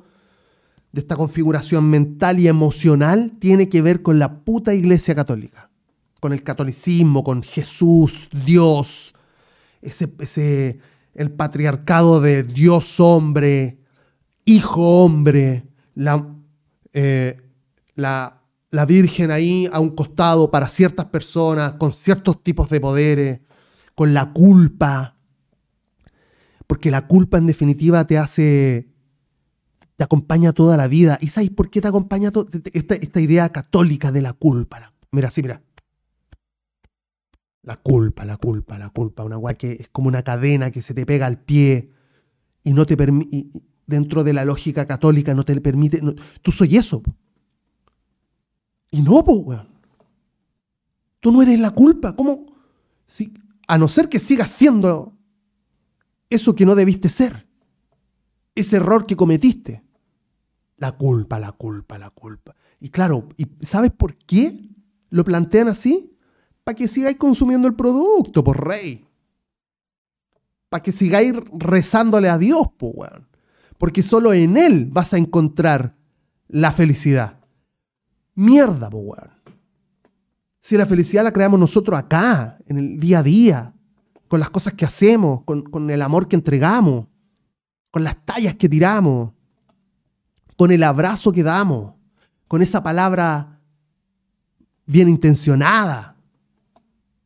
de 0.91 1.01
esta 1.01 1.15
configuración 1.15 1.89
mental 1.89 2.39
y 2.39 2.47
emocional, 2.47 3.33
tiene 3.39 3.69
que 3.69 3.81
ver 3.81 4.01
con 4.01 4.17
la 4.17 4.39
puta 4.39 4.73
iglesia 4.73 5.13
católica, 5.13 5.69
con 6.19 6.33
el 6.33 6.41
catolicismo, 6.41 7.23
con 7.23 7.43
Jesús, 7.43 8.29
Dios, 8.45 9.13
ese, 9.81 10.79
el 11.13 11.31
patriarcado 11.31 12.21
de 12.21 12.43
Dios 12.43 12.99
hombre, 12.99 13.79
hijo 14.45 15.03
hombre, 15.03 15.65
la, 15.95 16.35
eh, 16.93 17.37
la, 17.95 18.41
la 18.71 18.85
Virgen 18.85 19.31
ahí 19.31 19.67
a 19.71 19.79
un 19.79 19.95
costado 19.95 20.51
para 20.51 20.67
ciertas 20.67 21.07
personas, 21.07 21.73
con 21.73 21.93
ciertos 21.93 22.43
tipos 22.43 22.69
de 22.69 22.79
poderes, 22.79 23.39
con 23.95 24.13
la 24.13 24.31
culpa. 24.31 25.15
Porque 26.67 26.91
la 26.91 27.07
culpa 27.07 27.37
en 27.37 27.47
definitiva 27.47 28.05
te 28.05 28.17
hace, 28.17 28.89
te 29.95 30.03
acompaña 30.03 30.53
toda 30.53 30.77
la 30.77 30.87
vida. 30.87 31.17
¿Y 31.19 31.29
sabes 31.29 31.49
por 31.49 31.69
qué 31.69 31.81
te 31.81 31.87
acompaña 31.87 32.31
esta, 32.73 32.95
esta 32.95 33.19
idea 33.19 33.49
católica 33.49 34.11
de 34.11 34.21
la 34.21 34.33
culpa? 34.33 34.93
Mira, 35.11 35.31
sí, 35.31 35.41
mira. 35.41 35.63
La 37.69 37.75
culpa, 37.75 38.25
la 38.25 38.35
culpa, 38.35 38.79
la 38.79 38.89
culpa. 38.89 39.23
Una 39.23 39.35
guay 39.35 39.53
que 39.53 39.73
es 39.73 39.89
como 39.89 40.07
una 40.07 40.23
cadena 40.23 40.71
que 40.71 40.81
se 40.81 40.95
te 40.95 41.05
pega 41.05 41.27
al 41.27 41.39
pie. 41.39 41.91
y 42.63 42.73
no 42.73 42.87
te 42.87 42.97
permite, 42.97 43.61
dentro 43.85 44.23
de 44.23 44.33
la 44.33 44.43
lógica 44.43 44.87
católica 44.87 45.35
no 45.35 45.45
te 45.45 45.61
permite, 45.61 46.01
tú 46.41 46.51
soy 46.51 46.77
eso. 46.77 47.03
Y 48.89 49.03
no, 49.03 49.19
weón. 49.19 49.67
Tú 51.19 51.31
no 51.31 51.43
eres 51.43 51.59
la 51.59 51.69
culpa. 51.69 52.15
¿Cómo? 52.15 52.47
Si, 53.05 53.35
a 53.67 53.77
no 53.77 53.87
ser 53.87 54.09
que 54.09 54.17
sigas 54.17 54.49
siendo 54.49 55.15
eso 56.27 56.55
que 56.55 56.65
no 56.65 56.73
debiste 56.73 57.07
ser. 57.07 57.47
Ese 58.55 58.77
error 58.77 59.05
que 59.05 59.15
cometiste. 59.15 59.83
La 60.77 60.93
culpa, 60.93 61.37
la 61.37 61.51
culpa, 61.51 61.99
la 61.99 62.09
culpa. 62.09 62.55
Y 62.79 62.89
claro, 62.89 63.29
¿y 63.37 63.45
¿sabes 63.63 63.91
por 63.91 64.17
qué 64.17 64.71
lo 65.11 65.23
plantean 65.23 65.67
así? 65.67 66.08
Para 66.69 66.77
que 66.77 66.87
sigáis 66.87 67.17
consumiendo 67.17 67.67
el 67.67 67.73
producto, 67.73 68.43
por 68.43 68.63
rey. 68.63 69.03
Para 70.69 70.83
que 70.83 70.91
sigáis 70.91 71.33
rezándole 71.51 72.29
a 72.29 72.37
Dios, 72.37 72.67
pues, 72.77 72.93
weón. 72.95 73.27
Porque 73.79 74.03
solo 74.03 74.33
en 74.33 74.55
Él 74.55 74.87
vas 74.91 75.15
a 75.15 75.17
encontrar 75.17 75.95
la 76.47 76.71
felicidad. 76.71 77.39
Mierda, 78.35 78.87
pues, 78.87 79.03
weón. 79.03 79.31
Si 80.59 80.77
la 80.77 80.85
felicidad 80.85 81.23
la 81.23 81.33
creamos 81.33 81.59
nosotros 81.59 81.97
acá, 81.97 82.59
en 82.67 82.77
el 82.77 82.99
día 82.99 83.17
a 83.17 83.23
día, 83.23 83.73
con 84.27 84.39
las 84.39 84.51
cosas 84.51 84.73
que 84.73 84.85
hacemos, 84.85 85.41
con, 85.45 85.63
con 85.63 85.89
el 85.89 86.03
amor 86.03 86.27
que 86.27 86.35
entregamos, 86.35 87.07
con 87.89 88.03
las 88.03 88.23
tallas 88.27 88.53
que 88.53 88.69
tiramos, 88.69 89.31
con 90.55 90.69
el 90.69 90.83
abrazo 90.83 91.31
que 91.31 91.41
damos, 91.41 91.95
con 92.47 92.61
esa 92.61 92.83
palabra 92.83 93.59
bien 94.85 95.09
intencionada. 95.09 96.17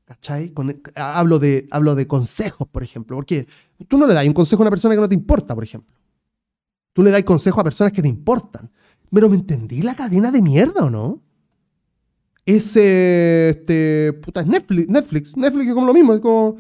¿Cachai? 0.06 0.54
hablo, 0.96 1.40
de, 1.40 1.68
hablo 1.72 1.96
de 1.96 2.08
consejos, 2.08 2.68
por 2.68 2.84
ejemplo. 2.84 3.16
Porque 3.16 3.48
tú 3.88 3.98
no 3.98 4.06
le 4.06 4.14
das 4.14 4.28
un 4.28 4.34
consejo 4.34 4.62
a 4.62 4.66
una 4.66 4.70
persona 4.70 4.96
que 4.96 5.02
no 5.02 5.10
te 5.10 5.16
importa, 5.16 5.56
por 5.56 5.64
ejemplo. 5.64 5.96
Tú 6.94 7.04
le 7.04 7.12
das 7.12 7.24
consejo 7.24 7.62
a 7.62 7.64
personas 7.64 7.94
que 7.94 8.02
te 8.02 8.08
importan. 8.08 8.70
Pero 9.12 9.30
me 9.30 9.36
entendí 9.36 9.82
la 9.82 9.96
cadena 9.96 10.32
de 10.32 10.42
mierda, 10.42 10.84
¿o 10.84 10.90
no? 10.90 11.22
Ese, 12.46 13.50
este, 13.50 14.14
puta, 14.14 14.42
es 14.42 14.48
Netflix. 14.48 14.90
Netflix, 14.90 15.38
Netflix 15.38 15.68
es 15.68 15.74
como 15.74 15.88
lo 15.88 15.94
mismo, 15.94 16.14
es 16.14 16.20
como, 16.20 16.58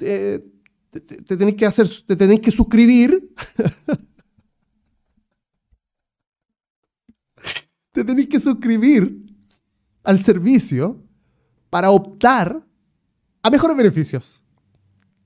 eh, 0.00 0.44
te, 0.90 1.00
te, 1.00 1.56
que 1.56 1.66
hacer, 1.66 1.88
te 2.06 2.16
tenéis 2.16 2.40
que 2.40 2.50
suscribir 2.50 3.32
te 7.92 8.04
tenéis 8.04 8.28
que 8.28 8.40
suscribir 8.40 9.24
al 10.04 10.22
servicio 10.22 11.02
para 11.70 11.90
optar 11.90 12.65
a 13.46 13.50
mejores 13.50 13.76
beneficios. 13.76 14.42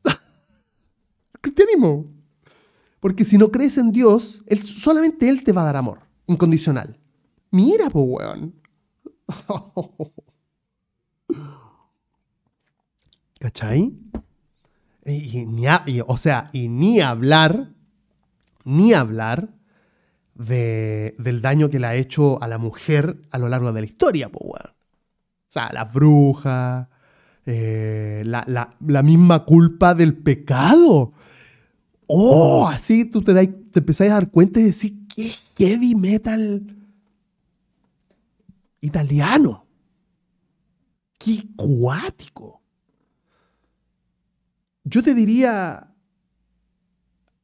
Cristianismo. 1.41 2.07
Porque 3.01 3.25
si 3.25 3.39
no 3.39 3.51
crees 3.51 3.79
en 3.79 3.93
Dios, 3.93 4.43
él, 4.47 4.63
solamente 4.63 5.29
Él 5.29 5.43
te 5.43 5.53
va 5.53 5.63
a 5.63 5.65
dar 5.65 5.77
amor 5.77 6.01
incondicional. 6.27 6.99
Mira, 7.51 7.89
po, 7.91 8.03
weón. 8.03 8.55
¿Cachai? 13.41 13.99
Y, 15.07 15.47
ni 15.47 15.65
o 16.07 16.17
sea, 16.19 16.51
y 16.53 16.69
ni 16.69 17.01
hablar, 17.01 17.73
ni 18.65 18.93
hablar 18.93 19.49
del 20.35 21.41
daño 21.41 21.71
que 21.71 21.81
le 21.81 21.87
ha 21.87 21.95
hecho 21.95 22.43
a 22.43 22.49
la 22.49 22.59
mujer 22.59 23.23
a 23.31 23.39
lo 23.39 23.49
largo 23.49 23.73
de 23.73 23.81
la 23.81 23.87
historia, 23.87 24.31
O 24.33 24.55
sea, 25.49 25.73
la 25.73 25.85
bruja, 25.85 26.91
eh, 27.47 28.23
la, 28.27 29.03
misma 29.03 29.45
culpa 29.45 29.95
del 29.95 30.17
pecado. 30.17 31.13
Oh, 32.07 32.67
así 32.69 33.05
tú 33.05 33.23
te, 33.23 33.33
te 33.47 33.79
empezás 33.79 34.09
a 34.09 34.15
dar 34.15 34.31
cuenta 34.31 34.61
y 34.61 34.65
decís, 34.65 34.93
qué 35.15 35.31
heavy 35.57 35.95
metal 35.95 36.77
italiano. 38.81 39.67
Qué 41.19 41.45
cuático. 41.57 42.63
Yo 44.85 45.03
te 45.03 45.15
diría, 45.15 45.95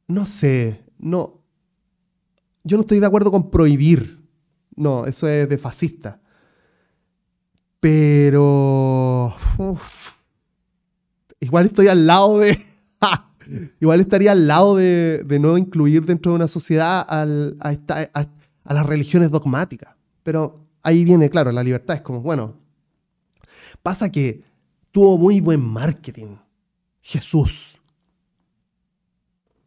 no 0.09 0.25
sé, 0.25 0.85
no, 0.99 1.43
yo 2.65 2.77
no 2.77 2.81
estoy 2.81 2.99
de 2.99 3.07
acuerdo 3.07 3.31
con 3.31 3.51
prohibir. 3.51 4.27
No, 4.75 5.07
eso 5.07 5.29
es 5.29 5.49
de 5.49 5.59
fascista. 5.59 6.21
Pero... 7.87 9.32
igual 11.39 11.66
estoy 11.66 11.87
al 11.87 12.05
lado 12.05 12.41
de... 12.41 12.66
igual 13.80 14.01
estaría 14.01 14.32
al 14.32 14.49
lado 14.49 14.74
de, 14.74 15.24
no 15.41 15.57
incluir 15.57 16.05
dentro 16.05 16.32
de 16.32 16.37
una 16.37 16.49
sociedad 16.49 17.07
a, 17.09 17.24
las 17.24 18.87
religiones 18.87 19.30
dogmáticas. 19.30 19.95
Pero 20.24 20.66
ahí 20.82 21.05
viene, 21.05 21.30
claro, 21.30 21.53
la 21.53 21.62
libertad 21.62 21.95
es 21.95 22.03
como, 22.03 22.22
bueno, 22.22 22.57
pasa 23.84 24.11
que 24.11 24.43
tuvo 24.91 25.16
muy 25.16 25.39
buen 25.41 25.61
marketing. 25.61 26.39
Jesús. 27.01 27.78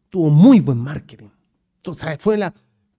Tuvo 0.10 0.30
muy 0.30 0.60
buen 0.60 0.78
marketing. 0.78 1.30
Entonces, 1.78 2.18
fue 2.20 2.38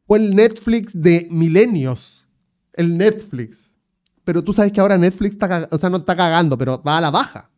fue 0.06 0.18
el 0.18 0.34
Netflix 0.34 0.98
de 0.98 1.28
milenios. 1.30 2.26
El 2.72 2.96
Netflix. 2.96 3.74
Pero 4.24 4.42
tú 4.42 4.52
sabes 4.52 4.72
que 4.72 4.80
ahora 4.80 4.98
Netflix 4.98 5.32
está, 5.32 5.68
o 5.70 5.78
sea, 5.78 5.90
no 5.90 5.98
está 5.98 6.16
cagando, 6.16 6.56
pero 6.58 6.82
va 6.82 6.98
a 6.98 7.00
la 7.00 7.10
baja. 7.10 7.50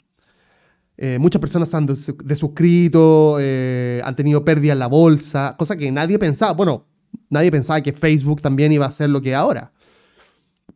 Eh, 0.97 1.19
muchas 1.19 1.41
personas 1.41 1.75
han 1.75 1.87
desuscrito, 1.87 3.39
eh, 3.41 4.01
han 4.05 4.15
tenido 4.15 4.45
pérdida 4.45 4.73
en 4.73 4.79
la 4.79 4.87
bolsa, 4.87 5.57
cosa 5.59 5.77
que 5.77 5.91
nadie 5.91 6.19
pensaba. 6.19 6.53
Bueno, 6.53 6.87
nadie 7.29 7.51
pensaba 7.51 7.81
que 7.81 7.93
Facebook 7.93 8.41
también 8.41 8.73
iba 8.73 8.87
a 8.87 8.91
ser 8.91 9.11
lo 9.11 9.21
que 9.21 9.31
es 9.31 9.37
ahora. 9.37 9.73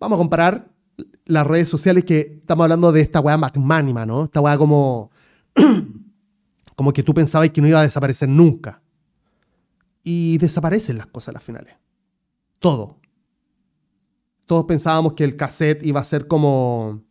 Vamos 0.00 0.16
a 0.16 0.18
comparar 0.18 0.68
las 1.26 1.46
redes 1.46 1.68
sociales 1.68 2.04
que 2.04 2.38
estamos 2.40 2.64
hablando 2.64 2.92
de 2.92 3.00
esta 3.00 3.20
weá 3.20 3.36
magmánima, 3.36 4.06
¿no? 4.06 4.24
Esta 4.24 4.40
weá 4.40 4.56
como, 4.56 5.10
como 6.76 6.92
que 6.92 7.02
tú 7.02 7.14
pensabas 7.14 7.50
que 7.50 7.60
no 7.60 7.68
iba 7.68 7.80
a 7.80 7.84
desaparecer 7.84 8.28
nunca 8.28 8.82
y 10.02 10.38
desaparecen 10.38 10.98
las 10.98 11.06
cosas 11.08 11.30
a 11.30 11.32
las 11.32 11.42
finales. 11.42 11.74
Todo. 12.58 12.96
Todos 14.46 14.64
pensábamos 14.64 15.14
que 15.14 15.24
el 15.24 15.36
cassette 15.36 15.84
iba 15.84 16.00
a 16.00 16.04
ser 16.04 16.26
como 16.28 17.02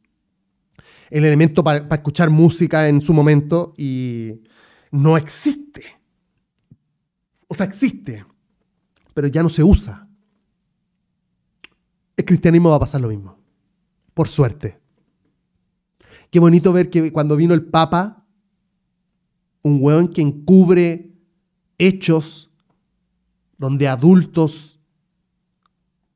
el 1.10 1.26
elemento 1.26 1.64
para, 1.64 1.88
escuchar 1.96 2.30
música 2.30 2.88
en 2.88 3.02
su 3.02 3.14
momento 3.14 3.74
y 3.78 4.42
no 4.92 5.18
existe. 5.18 5.84
O 7.48 7.56
sea, 7.56 7.66
existe, 7.66 8.26
pero 9.14 9.28
ya 9.28 9.44
no 9.44 9.50
se 9.50 9.64
usa. 9.64 10.08
El 12.18 12.26
cristianismo 12.26 12.70
va 12.70 12.78
a 12.78 12.80
pasar 12.80 13.02
lo 13.02 13.10
mismo, 13.10 13.38
por 14.14 14.28
suerte. 14.28 14.80
Qué 16.32 16.40
bonito 16.40 16.74
ver 16.74 16.90
que 16.90 17.12
cuando 17.12 17.36
vino 17.36 17.54
el 17.54 17.66
Papa, 17.66 18.26
un 19.62 19.80
hueón 19.82 20.08
que 20.08 20.22
encubre 20.22 21.12
hechos 21.78 22.52
donde 23.58 23.88
adultos 23.88 24.80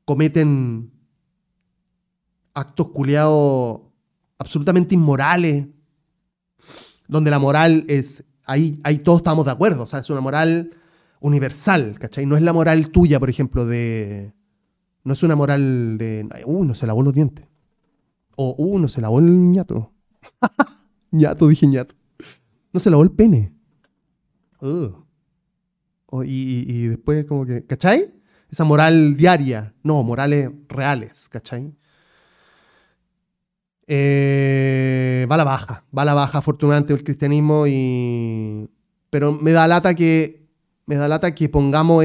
cometen 0.04 0.89
actos 2.54 2.88
culiados 2.88 3.82
absolutamente 4.38 4.94
inmorales, 4.94 5.66
donde 7.08 7.30
la 7.30 7.38
moral 7.38 7.84
es, 7.88 8.24
ahí, 8.44 8.80
ahí 8.84 8.98
todos 8.98 9.20
estamos 9.20 9.44
de 9.44 9.52
acuerdo, 9.52 9.84
o 9.84 9.86
sea, 9.86 10.00
es 10.00 10.10
una 10.10 10.20
moral 10.20 10.70
universal, 11.20 11.98
¿cachai? 11.98 12.26
No 12.26 12.36
es 12.36 12.42
la 12.42 12.52
moral 12.52 12.90
tuya, 12.90 13.20
por 13.20 13.30
ejemplo, 13.30 13.66
de... 13.66 14.32
No 15.02 15.14
es 15.14 15.22
una 15.22 15.34
moral 15.34 15.96
de, 15.98 16.28
uh, 16.44 16.64
no 16.64 16.74
se 16.74 16.86
lavó 16.86 17.02
los 17.02 17.14
dientes. 17.14 17.46
O, 18.36 18.54
uh, 18.58 18.78
no 18.78 18.88
se 18.88 19.00
lavó 19.00 19.18
el 19.18 19.50
ñato. 19.50 19.92
ñato, 21.10 21.48
dije 21.48 21.66
ñato. 21.66 21.94
No 22.72 22.80
se 22.80 22.90
lavó 22.90 23.02
el 23.02 23.10
pene. 23.10 23.54
Uh 24.60 24.92
y, 26.24 26.86
después 26.88 27.24
como 27.24 27.46
que, 27.46 27.64
¿cachai? 27.64 28.12
Esa 28.50 28.64
moral 28.64 29.16
diaria, 29.16 29.74
no, 29.82 30.02
morales 30.02 30.50
reales, 30.68 31.28
¿cachai? 31.28 31.72
Eh, 33.92 35.26
va 35.28 35.34
a 35.34 35.38
la 35.38 35.42
baja, 35.42 35.84
va 35.96 36.02
a 36.02 36.04
la 36.04 36.14
baja 36.14 36.38
afortunadamente 36.38 36.92
el 36.92 37.02
cristianismo 37.02 37.66
y... 37.66 38.68
Pero 39.10 39.32
me 39.32 39.50
da 39.50 39.66
lata 39.66 39.96
que, 39.96 40.46
me 40.86 40.94
da 40.94 41.08
lata 41.08 41.34
que 41.34 41.48
pongamos 41.48 42.04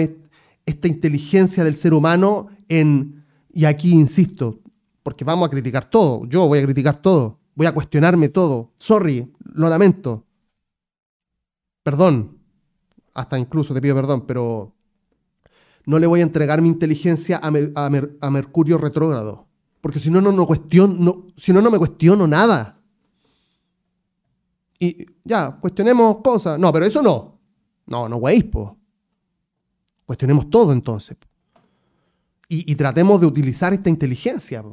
esta 0.66 0.88
inteligencia 0.88 1.64
del 1.64 1.76
ser 1.76 1.94
humano 1.94 2.48
en... 2.70 3.24
Y 3.54 3.66
aquí 3.66 3.92
insisto, 3.92 4.60
porque 5.04 5.24
vamos 5.24 5.48
a 5.48 5.52
criticar 5.52 5.86
todo, 5.86 6.26
yo 6.26 6.48
voy 6.48 6.58
a 6.58 6.64
criticar 6.64 6.98
todo, 6.98 7.40
voy 7.54 7.68
a 7.68 7.74
cuestionarme 7.74 8.30
todo. 8.30 8.72
Sorry, 8.78 9.32
lo 9.54 9.70
lamento. 9.70 10.26
Perdón, 11.84 12.40
hasta 13.14 13.38
incluso 13.38 13.76
te 13.76 13.82
pido 13.82 13.96
perdón, 13.96 14.26
pero 14.26 14.74
no 15.86 16.00
le 16.00 16.08
voy 16.08 16.22
a 16.22 16.24
entregar 16.24 16.64
mi 16.64 16.68
inteligencia 16.68 17.40
a, 17.44 18.30
Mercurio 18.32 18.80
retrógrado. 18.80 19.48
Porque 19.86 20.00
si 20.00 20.10
no, 20.10 20.20
no, 20.20 20.32
no, 20.32 20.48
cuestiono, 20.48 21.28
si 21.38 21.54
no, 21.54 21.62
no 21.62 21.70
me 21.70 21.78
cuestiono 21.78 22.26
nada. 22.26 22.82
Y 24.80 25.06
ya, 25.24 25.60
cuestionemos 25.62 26.24
cosas. 26.24 26.58
No, 26.58 26.74
pero 26.74 26.88
eso 26.88 27.04
no. 27.04 27.40
No, 27.86 28.10
no, 28.10 28.18
güey, 28.18 28.50
Cuestionemos 30.04 30.50
todo 30.50 30.74
entonces. 30.74 31.16
Y, 32.50 32.72
y 32.72 32.74
tratemos 32.74 33.22
de 33.22 33.28
utilizar 33.28 33.74
esta 33.74 33.92
inteligencia. 33.92 34.64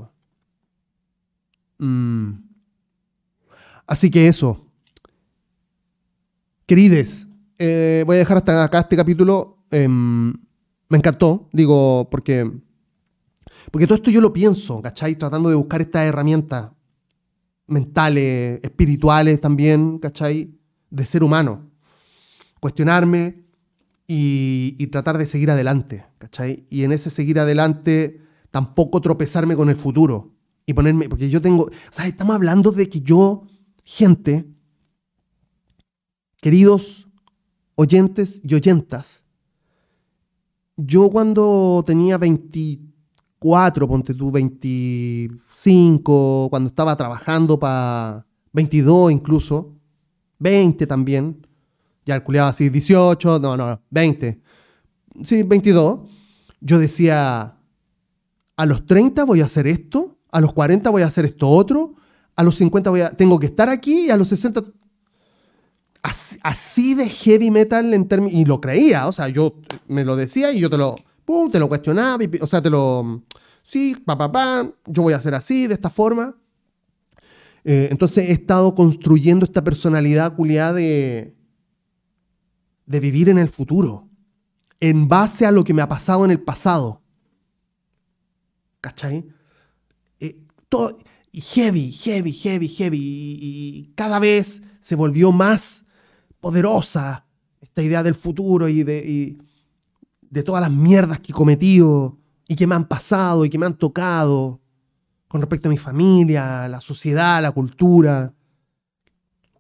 Mm. 1.77 2.33
Así 3.87 4.11
que 4.11 4.29
eso. 4.29 4.67
Querides, 6.65 7.27
eh, 7.59 8.03
voy 8.07 8.17
a 8.17 8.21
dejar 8.21 8.39
hasta 8.39 8.65
acá 8.65 8.81
este 8.81 8.97
capítulo. 8.97 9.59
Em, 9.71 10.33
me 10.89 10.97
encantó, 10.97 11.51
digo, 11.53 12.09
porque, 12.11 12.51
porque 13.71 13.87
todo 13.87 13.97
esto 13.97 14.11
yo 14.11 14.21
lo 14.21 14.33
pienso, 14.33 14.81
¿cachai? 14.83 15.17
Tratando 15.17 15.49
de 15.49 15.55
buscar 15.55 15.81
estas 15.81 16.07
herramientas 16.07 16.71
mentales, 17.67 18.61
espirituales 18.63 19.41
también, 19.41 19.99
¿cachai? 19.99 20.55
De 20.91 21.07
ser 21.07 21.23
humano. 21.23 21.71
Cuestionarme 22.61 23.45
y, 24.07 24.77
y 24.79 24.87
tratar 24.89 25.19
de 25.19 25.27
seguir 25.27 25.51
adelante, 25.51 26.05
¿cachai? 26.19 26.67
Y 26.69 26.85
en 26.85 26.93
ese 26.93 27.11
seguir 27.11 27.39
adelante 27.39 28.21
tampoco 28.51 29.01
tropezarme 29.01 29.57
con 29.57 29.71
el 29.71 29.77
futuro 29.77 30.33
y 30.67 30.75
ponerme, 30.75 31.09
porque 31.09 31.29
yo 31.29 31.41
tengo, 31.41 31.65
o 31.65 31.71
sea, 31.91 32.07
estamos 32.07 32.35
hablando 32.35 32.71
de 32.71 32.89
que 32.89 33.01
yo, 33.01 33.47
gente, 33.85 34.47
queridos 36.41 37.09
oyentes 37.75 38.41
y 38.45 38.55
oyentas, 38.55 39.23
yo 40.77 41.11
cuando 41.11 41.83
tenía 41.87 42.19
24, 43.43 43.89
ponte 43.89 44.15
tú 44.15 44.31
25, 44.31 46.47
cuando 46.51 46.69
estaba 46.69 46.97
trabajando 46.97 47.59
para 47.59 48.25
22 48.53 49.13
incluso, 49.13 49.73
20 50.39 50.87
también, 50.87 51.45
ya 52.07 52.15
calculaba 52.15 52.51
así 52.51 52.69
18, 52.69 53.41
no, 53.41 53.57
no, 53.57 53.81
20, 53.91 54.41
sí, 55.25 55.43
22, 55.43 56.01
yo 56.61 56.79
decía, 56.79 57.57
a 58.57 58.67
los 58.67 58.87
30 58.87 59.25
voy 59.25 59.41
a 59.41 59.47
hacer 59.47 59.67
esto, 59.67 60.17
a 60.31 60.41
los 60.41 60.53
40 60.53 60.91
voy 60.91 61.03
a 61.03 61.07
hacer 61.07 61.25
esto 61.25 61.49
otro, 61.49 61.95
a 62.37 62.43
los 62.43 62.57
50 62.57 62.91
voy 62.91 63.01
a, 63.01 63.11
tengo 63.11 63.39
que 63.39 63.47
estar 63.47 63.69
aquí 63.69 64.07
y 64.07 64.11
a 64.11 64.17
los 64.17 64.29
60... 64.29 64.65
Así, 66.43 66.95
de 66.95 67.09
heavy 67.09 67.53
metal 67.53 67.95
en 67.95 68.09
términos... 68.09 68.33
Y 68.33 68.45
lo 68.45 68.61
creía, 68.61 69.07
o 69.07 69.13
sea, 69.13 69.29
yo 69.29 69.55
me 69.87 70.05
lo 70.05 70.17
decía 70.17 70.53
y 70.53 70.59
yo 70.59 70.69
te 70.69 70.77
lo... 70.77 70.97
Te 71.51 71.59
lo 71.59 71.69
cuestionaba, 71.69 72.19
o 72.41 72.47
sea, 72.47 72.63
te 72.63 72.71
lo... 72.71 73.23
Sí, 73.63 73.97
pa, 74.05 74.17
pa, 74.17 74.71
yo 74.87 75.03
voy 75.03 75.13
a 75.13 75.19
hacer 75.19 75.35
así, 75.35 75.67
de 75.67 75.75
esta 75.75 75.91
forma. 75.91 76.37
Eh, 77.65 77.89
entonces 77.91 78.29
he 78.29 78.33
estado 78.33 78.75
construyendo 78.75 79.45
esta 79.45 79.63
personalidad 79.63 80.35
culiada 80.35 80.73
de, 80.73 81.37
de 82.87 83.01
vivir 83.01 83.29
en 83.29 83.39
el 83.39 83.49
futuro, 83.49 84.09
en 84.81 85.07
base 85.09 85.47
a 85.47 85.53
lo 85.53 85.63
que 85.63 85.75
me 85.75 85.83
ha 85.83 85.89
pasado 85.89 86.25
en 86.25 86.33
el 86.33 86.41
pasado. 86.41 87.03
¿Cachai? 88.81 89.25
y 91.33 91.41
heavy, 91.41 91.91
heavy, 91.91 92.33
heavy, 92.33 92.69
heavy. 92.69 92.99
Y, 93.01 93.93
cada 93.95 94.19
vez 94.19 94.63
se 94.81 94.95
volvió 94.95 95.33
más 95.33 95.85
poderosa 96.41 97.27
esta 97.61 97.83
idea 97.83 98.03
del 98.03 98.15
futuro 98.15 98.69
y 98.69 98.83
de, 98.83 99.39
de 100.33 100.43
todas 100.43 100.63
las 100.63 100.71
mierdas 100.71 101.21
que 101.21 101.31
he 101.31 101.35
cometido 101.35 102.17
y 102.49 102.57
que 102.57 102.67
me 102.67 102.75
han 102.75 102.89
pasado 102.89 103.45
y 103.45 103.51
que 103.51 103.59
me 103.59 103.67
han 103.67 103.77
tocado 103.77 104.61
con 105.29 105.43
respecto 105.43 105.69
a 105.69 105.71
mi 105.71 105.77
familia, 105.77 106.67
la 106.69 106.81
sociedad, 106.81 107.43
la 107.43 107.53
cultura, 107.53 108.33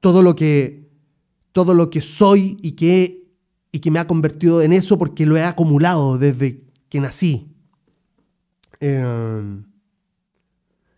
todo 0.01 0.23
lo 0.23 0.35
que, 0.35 0.89
todo 1.53 1.75
lo 1.75 1.91
que 1.91 2.01
soy 2.01 2.57
y 2.63 2.73
que, 2.73 3.23
y 3.71 3.81
que 3.81 3.91
me 3.91 3.99
ha 3.99 4.07
convertido 4.07 4.63
en 4.63 4.73
eso 4.73 4.97
porque 4.99 5.27
lo 5.27 5.37
he 5.37 5.45
acumulado 5.45 6.17
desde 6.17 6.65
que 6.89 7.01
nací. 7.01 7.55
Eh, 8.81 9.63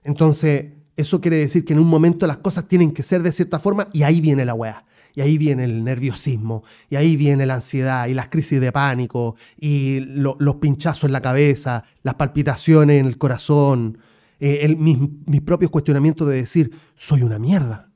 entonces, 0.04 0.66
eso 0.96 1.20
quiere 1.20 1.38
decir 1.38 1.64
que 1.64 1.72
en 1.72 1.80
un 1.80 1.88
momento 1.88 2.28
las 2.28 2.38
cosas 2.38 2.68
tienen 2.68 2.92
que 2.92 3.02
ser 3.02 3.24
de 3.24 3.32
cierta 3.32 3.58
forma 3.58 3.88
y 3.92 4.04
ahí 4.04 4.20
viene 4.20 4.44
la 4.44 4.54
weá. 4.54 4.84
Y 5.14 5.20
ahí 5.20 5.38
viene 5.38 5.64
el 5.64 5.84
nerviosismo, 5.84 6.64
y 6.90 6.96
ahí 6.96 7.16
viene 7.16 7.46
la 7.46 7.54
ansiedad, 7.54 8.08
y 8.08 8.14
las 8.14 8.28
crisis 8.28 8.60
de 8.60 8.72
pánico, 8.72 9.36
y 9.56 10.00
los 10.00 10.56
pinchazos 10.56 11.04
en 11.04 11.12
la 11.12 11.22
cabeza, 11.22 11.84
las 12.02 12.16
palpitaciones 12.16 13.00
en 13.00 13.06
el 13.06 13.16
corazón, 13.16 13.98
eh, 14.40 14.74
mis, 14.76 15.40
propios 15.42 15.70
cuestionamientos 15.70 16.28
de 16.28 16.36
decir, 16.36 16.70
soy 16.96 17.22
una 17.22 17.38
mierda. 17.38 17.90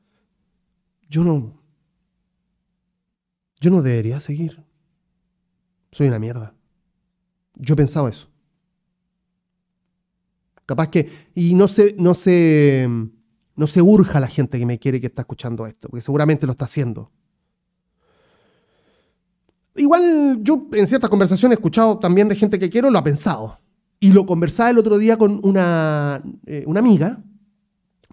Yo 1.08 1.24
no. 1.24 1.60
Yo 3.60 3.70
no 3.70 3.82
debería 3.82 4.20
seguir. 4.20 4.64
Soy 5.90 6.08
una 6.08 6.18
mierda. 6.18 6.54
Yo 7.54 7.74
he 7.74 7.76
pensado 7.76 8.08
eso. 8.08 8.28
Capaz 10.64 10.88
que. 10.88 11.10
Y 11.34 11.54
no 11.54 11.66
se, 11.66 11.94
no 11.98 12.14
se, 12.14 12.88
no 13.58 13.66
se 13.66 13.82
urja 13.82 14.20
la 14.20 14.28
gente 14.28 14.56
que 14.56 14.64
me 14.64 14.78
quiere 14.78 15.00
que 15.00 15.08
está 15.08 15.22
escuchando 15.22 15.66
esto, 15.66 15.88
porque 15.88 16.00
seguramente 16.00 16.46
lo 16.46 16.52
está 16.52 16.64
haciendo. 16.64 17.10
Igual 19.74 20.38
yo 20.42 20.68
en 20.72 20.86
ciertas 20.86 21.10
conversaciones 21.10 21.56
he 21.56 21.58
escuchado 21.58 21.98
también 21.98 22.28
de 22.28 22.36
gente 22.36 22.60
que 22.60 22.70
quiero, 22.70 22.88
lo 22.88 22.98
ha 22.98 23.02
pensado. 23.04 23.58
Y 23.98 24.12
lo 24.12 24.26
conversaba 24.26 24.70
el 24.70 24.78
otro 24.78 24.96
día 24.96 25.16
con 25.16 25.40
una, 25.42 26.22
eh, 26.46 26.62
una 26.68 26.78
amiga. 26.78 27.20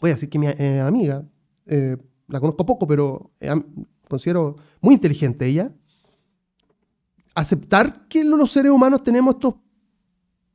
Voy 0.02 0.10
a 0.10 0.16
decir 0.16 0.30
que 0.30 0.40
mi 0.40 0.48
eh, 0.48 0.80
amiga, 0.80 1.24
eh, 1.68 1.96
la 2.28 2.40
conozco 2.40 2.66
poco, 2.66 2.88
pero 2.88 3.32
considero 4.10 4.56
muy 4.82 4.96
inteligente 4.96 5.46
ella. 5.46 5.72
Aceptar 7.36 8.08
que 8.08 8.24
los 8.24 8.52
seres 8.52 8.72
humanos 8.72 9.04
tenemos 9.04 9.36
estos 9.36 9.54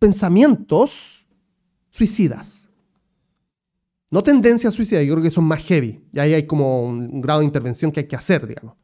pensamientos 0.01 1.25
suicidas. 1.91 2.70
No 4.11 4.23
tendencias 4.23 4.75
suicidas, 4.75 5.05
yo 5.05 5.15
creo 5.15 5.23
que 5.23 5.31
son 5.31 5.45
más 5.45 5.63
heavy. 5.63 6.05
Y 6.13 6.19
ahí 6.19 6.35
hay 6.35 6.47
como 6.47 6.83
un 6.83 7.21
grado 7.21 7.41
de 7.41 7.47
intervención 7.47 7.93
que 7.93 8.01
hay 8.01 8.07
que 8.07 8.17
hacer, 8.17 8.47
digamos. 8.47 8.75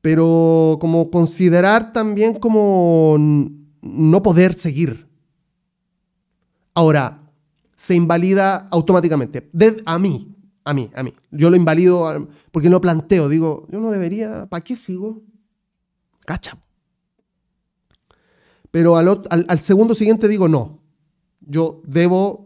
Pero 0.00 0.78
como 0.80 1.10
considerar 1.10 1.92
también 1.92 2.34
como 2.34 3.16
no 3.82 4.22
poder 4.22 4.54
seguir. 4.54 5.08
Ahora, 6.74 7.22
se 7.76 7.94
invalida 7.94 8.68
automáticamente. 8.70 9.48
a 9.84 9.98
mí, 9.98 10.34
a 10.64 10.74
mí, 10.74 10.90
a 10.94 11.02
mí. 11.02 11.14
Yo 11.30 11.48
lo 11.48 11.56
invalido 11.56 12.28
porque 12.50 12.68
lo 12.68 12.80
planteo. 12.80 13.28
Digo, 13.28 13.66
yo 13.70 13.78
no 13.78 13.90
debería, 13.92 14.46
¿para 14.46 14.64
qué 14.64 14.74
sigo? 14.74 15.22
Cacha. 16.24 16.58
Pero 18.72 18.96
al 18.96 19.60
segundo 19.60 19.94
siguiente 19.94 20.26
digo, 20.28 20.48
no, 20.48 20.82
yo 21.40 21.80
debo 21.86 22.45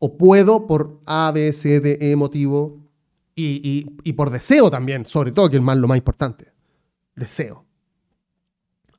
o 0.00 0.16
puedo 0.16 0.66
por 0.66 1.00
A, 1.06 1.30
B, 1.32 1.52
C, 1.52 1.78
D, 1.78 1.98
E 2.00 2.16
motivo 2.16 2.80
y, 3.36 4.12
por 4.14 4.30
deseo 4.30 4.70
también, 4.70 5.06
sobre 5.06 5.30
todo, 5.30 5.48
que 5.48 5.56
es 5.56 5.62
lo 5.62 5.88
más 5.88 5.96
importante. 5.96 6.52
Deseo. 7.14 7.64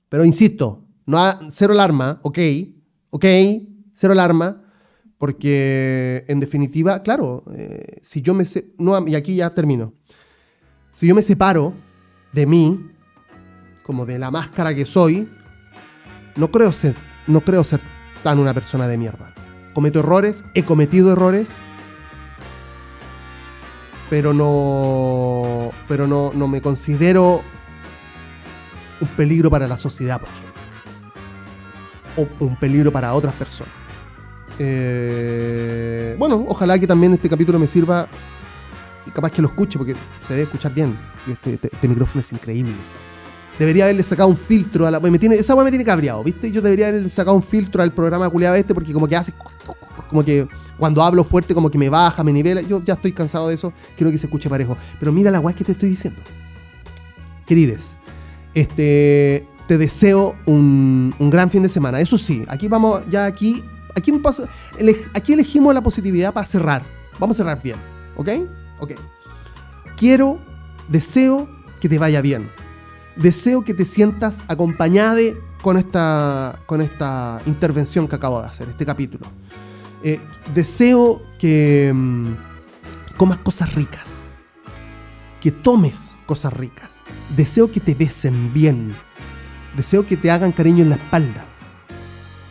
Pero 0.10 0.24
insisto, 0.24 0.86
no 1.06 1.20
cero 1.52 1.74
alarma, 1.74 2.20
ok, 2.24 2.40
ok, 3.10 3.26
cero 3.94 4.14
alarma, 4.14 4.64
porque 5.18 6.24
en 6.28 6.40
definitiva, 6.40 7.02
claro, 7.04 7.44
eh, 7.54 8.00
si 8.02 8.22
yo 8.22 8.34
me... 8.34 8.46
no, 8.78 9.08
y 9.08 9.16
aquí 9.16 9.36
ya 9.36 9.50
termino. 9.50 9.94
Si 10.94 11.08
yo 11.08 11.16
me 11.16 11.22
separo 11.22 11.74
de 12.32 12.46
mí, 12.46 12.92
como 13.84 14.06
de 14.06 14.20
la 14.20 14.32
máscara 14.32 14.74
que 14.74 14.86
soy, 14.86 15.30
no 16.36 16.52
creo 16.52 16.72
ser, 16.72 16.96
no 17.28 17.42
creo 17.42 17.64
ser 17.64 17.82
tan 18.24 18.40
una 18.40 18.54
persona 18.54 18.88
de 18.88 18.98
mierda 18.98 19.34
cometo 19.74 20.00
errores, 20.00 20.44
he 20.54 20.64
cometido 20.64 21.12
errores, 21.12 21.50
pero 24.10 24.34
no, 24.34 25.72
pero 25.88 26.08
no, 26.08 26.32
no 26.34 26.48
me 26.48 26.62
considero 26.62 27.42
un 29.00 29.08
peligro 29.10 29.50
para 29.50 29.68
la 29.68 29.78
sociedad, 29.78 30.20
por 30.20 30.30
ejemplo, 30.30 30.52
o 32.40 32.46
un 32.46 32.56
peligro 32.58 32.92
para 32.92 33.14
otras 33.14 33.34
personas. 33.36 33.74
Eh, 34.60 36.16
bueno, 36.20 36.46
ojalá 36.48 36.78
que 36.78 36.86
también 36.86 37.14
este 37.14 37.30
capítulo 37.30 37.58
me 37.58 37.68
sirva 37.68 38.08
y 39.06 39.12
capaz 39.12 39.32
que 39.32 39.42
lo 39.42 39.48
escuche, 39.48 39.78
porque 39.78 39.96
se 40.28 40.34
debe 40.34 40.44
escuchar 40.44 40.74
bien. 40.74 40.98
Este, 41.28 41.54
este, 41.54 41.70
este 41.72 41.88
micrófono 41.88 42.22
es 42.22 42.32
increíble. 42.32 42.74
Debería 43.60 43.84
haberle 43.84 44.04
sacado 44.04 44.30
un 44.30 44.38
filtro 44.38 44.88
a 44.88 44.92
la. 44.92 44.98
Esa 44.98 45.56
weá 45.56 45.64
me 45.64 45.72
tiene 45.72 45.86
cabreado, 45.86 46.24
¿viste? 46.24 46.52
Yo 46.52 46.62
debería 46.62 46.88
haberle 46.88 47.10
sacado 47.10 47.36
un 47.36 47.44
filtro 47.44 47.84
al 47.84 47.94
programa 47.94 48.30
culiado 48.30 48.56
este 48.56 48.74
porque 48.74 48.94
como 48.94 49.08
que 49.08 49.16
hace. 49.16 49.34
Como 50.10 50.24
que 50.24 50.48
cuando 50.78 51.04
hablo 51.04 51.24
fuerte, 51.24 51.54
como 51.54 51.70
que 51.70 51.78
me 51.78 51.90
baja, 51.90 52.24
me 52.24 52.34
nivela. 52.34 52.62
Yo 52.62 52.84
ya 52.84 52.96
estoy 52.96 53.12
cansado 53.12 53.50
de 53.50 53.56
eso. 53.56 53.72
Quiero 53.96 54.12
que 54.12 54.18
se 54.18 54.26
escuche 54.26 54.50
parejo. 54.50 54.78
Pero 55.00 55.12
mira 55.12 55.32
la 55.32 55.40
weá 55.40 55.56
que 55.56 55.64
te 55.64 55.74
estoy 55.74 55.90
diciendo. 55.90 56.22
Querides, 57.46 57.96
este. 58.54 59.46
Te 59.68 59.78
deseo 59.78 60.36
un, 60.48 61.14
un 61.18 61.30
gran 61.30 61.50
fin 61.50 61.64
de 61.64 61.70
semana. 61.70 62.02
Eso 62.02 62.18
sí, 62.18 62.44
aquí 62.48 62.68
vamos, 62.68 63.04
ya 63.10 63.26
aquí. 63.26 63.64
Aquí, 63.96 64.12
aquí 65.14 65.34
elegimos 65.34 65.74
la 65.74 65.82
positividad 65.82 66.34
para 66.34 66.46
cerrar. 66.46 66.84
Vamos 67.20 67.36
a 67.36 67.44
cerrar 67.44 67.62
bien. 67.62 67.78
¿Ok? 68.16 68.30
Ok. 68.80 68.92
Quiero, 69.98 70.40
deseo 70.88 71.48
que 71.80 71.90
te 71.90 72.00
vaya 72.00 72.22
bien 72.22 72.50
deseo 73.16 73.64
que 73.64 73.74
te 73.74 73.86
sientas 73.86 74.44
acompañada 74.48 75.20
con 75.62 75.78
esta, 75.78 76.60
con 76.66 76.82
esta 76.82 77.42
intervención 77.46 78.08
que 78.08 78.16
acabo 78.16 78.42
de 78.42 78.48
hacer, 78.48 78.70
este 78.70 78.86
capítulo. 78.86 79.26
Eh, 80.04 80.20
deseo 80.56 81.22
que 81.40 81.92
mm, 81.94 82.34
comas 83.18 83.38
cosas 83.40 83.74
ricas, 83.76 84.24
que 85.40 85.52
tomes 85.52 86.16
cosas 86.26 86.54
ricas. 86.54 87.02
Deseo 87.36 87.72
que 87.72 87.80
te 87.80 87.94
besen 87.94 88.54
bien. 88.54 88.94
Deseo 89.76 90.06
que 90.06 90.18
te 90.18 90.32
hagan 90.32 90.52
cariño 90.52 90.84
en 90.84 90.90
la 90.90 90.96
espalda. 90.96 91.46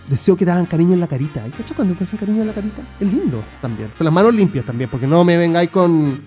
Deseo 0.09 0.37
que 0.37 0.45
te 0.45 0.51
hagan 0.51 0.67
cariño 0.67 0.95
en 0.95 1.01
la 1.01 1.07
carita. 1.07 1.43
¿Hay 1.43 1.51
cacho 1.51 1.75
cuando 1.75 1.95
te 1.95 2.05
hacen 2.05 2.19
cariño 2.19 2.41
en 2.41 2.49
la 2.49 2.55
carita? 2.55 2.83
Es 2.99 3.13
lindo 3.13 3.45
también. 3.61 3.93
Con 3.97 4.05
las 4.05 4.13
manos 4.13 4.35
limpias 4.35 4.65
también, 4.65 4.91
porque 4.91 5.07
no 5.07 5.25
me 5.25 5.37
vengáis 5.37 5.71
con 5.71 6.23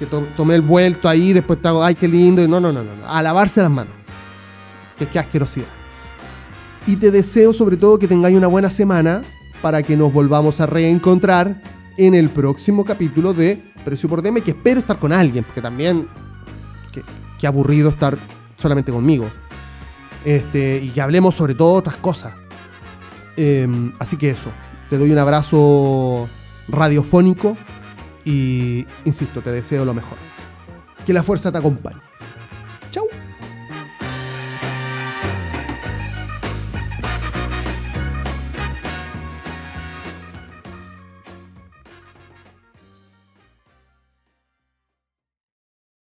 que 0.00 0.06
tomé 0.06 0.54
el 0.54 0.62
vuelto 0.62 1.10
ahí, 1.10 1.34
después 1.34 1.60
te 1.60 1.68
hago, 1.68 1.84
ay, 1.84 1.94
qué 1.94 2.08
lindo. 2.08 2.42
Y 2.42 2.48
no, 2.48 2.58
no, 2.58 2.72
no, 2.72 2.82
no. 2.82 2.90
A 3.06 3.22
lavarse 3.22 3.60
las 3.60 3.70
manos. 3.70 3.92
Que 4.98 5.06
qué 5.06 5.18
asquerosidad. 5.18 5.66
Y 6.86 6.96
te 6.96 7.10
deseo 7.10 7.52
sobre 7.52 7.76
todo 7.76 7.98
que 7.98 8.08
tengáis 8.08 8.34
una 8.34 8.46
buena 8.46 8.70
semana 8.70 9.20
para 9.60 9.82
que 9.82 9.98
nos 9.98 10.10
volvamos 10.10 10.58
a 10.62 10.66
reencontrar 10.66 11.60
en 11.98 12.14
el 12.14 12.30
próximo 12.30 12.82
capítulo 12.82 13.34
de 13.34 13.62
Precio 13.84 14.08
por 14.08 14.22
DM, 14.22 14.40
que 14.40 14.52
espero 14.52 14.80
estar 14.80 14.98
con 14.98 15.12
alguien, 15.12 15.44
porque 15.44 15.60
también 15.60 16.08
qué, 17.38 17.46
aburrido 17.46 17.90
estar 17.90 18.16
solamente 18.56 18.90
conmigo. 18.90 19.26
Este, 20.24 20.80
y 20.82 20.88
que 20.88 21.02
hablemos 21.02 21.34
sobre 21.34 21.54
todo 21.54 21.74
otras 21.74 21.98
cosas. 21.98 22.32
Em, 23.36 23.92
así 23.98 24.16
que 24.16 24.30
eso, 24.30 24.50
te 24.88 24.96
doy 24.96 25.12
un 25.12 25.18
abrazo 25.18 26.26
radiofónico 26.68 27.54
y, 28.24 28.86
insisto, 29.04 29.42
te 29.42 29.50
deseo 29.52 29.84
lo 29.84 29.94
mejor. 29.94 30.18
Que 31.06 31.12
la 31.12 31.22
fuerza 31.22 31.50
te 31.50 31.58
acompañe. 31.58 32.09